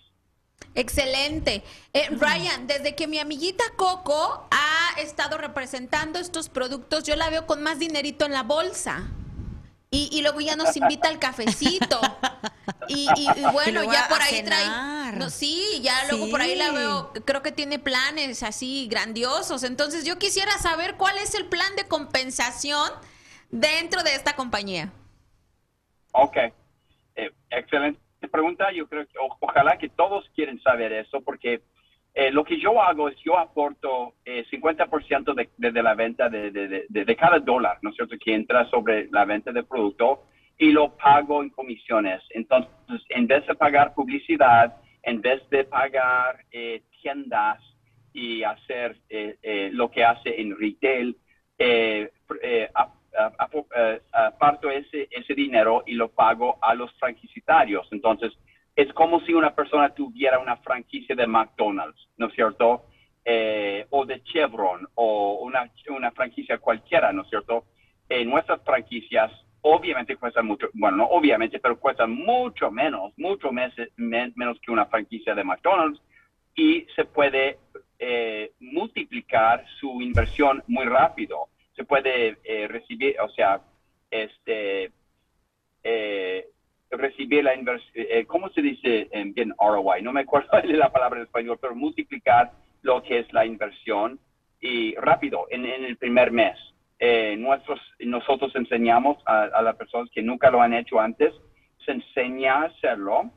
Excelente. 0.77 1.63
Eh, 1.91 2.07
Ryan, 2.11 2.67
desde 2.67 2.93
que 2.93 3.07
mi 3.07 3.17
amiguita 3.17 3.63
Coco 3.77 4.47
ha 4.51 5.01
estado 5.01 5.39
representando 5.39 6.19
estos 6.19 6.49
productos, 6.49 7.03
yo 7.03 7.15
la 7.15 7.31
veo 7.31 7.47
con 7.47 7.63
más 7.63 7.79
dinerito 7.79 8.25
en 8.25 8.33
la 8.33 8.43
bolsa. 8.43 9.09
Y, 9.89 10.21
luego 10.21 10.41
ya 10.41 10.55
nos 10.55 10.77
invita 10.77 11.07
al 11.07 11.19
cafecito. 11.19 11.99
Y, 12.89 13.05
bueno, 13.51 13.83
ya 13.91 14.07
por 14.07 14.21
ahí 14.21 14.43
trae. 14.43 15.17
No, 15.17 15.29
sí, 15.29 15.81
ya 15.81 16.05
luego 16.09 16.29
por 16.29 16.39
ahí 16.39 16.55
la 16.55 16.71
veo. 16.71 17.11
Creo 17.25 17.41
que 17.41 17.51
tiene 17.51 17.79
planes 17.79 18.43
así 18.43 18.87
grandiosos. 18.89 19.63
Entonces, 19.63 20.05
yo 20.05 20.17
quisiera 20.17 20.57
saber 20.57 20.95
cuál 20.95 21.17
es 21.17 21.35
el 21.35 21.47
plan 21.47 21.75
de 21.75 21.85
compensación 21.85 22.89
dentro 23.49 24.03
de 24.03 24.15
esta 24.15 24.37
compañía. 24.37 24.93
Ok. 26.13 26.37
Eh, 27.15 27.31
excelente 27.49 28.06
pregunta, 28.27 28.71
yo 28.71 28.87
creo 28.87 29.05
que 29.05 29.17
ojalá 29.39 29.77
que 29.77 29.89
todos 29.89 30.29
quieren 30.33 30.59
saber 30.61 30.91
eso, 30.93 31.21
porque 31.21 31.61
eh, 32.13 32.31
lo 32.31 32.43
que 32.43 32.59
yo 32.59 32.81
hago 32.81 33.09
es 33.09 33.17
yo 33.23 33.37
aporto 33.37 34.15
eh, 34.25 34.43
50% 34.51 35.35
de, 35.35 35.71
de, 35.71 35.83
la 35.83 35.93
venta 35.93 36.29
de, 36.29 36.49
de, 36.89 37.15
cada 37.15 37.37
dólar, 37.37 37.77
¿no 37.83 37.91
es 37.91 37.95
cierto?, 37.95 38.15
que 38.19 38.33
entra 38.33 38.67
sobre 38.71 39.07
la 39.11 39.23
venta 39.25 39.51
del 39.51 39.65
producto 39.65 40.23
y 40.57 40.71
lo 40.71 40.97
pago 40.97 41.43
en 41.43 41.51
comisiones. 41.51 42.23
Entonces, 42.31 42.71
en 43.09 43.27
vez 43.27 43.45
de 43.45 43.53
pagar 43.53 43.93
publicidad, 43.93 44.77
en 45.03 45.21
vez 45.21 45.47
de 45.51 45.65
pagar 45.65 46.43
eh, 46.51 46.81
tiendas 46.99 47.61
y 48.13 48.41
hacer 48.41 48.97
eh, 49.09 49.69
lo 49.71 49.91
que 49.91 50.03
hace 50.03 50.41
en 50.41 50.57
retail, 50.57 51.15
aparto 51.59 51.96
ese, 54.87 55.07
ese 55.11 55.33
dinero 55.33 55.83
y 55.85 55.93
lo 55.93 56.09
pago 56.09 56.57
a 56.61 56.73
los 56.73 56.91
franquiciatarios. 56.99 57.87
Entonces, 57.91 58.33
es 58.75 58.91
como 58.93 59.19
si 59.21 59.33
una 59.33 59.55
persona 59.55 59.93
tuviera 59.93 60.39
una 60.39 60.57
franquicia 60.57 61.15
de 61.15 61.27
McDonald's, 61.27 62.07
¿no 62.17 62.27
es 62.27 62.33
cierto? 62.33 62.85
Eh, 63.25 63.85
o 63.89 64.05
de 64.05 64.23
Chevron 64.23 64.87
o 64.95 65.39
una, 65.41 65.69
una 65.89 66.11
franquicia 66.11 66.57
cualquiera, 66.59 67.11
¿no 67.11 67.23
es 67.23 67.29
cierto? 67.29 67.65
Eh, 68.07 68.23
nuestras 68.23 68.63
franquicias 68.63 69.31
obviamente 69.61 70.15
cuestan 70.15 70.45
mucho, 70.45 70.69
bueno, 70.73 70.97
no 70.97 71.05
obviamente, 71.07 71.59
pero 71.59 71.77
cuestan 71.77 72.11
mucho 72.11 72.71
menos, 72.71 73.11
mucho 73.17 73.51
menos 73.51 74.59
que 74.61 74.71
una 74.71 74.85
franquicia 74.85 75.35
de 75.35 75.43
McDonald's 75.43 76.01
y 76.55 76.85
se 76.95 77.03
puede 77.03 77.57
eh, 77.99 78.53
multiplicar 78.59 79.65
su 79.79 80.01
inversión 80.01 80.63
muy 80.67 80.85
rápido 80.85 81.49
se 81.77 81.85
puede 81.85 82.39
eh, 82.43 82.67
recibir, 82.67 83.15
o 83.21 83.29
sea, 83.29 83.61
este, 84.11 84.91
eh, 85.83 86.45
recibir 86.91 87.43
la 87.43 87.55
inversión, 87.55 87.91
eh, 87.95 88.25
¿cómo 88.25 88.49
se 88.49 88.61
dice 88.61 89.07
en 89.11 89.33
bien 89.33 89.53
ROI? 89.59 90.01
No 90.01 90.13
me 90.13 90.21
acuerdo 90.21 90.49
de 90.61 90.67
la 90.73 90.91
palabra 90.91 91.19
en 91.19 91.25
español, 91.25 91.57
pero 91.61 91.75
multiplicar 91.75 92.51
lo 92.81 93.03
que 93.03 93.19
es 93.19 93.33
la 93.33 93.45
inversión 93.45 94.19
y 94.59 94.95
rápido, 94.95 95.47
en, 95.49 95.65
el 95.65 95.97
primer 95.97 96.31
mes. 96.31 96.57
nuestros, 97.37 97.79
nosotros 97.99 98.55
enseñamos 98.55 99.17
a, 99.25 99.61
las 99.61 99.75
personas 99.75 100.09
que 100.11 100.23
nunca 100.23 100.49
lo 100.49 100.61
han 100.61 100.73
hecho 100.73 100.99
antes, 100.99 101.33
se 101.85 101.91
enseña 101.91 102.55
a 102.55 102.65
hacerlo. 102.65 103.31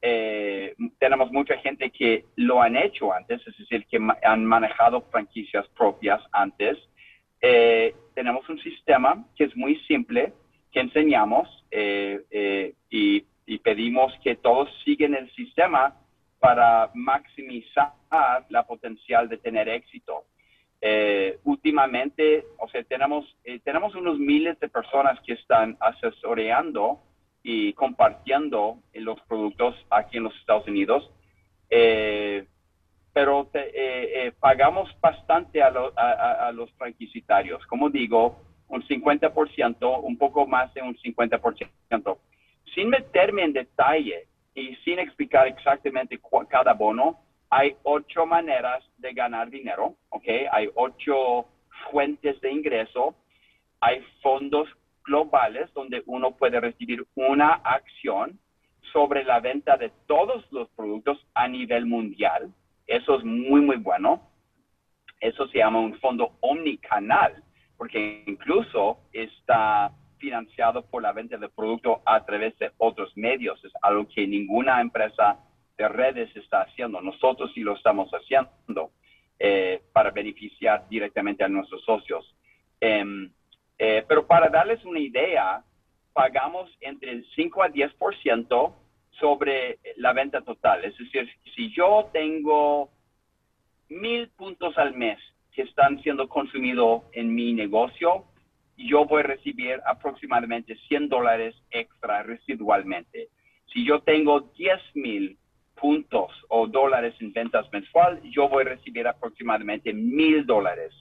tenemos 0.00 1.32
mucha 1.32 1.56
gente 1.58 1.90
que 1.90 2.26
lo 2.36 2.62
han 2.62 2.76
hecho 2.76 3.12
antes, 3.12 3.44
es 3.46 3.58
decir, 3.58 3.86
que 3.86 3.98
han 4.22 4.44
manejado 4.44 5.00
franquicias 5.10 5.66
propias 5.76 6.22
antes 6.30 6.78
eh, 7.40 7.94
tenemos 8.14 8.48
un 8.48 8.58
sistema 8.60 9.24
que 9.36 9.44
es 9.44 9.56
muy 9.56 9.76
simple, 9.86 10.32
que 10.72 10.80
enseñamos 10.80 11.48
eh, 11.70 12.20
eh, 12.30 12.74
y, 12.90 13.24
pedimos 13.62 14.12
que 14.22 14.36
todos 14.36 14.70
sigan 14.84 15.14
el 15.14 15.30
sistema 15.32 15.94
para 16.38 16.90
maximizar 16.94 17.92
la 18.48 18.64
potencial 18.64 19.28
de 19.28 19.38
tener 19.38 19.68
éxito. 19.68 20.24
últimamente, 21.44 22.46
o 22.58 22.68
sea, 22.68 22.82
tenemos, 22.84 23.26
tenemos 23.64 23.94
unos 23.96 24.18
miles 24.18 24.58
de 24.60 24.68
personas 24.68 25.20
que 25.26 25.34
están 25.34 25.76
asesoreando 25.80 27.00
y 27.42 27.72
compartiendo 27.74 28.78
los 28.94 29.20
productos 29.22 29.74
aquí 29.90 30.16
en 30.18 30.24
los 30.24 30.36
Estados 30.36 30.66
Unidos 30.68 31.10
pero 33.12 33.48
eh, 33.54 33.70
eh, 33.74 34.32
pagamos 34.38 34.88
bastante 35.00 35.62
a, 35.62 35.70
los 36.52 36.70
franquiciatarios. 36.72 37.66
Como 37.66 37.90
digo, 37.90 38.38
un 38.68 38.82
50%, 38.82 40.00
un 40.02 40.16
poco 40.16 40.46
más 40.46 40.72
de 40.74 40.82
un 40.82 40.96
50%. 40.96 42.18
Sin 42.74 42.88
meterme 42.88 43.42
en 43.42 43.52
detalle 43.52 44.28
y 44.54 44.76
sin 44.84 44.98
explicar 44.98 45.48
exactamente 45.48 46.20
cada 46.48 46.72
bono, 46.74 47.18
hay 47.50 47.74
ocho 47.82 48.26
maneras 48.26 48.84
de 48.98 49.12
ganar 49.12 49.50
dinero, 49.50 49.96
¿ok? 50.10 50.24
Hay 50.52 50.68
ocho 50.74 51.46
fuentes 51.90 52.40
de 52.40 52.52
ingreso. 52.52 53.16
Hay 53.80 54.04
fondos 54.22 54.68
globales 55.04 55.72
donde 55.74 56.02
uno 56.06 56.36
puede 56.36 56.60
recibir 56.60 57.04
una 57.16 57.54
acción 57.54 58.38
sobre 58.92 59.24
la 59.24 59.40
venta 59.40 59.76
de 59.76 59.90
todos 60.06 60.44
los 60.52 60.68
productos 60.70 61.18
a 61.34 61.48
nivel 61.48 61.86
mundial. 61.86 62.52
Eso 62.90 63.18
es 63.18 63.24
muy, 63.24 63.60
muy 63.60 63.76
bueno. 63.76 64.20
Eso 65.20 65.46
se 65.46 65.58
llama 65.58 65.78
un 65.78 65.96
fondo 66.00 66.32
omnicanal, 66.40 67.40
porque 67.76 68.24
incluso 68.26 68.98
está 69.12 69.92
financiado 70.18 70.84
por 70.84 71.00
la 71.00 71.12
venta 71.12 71.36
de 71.36 71.48
producto 71.48 72.02
a 72.04 72.24
través 72.24 72.58
de 72.58 72.72
otros 72.78 73.16
medios. 73.16 73.64
Es 73.64 73.72
algo 73.80 74.08
que 74.08 74.26
ninguna 74.26 74.80
empresa 74.80 75.38
de 75.78 75.88
redes 75.88 76.34
está 76.36 76.62
haciendo. 76.62 77.00
Nosotros 77.00 77.52
sí 77.54 77.60
lo 77.60 77.76
estamos 77.76 78.10
haciendo 78.10 78.90
eh, 79.38 79.80
para 79.92 80.10
beneficiar 80.10 80.88
directamente 80.88 81.44
a 81.44 81.48
nuestros 81.48 81.84
socios. 81.84 82.34
Em, 82.80 83.30
eh, 83.78 84.04
pero 84.08 84.26
para 84.26 84.48
darles 84.48 84.84
una 84.84 84.98
idea, 84.98 85.62
pagamos 86.12 86.68
entre 86.80 87.12
el 87.12 87.24
5 87.36 87.62
a 87.62 87.68
10% 87.68 88.74
sobre 89.20 89.78
la 89.96 90.12
venta 90.12 90.40
total. 90.40 90.84
Es 90.84 90.96
decir, 90.98 91.28
si 91.54 91.72
yo 91.72 92.08
tengo 92.12 92.90
mil 93.88 94.28
puntos 94.30 94.76
al 94.78 94.94
mes 94.94 95.18
que 95.52 95.62
están 95.62 96.02
siendo 96.02 96.28
consumidos 96.28 97.02
en 97.12 97.34
mi 97.34 97.52
negocio, 97.52 98.24
yo 98.76 99.04
voy 99.04 99.20
a 99.20 99.24
recibir 99.24 99.80
aproximadamente 99.84 100.76
100 100.88 101.08
dólares 101.08 101.54
extra 101.70 102.22
residualmente. 102.22 103.28
Si 103.72 103.84
yo 103.86 104.00
tengo 104.00 104.40
10 104.56 104.80
mil 104.94 105.36
puntos 105.74 106.30
o 106.48 106.66
dólares 106.66 107.14
en 107.20 107.32
ventas 107.32 107.70
mensual, 107.72 108.20
yo 108.30 108.48
voy 108.48 108.62
a 108.62 108.70
recibir 108.70 109.06
aproximadamente 109.06 109.92
mil 109.92 110.46
dólares 110.46 110.92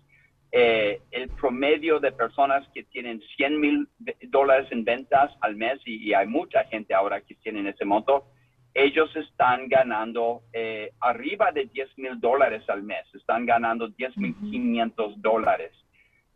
eh, 0.51 1.01
el 1.11 1.29
promedio 1.29 1.99
de 1.99 2.11
personas 2.11 2.67
que 2.73 2.83
tienen 2.83 3.21
100 3.37 3.59
mil 3.59 3.87
dólares 4.29 4.67
en 4.71 4.83
ventas 4.83 5.31
al 5.41 5.55
mes, 5.55 5.79
y, 5.85 6.13
hay 6.13 6.27
mucha 6.27 6.63
gente 6.65 6.93
ahora 6.93 7.21
que 7.21 7.35
tienen 7.35 7.67
ese 7.67 7.85
monto, 7.85 8.25
ellos 8.73 9.15
están 9.15 9.67
ganando 9.67 10.41
eh, 10.53 10.91
arriba 11.01 11.51
de 11.51 11.65
10 11.65 11.97
mil 11.97 12.19
dólares 12.19 12.67
al 12.67 12.81
mes, 12.81 13.05
están 13.13 13.45
ganando 13.45 13.89
10 13.89 14.17
mil 14.17 14.35
500 14.35 15.21
dólares. 15.21 15.71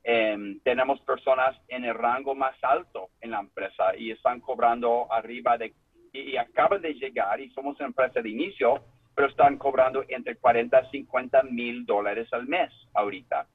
Em, 0.04 0.60
tenemos 0.60 1.00
personas 1.02 1.56
en 1.70 1.86
el 1.86 1.96
rango 1.96 2.36
más 2.36 2.56
alto 2.62 3.10
en 3.22 3.32
la 3.32 3.40
empresa 3.40 3.96
y 3.98 4.12
están 4.12 4.42
cobrando 4.42 5.12
arriba 5.12 5.58
de, 5.58 5.74
y, 6.12 6.32
y 6.32 6.38
acaban 6.38 6.82
de 6.82 6.94
llegar 6.94 7.40
y 7.40 7.50
somos 7.52 7.78
una 7.80 7.88
empresa 7.88 8.22
de 8.22 8.30
inicio, 8.30 8.84
pero 9.16 9.30
están 9.30 9.58
cobrando 9.58 10.04
entre 10.08 10.36
40 10.36 10.82
y 10.82 10.98
50 10.98 11.44
mil 11.44 11.86
dólares 11.86 12.28
al 12.34 12.48
mes 12.48 12.72
ahorita. 12.94 13.48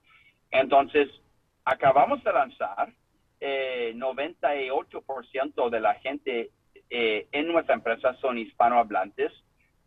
Entonces, 0.51 1.09
acabamos 1.65 2.23
de 2.25 2.33
lanzar, 2.33 2.93
eh, 3.41 3.93
98% 3.95 5.71
de 5.71 5.81
la 5.81 5.95
gente 5.95 6.51
eh, 6.91 7.29
en 7.33 7.49
nuestra 7.49 7.75
empresa 7.75 8.15
son 8.15 8.39
hispanohablantes 8.39 9.33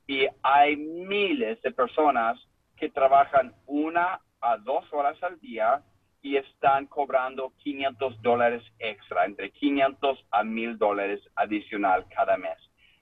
y 0.07 0.28
hay 0.43 0.76
miles 0.76 1.62
de 1.62 1.72
personas 1.72 2.39
que 2.78 2.89
trabajan 2.89 3.53
una 3.66 4.22
a 4.39 4.57
dos 4.57 4.86
horas 4.93 5.22
al 5.24 5.39
día 5.39 5.82
y 6.22 6.38
están 6.38 6.86
cobrando 6.86 7.53
500 7.57 8.22
dólares 8.22 8.64
extra, 8.80 9.26
entre 9.26 9.51
500 9.51 10.26
a 10.32 10.43
1000 10.43 10.78
dólares 10.78 11.22
adicional 11.36 12.05
cada 12.16 12.38
mes. 12.38 12.57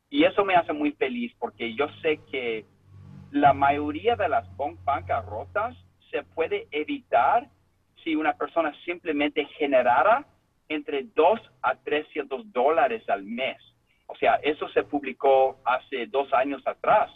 Y 0.09 0.23
eso 0.23 0.45
me 0.45 0.55
hace 0.55 0.73
muy 0.73 0.93
feliz 0.93 1.33
porque 1.37 1.75
yo 1.75 1.87
sé 2.01 2.19
que 2.31 2.65
la 3.31 3.53
mayoría 3.53 4.15
de 4.15 4.29
las 4.29 4.47
rotas 5.25 5.75
se 6.11 6.23
puede 6.23 6.67
evitar 6.71 7.47
si 8.03 8.15
una 8.15 8.33
persona 8.33 8.73
simplemente 8.85 9.45
generara 9.57 10.25
entre 10.69 11.03
2 11.15 11.39
a 11.61 11.75
300 11.75 12.51
dólares 12.51 13.07
al 13.09 13.23
mes. 13.23 13.57
O 14.07 14.15
sea, 14.15 14.35
eso 14.35 14.67
se 14.69 14.83
publicó 14.83 15.59
hace 15.65 16.07
dos 16.07 16.31
años 16.33 16.65
atrás, 16.65 17.11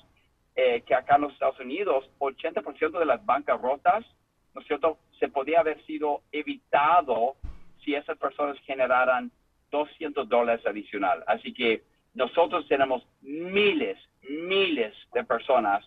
eh, 0.56 0.82
que 0.82 0.94
acá 0.94 1.16
en 1.16 1.22
los 1.24 1.34
Estados 1.34 1.60
Unidos, 1.60 2.10
80% 2.20 3.00
de 3.00 3.06
las 3.06 3.26
bancarrotas, 3.26 4.06
¿no 4.54 4.62
es 4.62 4.68
cierto?, 4.68 5.00
se 5.20 5.28
podía 5.30 5.62
haber 5.62 5.84
sido 5.86 6.22
evitado 6.32 7.36
si 7.84 7.96
esas 7.96 8.18
personas 8.18 8.58
generaran 8.60 9.32
200 9.72 10.30
dólares 10.30 10.66
adicional. 10.66 11.24
Así 11.28 11.54
que 11.54 11.84
nosotros 12.14 12.68
tenemos 12.68 13.06
miles, 13.22 13.98
miles 14.30 14.94
de 15.14 15.24
personas 15.24 15.84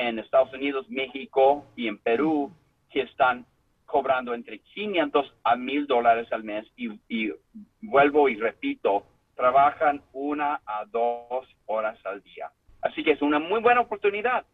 en 0.00 0.18
Estados 0.18 0.52
Unidos, 0.52 0.88
México 0.88 1.64
y 1.76 1.88
en 1.88 1.98
Perú 1.98 2.52
que 2.90 3.02
están 3.02 3.46
cobrando 3.84 4.34
entre 4.34 4.58
500 4.58 5.32
a 5.44 5.56
1000 5.56 5.86
dólares 5.86 6.30
al 6.32 6.44
mes 6.44 6.66
y, 6.76 7.32
vuelvo 7.80 8.28
y 8.28 8.36
repito, 8.36 9.06
trabajan 9.34 10.02
una 10.12 10.60
a 10.66 10.84
dos 10.86 11.46
horas 11.66 11.98
al 12.04 12.22
día. 12.22 12.50
Así 12.82 13.02
que 13.02 13.12
es 13.12 13.22
una 13.22 13.38
muy 13.38 13.60
buena 13.60 13.80
oportunidad 13.80 14.44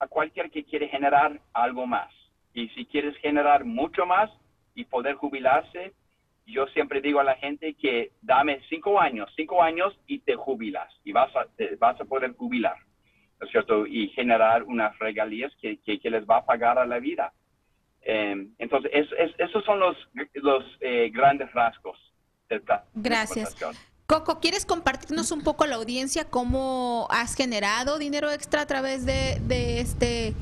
a 0.00 0.06
cualquier 0.06 0.50
que 0.50 0.64
quiere 0.64 0.88
generar 0.88 1.40
algo 1.52 1.86
más. 1.86 2.12
Y 2.54 2.68
si 2.70 2.86
quieres 2.86 3.16
generar 3.18 3.64
mucho 3.64 4.06
más 4.06 4.30
y 4.74 4.84
poder 4.84 5.14
jubilarse, 5.14 5.92
yo 6.46 6.66
siempre 6.68 7.00
digo 7.00 7.20
a 7.20 7.24
la 7.24 7.36
gente 7.36 7.74
que 7.74 8.12
dame 8.22 8.60
cinco 8.68 9.00
años, 9.00 9.30
cinco 9.36 9.62
años 9.62 9.94
y 10.06 10.20
te 10.20 10.34
jubilas 10.34 10.88
y 11.04 11.12
vas 11.12 11.34
a, 11.36 11.46
vas 11.78 12.00
a 12.00 12.04
poder 12.04 12.34
jubilar, 12.34 12.76
¿no 13.40 13.46
es 13.46 13.52
cierto? 13.52 13.86
Y 13.86 14.08
generar 14.08 14.62
unas 14.64 14.98
regalías 14.98 15.52
que, 15.60 15.78
que, 15.78 16.10
les 16.10 16.24
va 16.24 16.38
a 16.38 16.46
pagar 16.46 16.78
a 16.78 16.86
la 16.86 16.98
vida. 16.98 17.32
Em, 18.02 18.52
entonces, 18.58 18.90
esos 19.38 19.64
son 19.64 19.80
los, 19.80 19.96
los 20.34 20.64
eh, 20.80 21.10
grandes 21.12 21.52
rasgos 21.52 21.98
del 22.48 22.62
plan. 22.62 22.80
Gracias. 22.94 23.56
Coco, 24.06 24.40
¿quieres 24.40 24.64
compartirnos 24.64 25.30
un 25.32 25.42
poco 25.42 25.64
a 25.64 25.66
la 25.66 25.76
audiencia 25.76 26.24
cómo 26.24 27.06
has 27.10 27.34
generado 27.34 27.98
dinero 27.98 28.30
extra 28.30 28.62
a 28.62 28.66
través 28.66 29.04
de, 29.04 29.38
de 29.42 29.80
este 29.80 30.34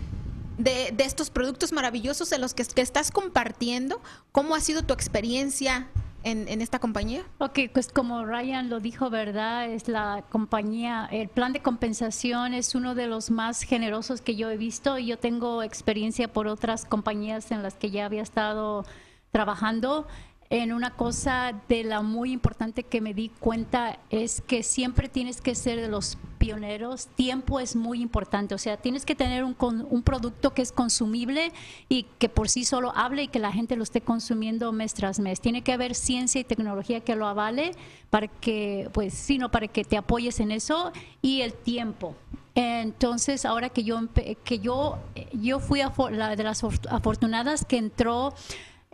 de, 0.56 0.90
de, 0.92 1.04
estos 1.04 1.30
productos 1.30 1.72
maravillosos 1.72 2.32
en 2.32 2.40
los 2.40 2.54
que, 2.54 2.64
que, 2.64 2.80
estás 2.80 3.10
compartiendo. 3.10 4.00
¿Cómo 4.32 4.54
ha 4.54 4.60
sido 4.60 4.82
tu 4.82 4.94
experiencia 4.94 5.88
en, 6.26 6.48
en, 6.48 6.60
esta 6.60 6.80
compañía? 6.80 7.22
Ok, 7.38 7.60
pues 7.72 7.88
como 7.88 8.24
Ryan 8.24 8.68
lo 8.68 8.80
dijo, 8.80 9.10
¿verdad? 9.10 9.70
Es 9.70 9.86
la 9.86 10.24
compañía, 10.28 11.08
el 11.12 11.28
plan 11.28 11.52
de 11.52 11.62
compensación 11.62 12.52
es 12.52 12.74
uno 12.74 12.96
de 12.96 13.06
los 13.06 13.30
más 13.30 13.62
generosos 13.62 14.20
que 14.20 14.34
yo 14.34 14.50
he 14.50 14.56
visto 14.56 14.98
y 14.98 15.06
yo 15.06 15.18
tengo 15.18 15.62
experiencia 15.62 16.26
por 16.26 16.48
otras 16.48 16.84
compañías 16.84 17.52
en 17.52 17.62
las 17.62 17.74
que 17.74 17.90
ya 17.90 18.06
había 18.06 18.22
estado 18.22 18.84
trabajando 19.30 20.08
en 20.50 20.72
una 20.72 20.90
cosa 20.90 21.52
de 21.68 21.84
la 21.84 22.02
muy 22.02 22.32
importante 22.32 22.84
que 22.84 23.00
me 23.00 23.14
di 23.14 23.28
cuenta 23.28 23.98
es 24.10 24.40
que 24.40 24.62
siempre 24.62 25.08
tienes 25.08 25.40
que 25.40 25.54
ser 25.54 25.80
de 25.80 25.88
los 25.88 26.18
pioneros. 26.38 27.08
Tiempo 27.08 27.58
es 27.58 27.74
muy 27.74 28.00
importante, 28.00 28.54
o 28.54 28.58
sea, 28.58 28.76
tienes 28.76 29.04
que 29.04 29.14
tener 29.14 29.42
un, 29.42 29.56
un 29.58 30.02
producto 30.02 30.54
que 30.54 30.62
es 30.62 30.72
consumible 30.72 31.52
y 31.88 32.04
que 32.18 32.28
por 32.28 32.48
sí 32.48 32.64
solo 32.64 32.92
hable 32.94 33.24
y 33.24 33.28
que 33.28 33.38
la 33.38 33.52
gente 33.52 33.76
lo 33.76 33.82
esté 33.82 34.00
consumiendo 34.00 34.72
mes 34.72 34.94
tras 34.94 35.18
mes. 35.18 35.40
Tiene 35.40 35.62
que 35.62 35.72
haber 35.72 35.94
ciencia 35.94 36.40
y 36.40 36.44
tecnología 36.44 37.00
que 37.00 37.16
lo 37.16 37.26
avale 37.26 37.72
para 38.10 38.28
que, 38.28 38.88
pues, 38.92 39.14
sino 39.14 39.50
para 39.50 39.68
que 39.68 39.84
te 39.84 39.96
apoyes 39.96 40.40
en 40.40 40.52
eso 40.52 40.92
y 41.22 41.40
el 41.40 41.54
tiempo. 41.54 42.14
Entonces, 42.54 43.44
ahora 43.44 43.68
que 43.68 43.84
yo 43.84 44.00
que 44.42 44.58
yo 44.60 44.98
yo 45.34 45.60
fui 45.60 45.82
a, 45.82 45.92
la 46.10 46.34
de 46.36 46.42
las 46.42 46.64
afortunadas 46.64 47.66
que 47.66 47.76
entró 47.76 48.32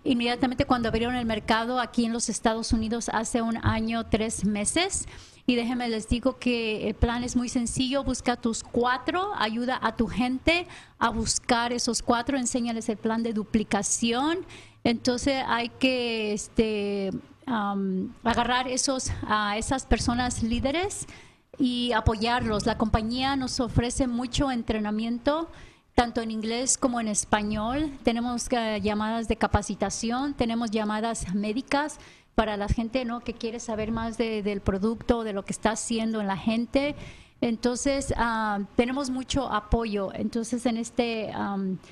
inmediatamente 0.04 0.64
cuando 0.64 0.88
abrieron 0.88 1.16
el 1.16 1.26
mercado 1.26 1.80
aquí 1.80 2.04
en 2.04 2.12
los 2.12 2.28
Estados 2.28 2.72
Unidos 2.72 3.08
hace 3.12 3.42
un 3.42 3.58
año, 3.64 4.06
tres 4.06 4.44
meses. 4.44 5.06
Y 5.44 5.56
déjenme 5.56 5.88
les 5.88 6.08
digo 6.08 6.38
que 6.38 6.88
el 6.88 6.94
plan 6.94 7.24
es 7.24 7.34
muy 7.34 7.48
sencillo, 7.48 8.04
busca 8.04 8.36
tus 8.36 8.62
cuatro, 8.62 9.32
ayuda 9.36 9.78
a 9.82 9.96
tu 9.96 10.06
gente 10.06 10.68
a 10.98 11.10
buscar 11.10 11.72
esos 11.72 12.00
cuatro, 12.00 12.38
enséñales 12.38 12.88
el 12.88 12.96
plan 12.96 13.22
de 13.22 13.32
duplicación. 13.32 14.46
Entonces 14.84 15.42
hay 15.46 15.68
que 15.68 16.32
este, 16.32 17.10
agarrar 17.46 18.68
esos, 18.68 19.10
a 19.26 19.56
esas 19.56 19.84
personas 19.84 20.44
líderes 20.44 21.06
y 21.58 21.92
apoyarlos. 21.92 22.64
La 22.64 22.78
compañía 22.78 23.34
nos 23.34 23.58
ofrece 23.58 24.06
mucho 24.06 24.50
entrenamiento 24.50 25.50
tanto 25.94 26.20
en 26.20 26.30
inglés 26.30 26.78
como 26.78 27.00
en 27.00 27.08
español. 27.08 27.92
Tenemos 28.02 28.46
eh, 28.50 28.80
llamadas 28.82 29.28
de 29.28 29.36
capacitación, 29.36 30.34
tenemos 30.34 30.70
llamadas 30.70 31.34
médicas 31.34 31.98
para 32.34 32.56
la 32.56 32.68
gente 32.68 33.04
¿no? 33.04 33.20
que 33.20 33.34
quiere 33.34 33.60
saber 33.60 33.92
más 33.92 34.16
del 34.16 34.60
producto, 34.60 35.22
de 35.22 35.32
lo 35.32 35.44
que 35.44 35.52
está 35.52 35.72
haciendo 35.72 36.20
en 36.20 36.26
la 36.26 36.36
gente. 36.36 36.94
Entonces, 37.42 38.14
ah, 38.16 38.60
tenemos 38.76 39.10
mucho 39.10 39.52
apoyo. 39.52 40.12
Entonces, 40.14 40.64
en 40.64 40.76
este, 40.76 41.32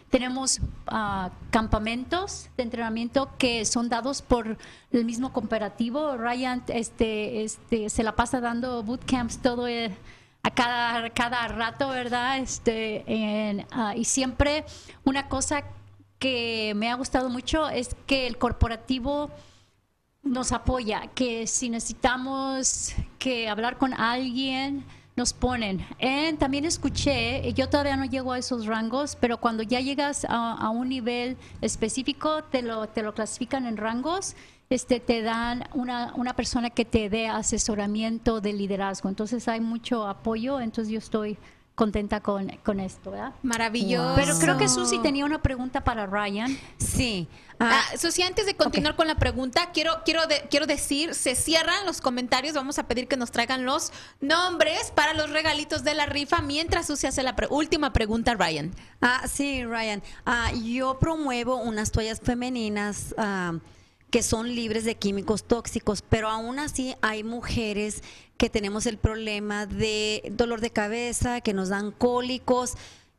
tenemos 0.09 0.61
ah, 0.86 1.30
campamentos 1.51 2.48
de 2.57 2.62
entrenamiento 2.62 3.30
que 3.36 3.64
son 3.64 3.88
dados 3.88 4.22
por 4.22 4.57
el 4.92 5.05
mismo 5.05 5.32
cooperativo. 5.32 6.16
Ryan 6.16 6.62
este, 6.68 7.42
este, 7.42 7.90
se 7.90 8.03
la 8.05 8.14
pasa 8.14 8.40
dando 8.40 8.82
bootcamps 8.84 9.42
todo 9.42 9.66
el 9.66 9.92
a 10.43 10.51
cada, 10.51 11.11
cada 11.11 11.49
rato, 11.49 11.88
¿verdad? 11.88 12.38
Este, 12.38 13.66
ah, 13.70 13.95
y 13.97 14.05
siempre 14.05 14.64
una 15.05 15.28
cosa 15.28 15.64
que 16.18 16.72
me 16.76 16.91
ha 16.91 16.95
gustado 16.95 17.28
mucho 17.28 17.68
es 17.68 17.97
que 18.07 18.26
el 18.26 18.38
corporativo 18.38 19.30
nos 20.22 20.53
apoya, 20.53 21.09
que 21.14 21.47
si 21.47 21.70
necesitamos 21.70 22.95
que 23.18 23.49
hablar 23.49 23.78
con 23.78 23.95
alguien, 23.95 24.84
nos 25.16 25.32
ponen. 25.32 25.84
también 26.38 26.64
escuché, 26.64 27.53
yo 27.53 27.68
todavía 27.68 27.97
no 27.97 28.07
llego 28.07 28.32
a 28.32 28.38
esos 28.38 28.66
rangos, 28.66 29.16
pero 29.16 29.38
cuando 29.38 29.62
ya 29.62 29.80
llegas 29.80 30.24
a, 30.26 30.53
a 30.53 30.70
un 30.70 30.88
nivel 30.88 31.36
específico, 31.61 32.45
te 32.45 32.62
lo, 32.62 32.88
te 32.88 33.03
lo 33.03 33.12
clasifican 33.12 33.66
en 33.66 33.76
rangos 33.76 34.34
este, 34.71 35.01
te 35.01 35.21
dan 35.21 35.68
una, 35.75 36.14
una 36.14 36.35
persona 36.35 36.71
que 36.71 36.85
te 36.85 37.11
dé 37.11 37.27
asesoramiento 37.27 38.41
de 38.41 38.53
liderazgo. 38.53 39.09
Entonces 39.09 39.49
hay 39.49 39.61
mucho 39.61 40.07
apoyo, 40.07 40.61
entonces 40.61 40.93
yo 40.93 40.99
estoy 40.99 41.37
contenta 41.75 42.21
con, 42.21 42.47
con 42.62 42.79
esto, 42.79 43.11
¿verdad? 43.11 43.33
Maravilloso. 43.43 44.12
Pero 44.14 44.39
creo 44.39 44.59
que 44.59 44.68
Susi 44.68 44.99
tenía 45.01 45.25
una 45.25 45.43
pregunta 45.43 45.83
para 45.83 46.07
Ryan. 46.07 46.57
Sí. 46.79 47.27
Ah, 47.59 47.81
ah 47.81 47.97
Susi, 47.99 48.23
antes 48.23 48.47
de 48.47 48.55
continuar 48.55 48.95
con 48.95 49.09
la 49.09 49.16
pregunta, 49.16 49.71
quiero, 49.73 50.03
quiero, 50.05 50.21
quiero 50.51 50.66
decir, 50.66 51.14
se 51.14 51.35
cierran 51.35 51.85
los 51.85 52.01
comentarios, 52.01 52.55
vamos 52.55 52.79
a 52.79 52.87
pedir 52.87 53.09
que 53.09 53.16
nos 53.16 53.33
traigan 53.33 53.64
los 53.64 53.93
nombres 54.21 54.93
para 54.95 55.14
los 55.14 55.31
regalitos 55.31 55.83
de 55.83 55.95
la 55.95 56.07
rifa, 56.07 56.43
mientras 56.43 56.87
Susi 56.87 57.09
hace 57.09 57.25
la 57.25 57.35
última 57.49 57.93
pregunta, 57.93 58.35
Ryan. 58.35 58.73
Ah, 59.01 59.27
sí, 59.27 59.64
Ryan. 59.64 60.01
Ah, 60.27 60.53
yo 60.53 60.99
promuevo 61.01 61.57
unas 61.57 61.91
toallas 61.91 62.21
femeninas. 62.21 63.16
Ah, 63.18 63.55
que 64.11 64.22
son 64.22 64.54
libres 64.54 64.84
de 64.84 64.96
químicos 64.96 65.44
tóxicos, 65.44 66.02
pero 66.02 66.28
aún 66.28 66.58
así 66.58 66.94
hay 67.00 67.24
mujeres 67.24 68.02
que 68.36 68.50
tenemos 68.50 68.86
el 68.86 68.98
problema 68.98 69.66
de 69.66 70.32
dolor 70.32 70.61
de 70.61 70.70
cabeza, 70.70 71.40
que 71.40 71.52
nos 71.52 71.68
dan 71.68 71.92
cólicos. 71.92 72.74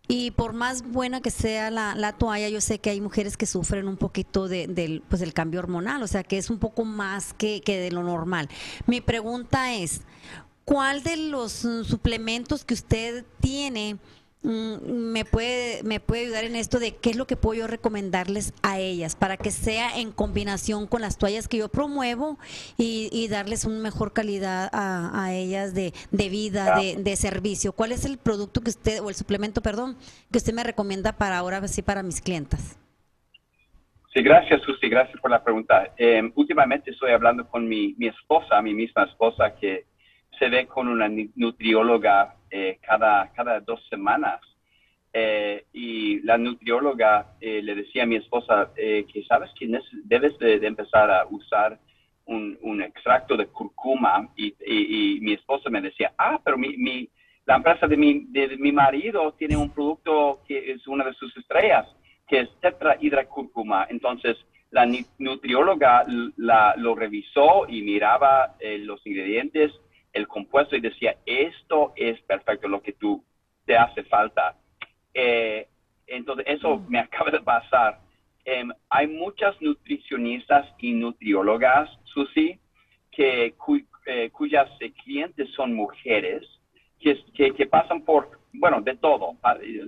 Y 0.07 0.31
por 0.31 0.53
más 0.53 0.81
buena 0.81 1.21
que 1.21 1.31
sea 1.31 1.71
la, 1.71 2.15
toalla, 2.17 2.49
yo 2.49 2.59
sé 2.59 2.79
que 2.79 2.89
hay 2.89 2.99
mujeres 2.99 3.37
que 3.37 3.45
sufren 3.45 3.87
un 3.87 3.97
poquito 3.97 4.47
de, 4.47 4.67
del, 4.67 5.03
pues, 5.07 5.21
del 5.21 5.33
cambio 5.33 5.59
hormonal, 5.59 6.03
o 6.03 6.07
sea 6.07 6.23
que 6.23 6.37
es 6.37 6.49
un 6.49 6.59
poco 6.59 6.83
más 6.83 7.33
que, 7.33 7.61
que 7.61 7.79
de 7.79 7.91
lo 7.91 8.03
normal. 8.03 8.49
Mi 8.87 8.99
pregunta 8.99 9.73
es, 9.73 10.01
¿cuál 10.65 11.03
de 11.03 11.15
los 11.15 11.51
suplementos 11.51 12.65
que 12.65 12.73
usted 12.73 13.23
tiene 13.39 13.99
me 14.43 15.23
puede, 15.23 15.83
me 15.83 15.99
puede 15.99 16.23
ayudar 16.23 16.45
en 16.45 16.55
esto 16.55 16.79
de 16.79 16.95
qué 16.95 17.11
es 17.11 17.15
lo 17.15 17.27
que 17.27 17.35
puedo 17.35 17.59
yo 17.59 17.67
recomendarles 17.67 18.53
a 18.63 18.79
ellas 18.79 19.15
para 19.15 19.37
que 19.37 19.51
sea 19.51 19.99
en 19.99 20.11
combinación 20.11 20.87
con 20.87 21.01
las 21.01 21.19
toallas 21.19 21.47
que 21.47 21.57
yo 21.57 21.69
promuevo 21.69 22.39
y, 22.77 23.27
darles 23.29 23.65
una 23.65 23.79
mejor 23.79 24.13
calidad 24.13 24.69
a, 24.73 25.31
ellas 25.33 25.73
de, 25.73 25.93
vida, 26.11 26.75
de, 26.97 27.15
servicio. 27.15 27.71
¿Cuál 27.71 27.91
es 27.91 28.03
el 28.03 28.17
producto 28.17 28.61
que 28.61 28.71
usted, 28.71 28.99
o 29.01 29.09
el 29.09 29.15
suplemento, 29.15 29.61
perdón, 29.61 29.95
que 30.31 30.39
usted 30.39 30.53
me 30.53 30.63
recomienda 30.63 31.13
para 31.13 31.37
ahora, 31.37 31.65
sí, 31.67 31.81
para 31.81 32.03
mis 32.03 32.19
clientas? 32.19 32.77
Sí, 34.13 34.21
gracias, 34.21 34.61
Susi, 34.63 34.89
gracias 34.89 35.21
por 35.21 35.31
la 35.31 35.41
pregunta. 35.41 35.93
Em, 35.97 36.33
últimamente 36.35 36.91
estoy 36.91 37.11
hablando 37.11 37.47
con 37.47 37.67
mi, 37.67 37.93
mi 37.97 38.07
esposa, 38.07 38.61
mi 38.61 38.73
misma 38.73 39.03
esposa, 39.03 39.55
que 39.55 39.85
se 40.37 40.49
ve 40.49 40.67
con 40.67 40.89
una 40.89 41.07
nutrióloga 41.35 42.35
eh, 42.51 42.77
cada, 42.81 43.31
cada 43.33 43.59
dos 43.59 43.81
semanas. 43.89 44.39
Eh, 45.13 45.65
y 45.73 46.21
la 46.21 46.37
nutrióloga 46.37 47.35
eh, 47.41 47.61
le 47.61 47.75
decía 47.75 48.03
a 48.03 48.05
mi 48.05 48.15
esposa 48.15 48.71
que 48.75 49.23
sabes 49.27 49.49
que 49.59 49.69
debes 50.05 50.37
de, 50.39 50.65
empezar 50.65 51.11
a 51.11 51.25
usar 51.29 51.79
un, 52.25 52.81
extracto 52.81 53.35
de 53.35 53.47
curcuma 53.47 54.29
y, 54.37 55.19
mi 55.21 55.33
esposa 55.33 55.69
me 55.69 55.81
decía, 55.81 56.13
ah, 56.17 56.39
pero 56.43 56.57
mi, 56.57 56.77
mi, 56.77 57.09
la 57.45 57.57
empresa 57.57 57.87
de 57.87 57.97
mi, 57.97 58.25
de 58.29 58.55
mi 58.57 58.71
marido 58.71 59.33
tiene 59.33 59.57
un 59.57 59.69
producto 59.69 60.41
que 60.47 60.71
es 60.71 60.87
una 60.87 61.03
de 61.03 61.13
sus 61.13 61.35
estrellas, 61.35 61.87
que 62.27 62.41
es 62.41 62.49
tetrahidrocurcuma. 62.61 63.87
Entonces 63.89 64.37
la 64.71 64.87
nutrióloga 65.19 66.05
la, 66.37 66.73
lo 66.77 66.95
revisó 66.95 67.67
y 67.67 67.81
miraba 67.81 68.55
eh, 68.59 68.77
los 68.77 69.05
ingredientes, 69.05 69.71
el 70.13 70.27
compuesto 70.27 70.75
y 70.75 70.81
decía, 70.81 71.17
esto 71.25 71.93
es 71.95 72.19
perfecto, 72.21 72.67
lo 72.67 72.81
que 72.81 72.93
tú 72.93 73.23
te 73.65 73.77
hace 73.77 74.03
falta. 74.03 74.57
Eh, 75.13 75.67
entonces, 76.07 76.45
eso 76.47 76.77
mm. 76.77 76.89
me 76.89 76.99
acaba 76.99 77.31
de 77.31 77.41
pasar. 77.41 77.99
Em, 78.43 78.71
hay 78.89 79.07
muchas 79.07 79.59
nutricionistas 79.61 80.67
y 80.79 80.93
nutriólogas, 80.93 81.89
Susi, 82.05 82.59
que, 83.11 83.53
eh, 84.05 84.29
cuyas 84.31 84.69
clientes 85.03 85.49
son 85.55 85.73
mujeres, 85.73 86.47
que, 86.99 87.53
que, 87.53 87.65
pasan 87.65 88.03
por, 88.03 88.39
bueno, 88.53 88.81
de 88.81 88.95
todo, 88.95 89.35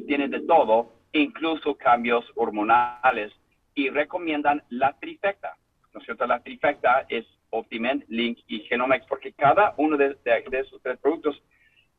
tienen 0.08 0.32
de 0.32 0.42
todo, 0.42 0.92
incluso 1.14 1.76
cambios 1.76 2.26
hormonales, 2.36 3.32
y 3.76 3.90
recomiendan 3.90 4.64
la 4.70 4.94
trifecta. 5.00 5.56
¿No 5.94 6.00
es 6.00 6.06
cierto? 6.06 6.26
La 6.26 6.42
trifecta 6.42 7.06
es 7.08 7.26
Optiment, 7.54 8.04
Link 8.08 8.40
y 8.48 8.62
Genomex, 8.62 9.06
porque 9.08 9.34
cada 9.34 9.74
uno 9.78 9.98
de, 9.98 10.18
esos 10.26 10.82
tres 10.82 10.98
productos 11.00 11.42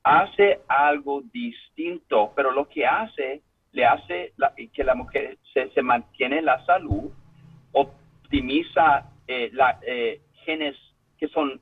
hace 0.02 0.60
algo 0.68 1.22
distinto, 1.32 2.32
pero 2.36 2.50
lo 2.50 2.68
que 2.68 2.86
hace, 2.86 3.42
le 3.72 3.84
hace 3.86 4.32
que 4.72 4.84
la 4.84 4.94
mujer 4.94 5.38
se, 5.52 5.70
se, 5.70 5.82
mantiene 5.82 6.42
la 6.42 6.64
salud, 6.66 7.10
optimiza 7.72 9.10
eh, 9.26 9.50
eh, 9.82 10.20
genes 10.44 10.76
que 11.18 11.28
son 11.28 11.60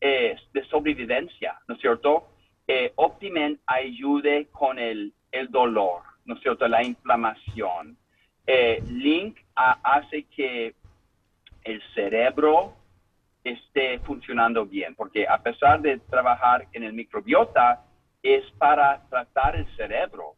eh, 0.00 0.36
de 0.52 0.64
sobrevivencia, 0.66 1.58
¿no 1.68 1.74
es 1.74 1.80
cierto? 1.80 2.28
Optiment 2.96 3.60
ayude 3.66 4.46
con 4.50 4.78
el, 4.78 5.12
el 5.30 5.50
dolor, 5.50 6.02
¿no 6.24 6.34
es 6.34 6.40
cierto? 6.40 6.66
La 6.68 6.82
inflamación. 6.82 7.98
Eh, 8.46 8.82
Link 8.88 9.38
hace 9.54 10.24
que 10.24 10.74
el 11.64 11.82
cerebro 11.94 12.74
esté 13.44 13.98
funcionando 14.00 14.66
bien, 14.66 14.94
porque 14.94 15.26
a 15.26 15.42
pesar 15.42 15.80
de 15.80 15.98
trabajar 15.98 16.66
en 16.72 16.84
el 16.84 16.92
microbiota, 16.92 17.84
es 18.22 18.44
para 18.52 19.02
tratar 19.08 19.56
el 19.56 19.66
cerebro. 19.76 20.34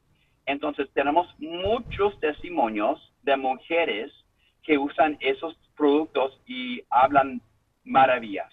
Entonces 0.46 0.88
tenemos 0.94 1.26
muchos 1.38 2.18
testimonios 2.20 3.12
de 3.22 3.36
mujeres 3.36 4.12
que 4.62 4.78
usan 4.78 5.18
esos 5.20 5.54
productos 5.76 6.40
y 6.46 6.82
hablan 6.88 7.42
maravillas 7.84 8.50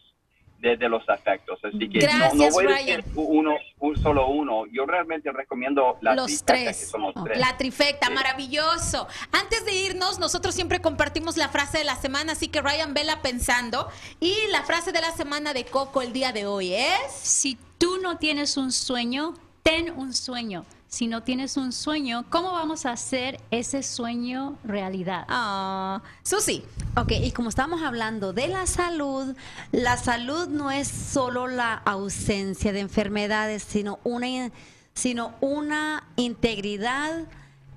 de, 0.62 0.89
los 0.89 1.07
afectos. 1.09 1.59
Así 1.64 1.89
que 1.89 2.07
no, 2.36 2.49
voy 2.51 2.66
a 2.66 2.76
decir 2.76 3.03
uno, 3.16 3.55
un 3.80 3.97
solo 3.97 4.28
uno. 4.28 4.66
Yo 4.72 4.86
realmente 4.86 5.32
recomiendo 5.32 5.97
la 6.01 6.16
los 6.16 6.43
tres. 6.43 6.91
La 7.36 7.57
trifecta, 7.57 8.09
maravilloso. 8.09 9.07
Antes 9.32 9.66
de 9.66 9.74
irnos, 9.74 10.20
nosotros 10.20 10.53
siempre 10.53 10.80
compartimos 10.80 11.38
la 11.38 11.49
frase 11.49 11.80
de 11.80 11.84
la 11.84 11.95
semana, 11.95 12.34
así 12.34 12.47
que 12.47 12.62
Ryan, 12.62 12.93
vela 12.93 13.22
pensando. 13.22 13.88
Y 14.20 14.36
la 14.51 14.64
frase 14.64 14.91
de 14.91 15.01
la 15.01 15.12
semana 15.12 15.53
de 15.53 15.66
Coco 15.66 16.01
el 16.01 16.14
día 16.14 16.32
de 16.32 16.45
hoy 16.45 16.74
es... 16.74 17.12
Si 17.12 17.57
tú 17.78 17.97
no 18.01 18.18
tienes 18.18 18.57
un 18.57 18.72
sueño, 18.72 19.34
ten 19.64 19.91
un 19.97 20.14
sueño 20.14 20.66
si 20.92 21.08
no 21.08 21.24
tienes 21.24 21.56
un 21.56 21.72
sueño, 21.72 22.26
¿cómo 22.30 22.52
vamos 22.52 22.86
a 22.86 22.92
hacer 22.92 23.39
ese 23.50 23.82
sueño 23.82 24.58
realidad? 24.66 25.26
Ah, 25.30 26.02
Susi. 26.22 26.66
Ok, 26.98 27.14
y 27.14 27.32
como 27.32 27.48
estamos 27.48 27.82
hablando 27.82 28.34
de 28.34 28.50
la 28.50 28.68
salud, 28.68 29.34
la 29.72 29.96
salud 29.96 30.50
no 30.50 30.70
es 30.70 30.89
solo 30.89 31.48
la 31.48 31.76
ausencia 31.76 32.74
de 32.74 32.82
enfermedades, 32.82 33.64
sino 33.64 34.00
una, 34.04 34.52
sino 34.94 35.34
una 35.39 36.04
integridad 36.18 37.24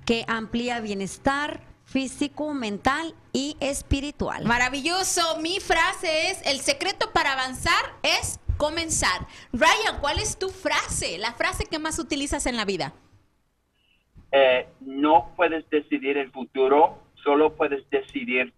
que 0.03 0.25
amplía 0.27 0.81
bienestar 0.81 1.61
físico, 1.85 2.53
mental 2.53 3.15
y 3.31 3.55
espiritual. 3.61 4.43
Maravilloso. 4.43 5.37
Mi 5.39 5.61
frase 5.61 6.31
es, 6.31 6.39
el 6.43 6.59
secreto 6.59 7.13
para 7.13 7.31
avanzar 7.31 7.95
es 8.03 8.41
comenzar. 8.57 9.25
Ryan, 9.53 9.99
¿cuál 10.01 10.19
es 10.19 10.37
tu 10.37 10.49
frase? 10.49 11.17
La 11.17 11.33
frase 11.33 11.65
que 11.65 11.79
más 11.79 11.97
utilizas 11.97 12.45
en 12.45 12.57
la 12.57 12.65
vida. 12.65 12.93
Eh, 14.37 14.67
no 14.81 15.31
puedes 15.37 15.63
decidir 15.69 16.17
el 16.17 16.29
futuro, 16.29 16.99
solo 17.23 17.53
puedes 17.53 17.89
decidir 17.89 18.53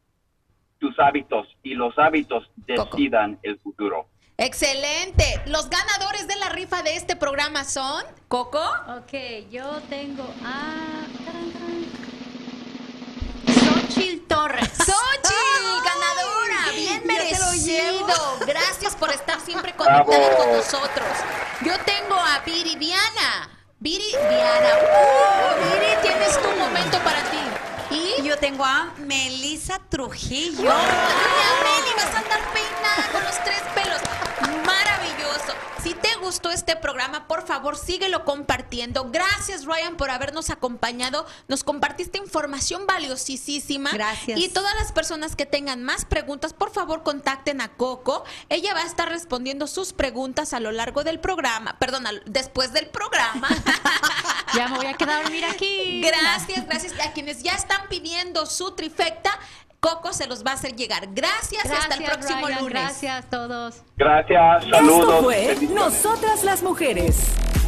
tus 0.79 0.97
hábitos 0.97 1.47
y 1.61 1.75
los 1.75 1.95
hábitos 1.99 2.49
decidan 2.55 3.37
el 3.43 3.59
futuro. 3.59 4.07
Excelente. 4.39 5.23
Los 5.45 5.69
ganadores 5.69 6.27
de 6.27 6.35
la 6.37 6.49
rifa 6.49 6.81
de 6.81 6.95
este 6.95 7.15
programa 7.15 7.63
son 7.63 8.03
Coco. 8.27 8.63
Ok, 8.97 9.51
yo 9.51 9.79
tengo 9.87 10.23
a 10.43 11.05
Xochitl 13.45 14.27
Torres. 14.27 14.69
Xochitl, 14.77 15.83
ganadora. 15.85 16.71
Bien 16.73 17.05
merecido. 17.05 18.15
Gracias 18.47 18.95
por 18.95 19.11
estar 19.11 19.39
siempre 19.41 19.73
conectada 19.73 20.37
con 20.37 20.53
nosotros. 20.53 21.07
Yo 21.63 21.73
tengo 21.85 22.15
a 22.15 22.39
Viridiana. 22.43 23.56
Viri, 23.87 24.11
Diana. 24.11 24.71
Uh, 24.83 25.63
Viri, 25.63 25.95
tienes 26.01 26.35
tu 26.41 26.49
momento 26.59 26.99
para 27.05 27.23
ti. 27.31 27.39
Y 27.89 28.21
yo 28.21 28.37
tengo 28.37 28.65
a 28.65 28.91
Melissa 28.97 29.79
Trujillo. 29.87 30.69
¡Ay, 30.69 31.53
Meli, 31.63 31.93
vas 31.95 32.13
a 32.13 32.17
andar 32.19 32.41
peinada 32.51 33.07
con 33.13 33.23
los 33.23 33.41
tres 33.45 33.61
pelos! 33.73 34.01
Maravilloso. 34.65 35.06
Si 35.87 35.93
te 35.93 36.17
gustó 36.17 36.51
este 36.51 36.75
programa, 36.75 37.29
por 37.29 37.47
favor, 37.47 37.77
síguelo 37.77 38.25
compartiendo. 38.25 39.09
Gracias, 39.09 39.63
Ryan, 39.63 39.95
por 39.95 40.09
habernos 40.09 40.49
acompañado. 40.49 41.25
Nos 41.47 41.63
compartiste 41.63 42.17
información 42.17 42.85
valiosísima. 42.85 43.91
Gracias. 43.93 44.37
Y 44.37 44.49
todas 44.49 44.75
las 44.75 44.91
personas 44.91 45.37
que 45.37 45.45
tengan 45.45 45.85
más 45.85 46.03
preguntas, 46.03 46.51
por 46.51 46.71
favor, 46.71 47.03
contacten 47.03 47.61
a 47.61 47.69
Coco. 47.69 48.25
Ella 48.49 48.73
va 48.73 48.81
a 48.81 48.85
estar 48.85 49.07
respondiendo 49.07 49.65
sus 49.65 49.93
preguntas 49.93 50.51
a 50.51 50.59
lo 50.59 50.73
largo 50.73 51.05
del 51.05 51.21
programa. 51.21 51.79
Perdón, 51.79 52.03
después 52.25 52.73
del 52.73 52.87
programa. 52.87 53.47
ya 54.55 54.67
me 54.67 54.75
voy 54.79 54.87
a 54.87 54.93
quedar 54.95 55.21
a 55.21 55.23
dormir 55.23 55.45
aquí. 55.45 56.01
Gracias, 56.01 56.65
gracias 56.65 56.95
a 56.99 57.13
quienes 57.13 57.43
ya 57.43 57.53
están 57.53 57.87
pidiendo 57.87 58.45
su 58.45 58.75
trifecta. 58.75 59.39
Coco 59.87 60.11
se 60.11 60.27
los 60.27 60.45
va 60.45 60.51
a 60.51 60.53
hacer 60.55 60.75
llegar. 60.75 61.07
Gracias, 61.13 61.65
hasta 61.65 61.95
el 61.95 62.03
próximo 62.03 62.49
lunes. 62.49 62.69
Gracias 62.69 63.25
a 63.25 63.29
todos. 63.29 63.83
Gracias, 63.95 64.65
saludos. 64.69 65.33
Esto 65.33 65.65
fue 65.65 65.73
Nosotras 65.73 66.43
las 66.43 66.61
Mujeres, 66.61 67.15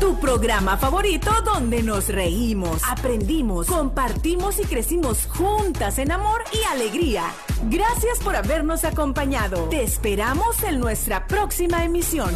tu 0.01 0.19
programa 0.19 0.75
favorito 0.75 1.31
donde 1.45 1.81
nos 1.81 2.09
reímos, 2.09 2.81
aprendimos, 2.85 3.67
compartimos 3.67 4.59
y 4.59 4.65
crecimos 4.65 5.27
juntas 5.27 5.97
en 5.97 6.11
amor 6.11 6.43
y 6.51 6.61
alegría. 6.65 7.23
Gracias 7.69 8.19
por 8.19 8.35
habernos 8.35 8.83
acompañado. 8.83 9.69
Te 9.69 9.81
esperamos 9.83 10.61
en 10.63 10.81
nuestra 10.81 11.25
próxima 11.25 11.85
emisión. 11.85 12.35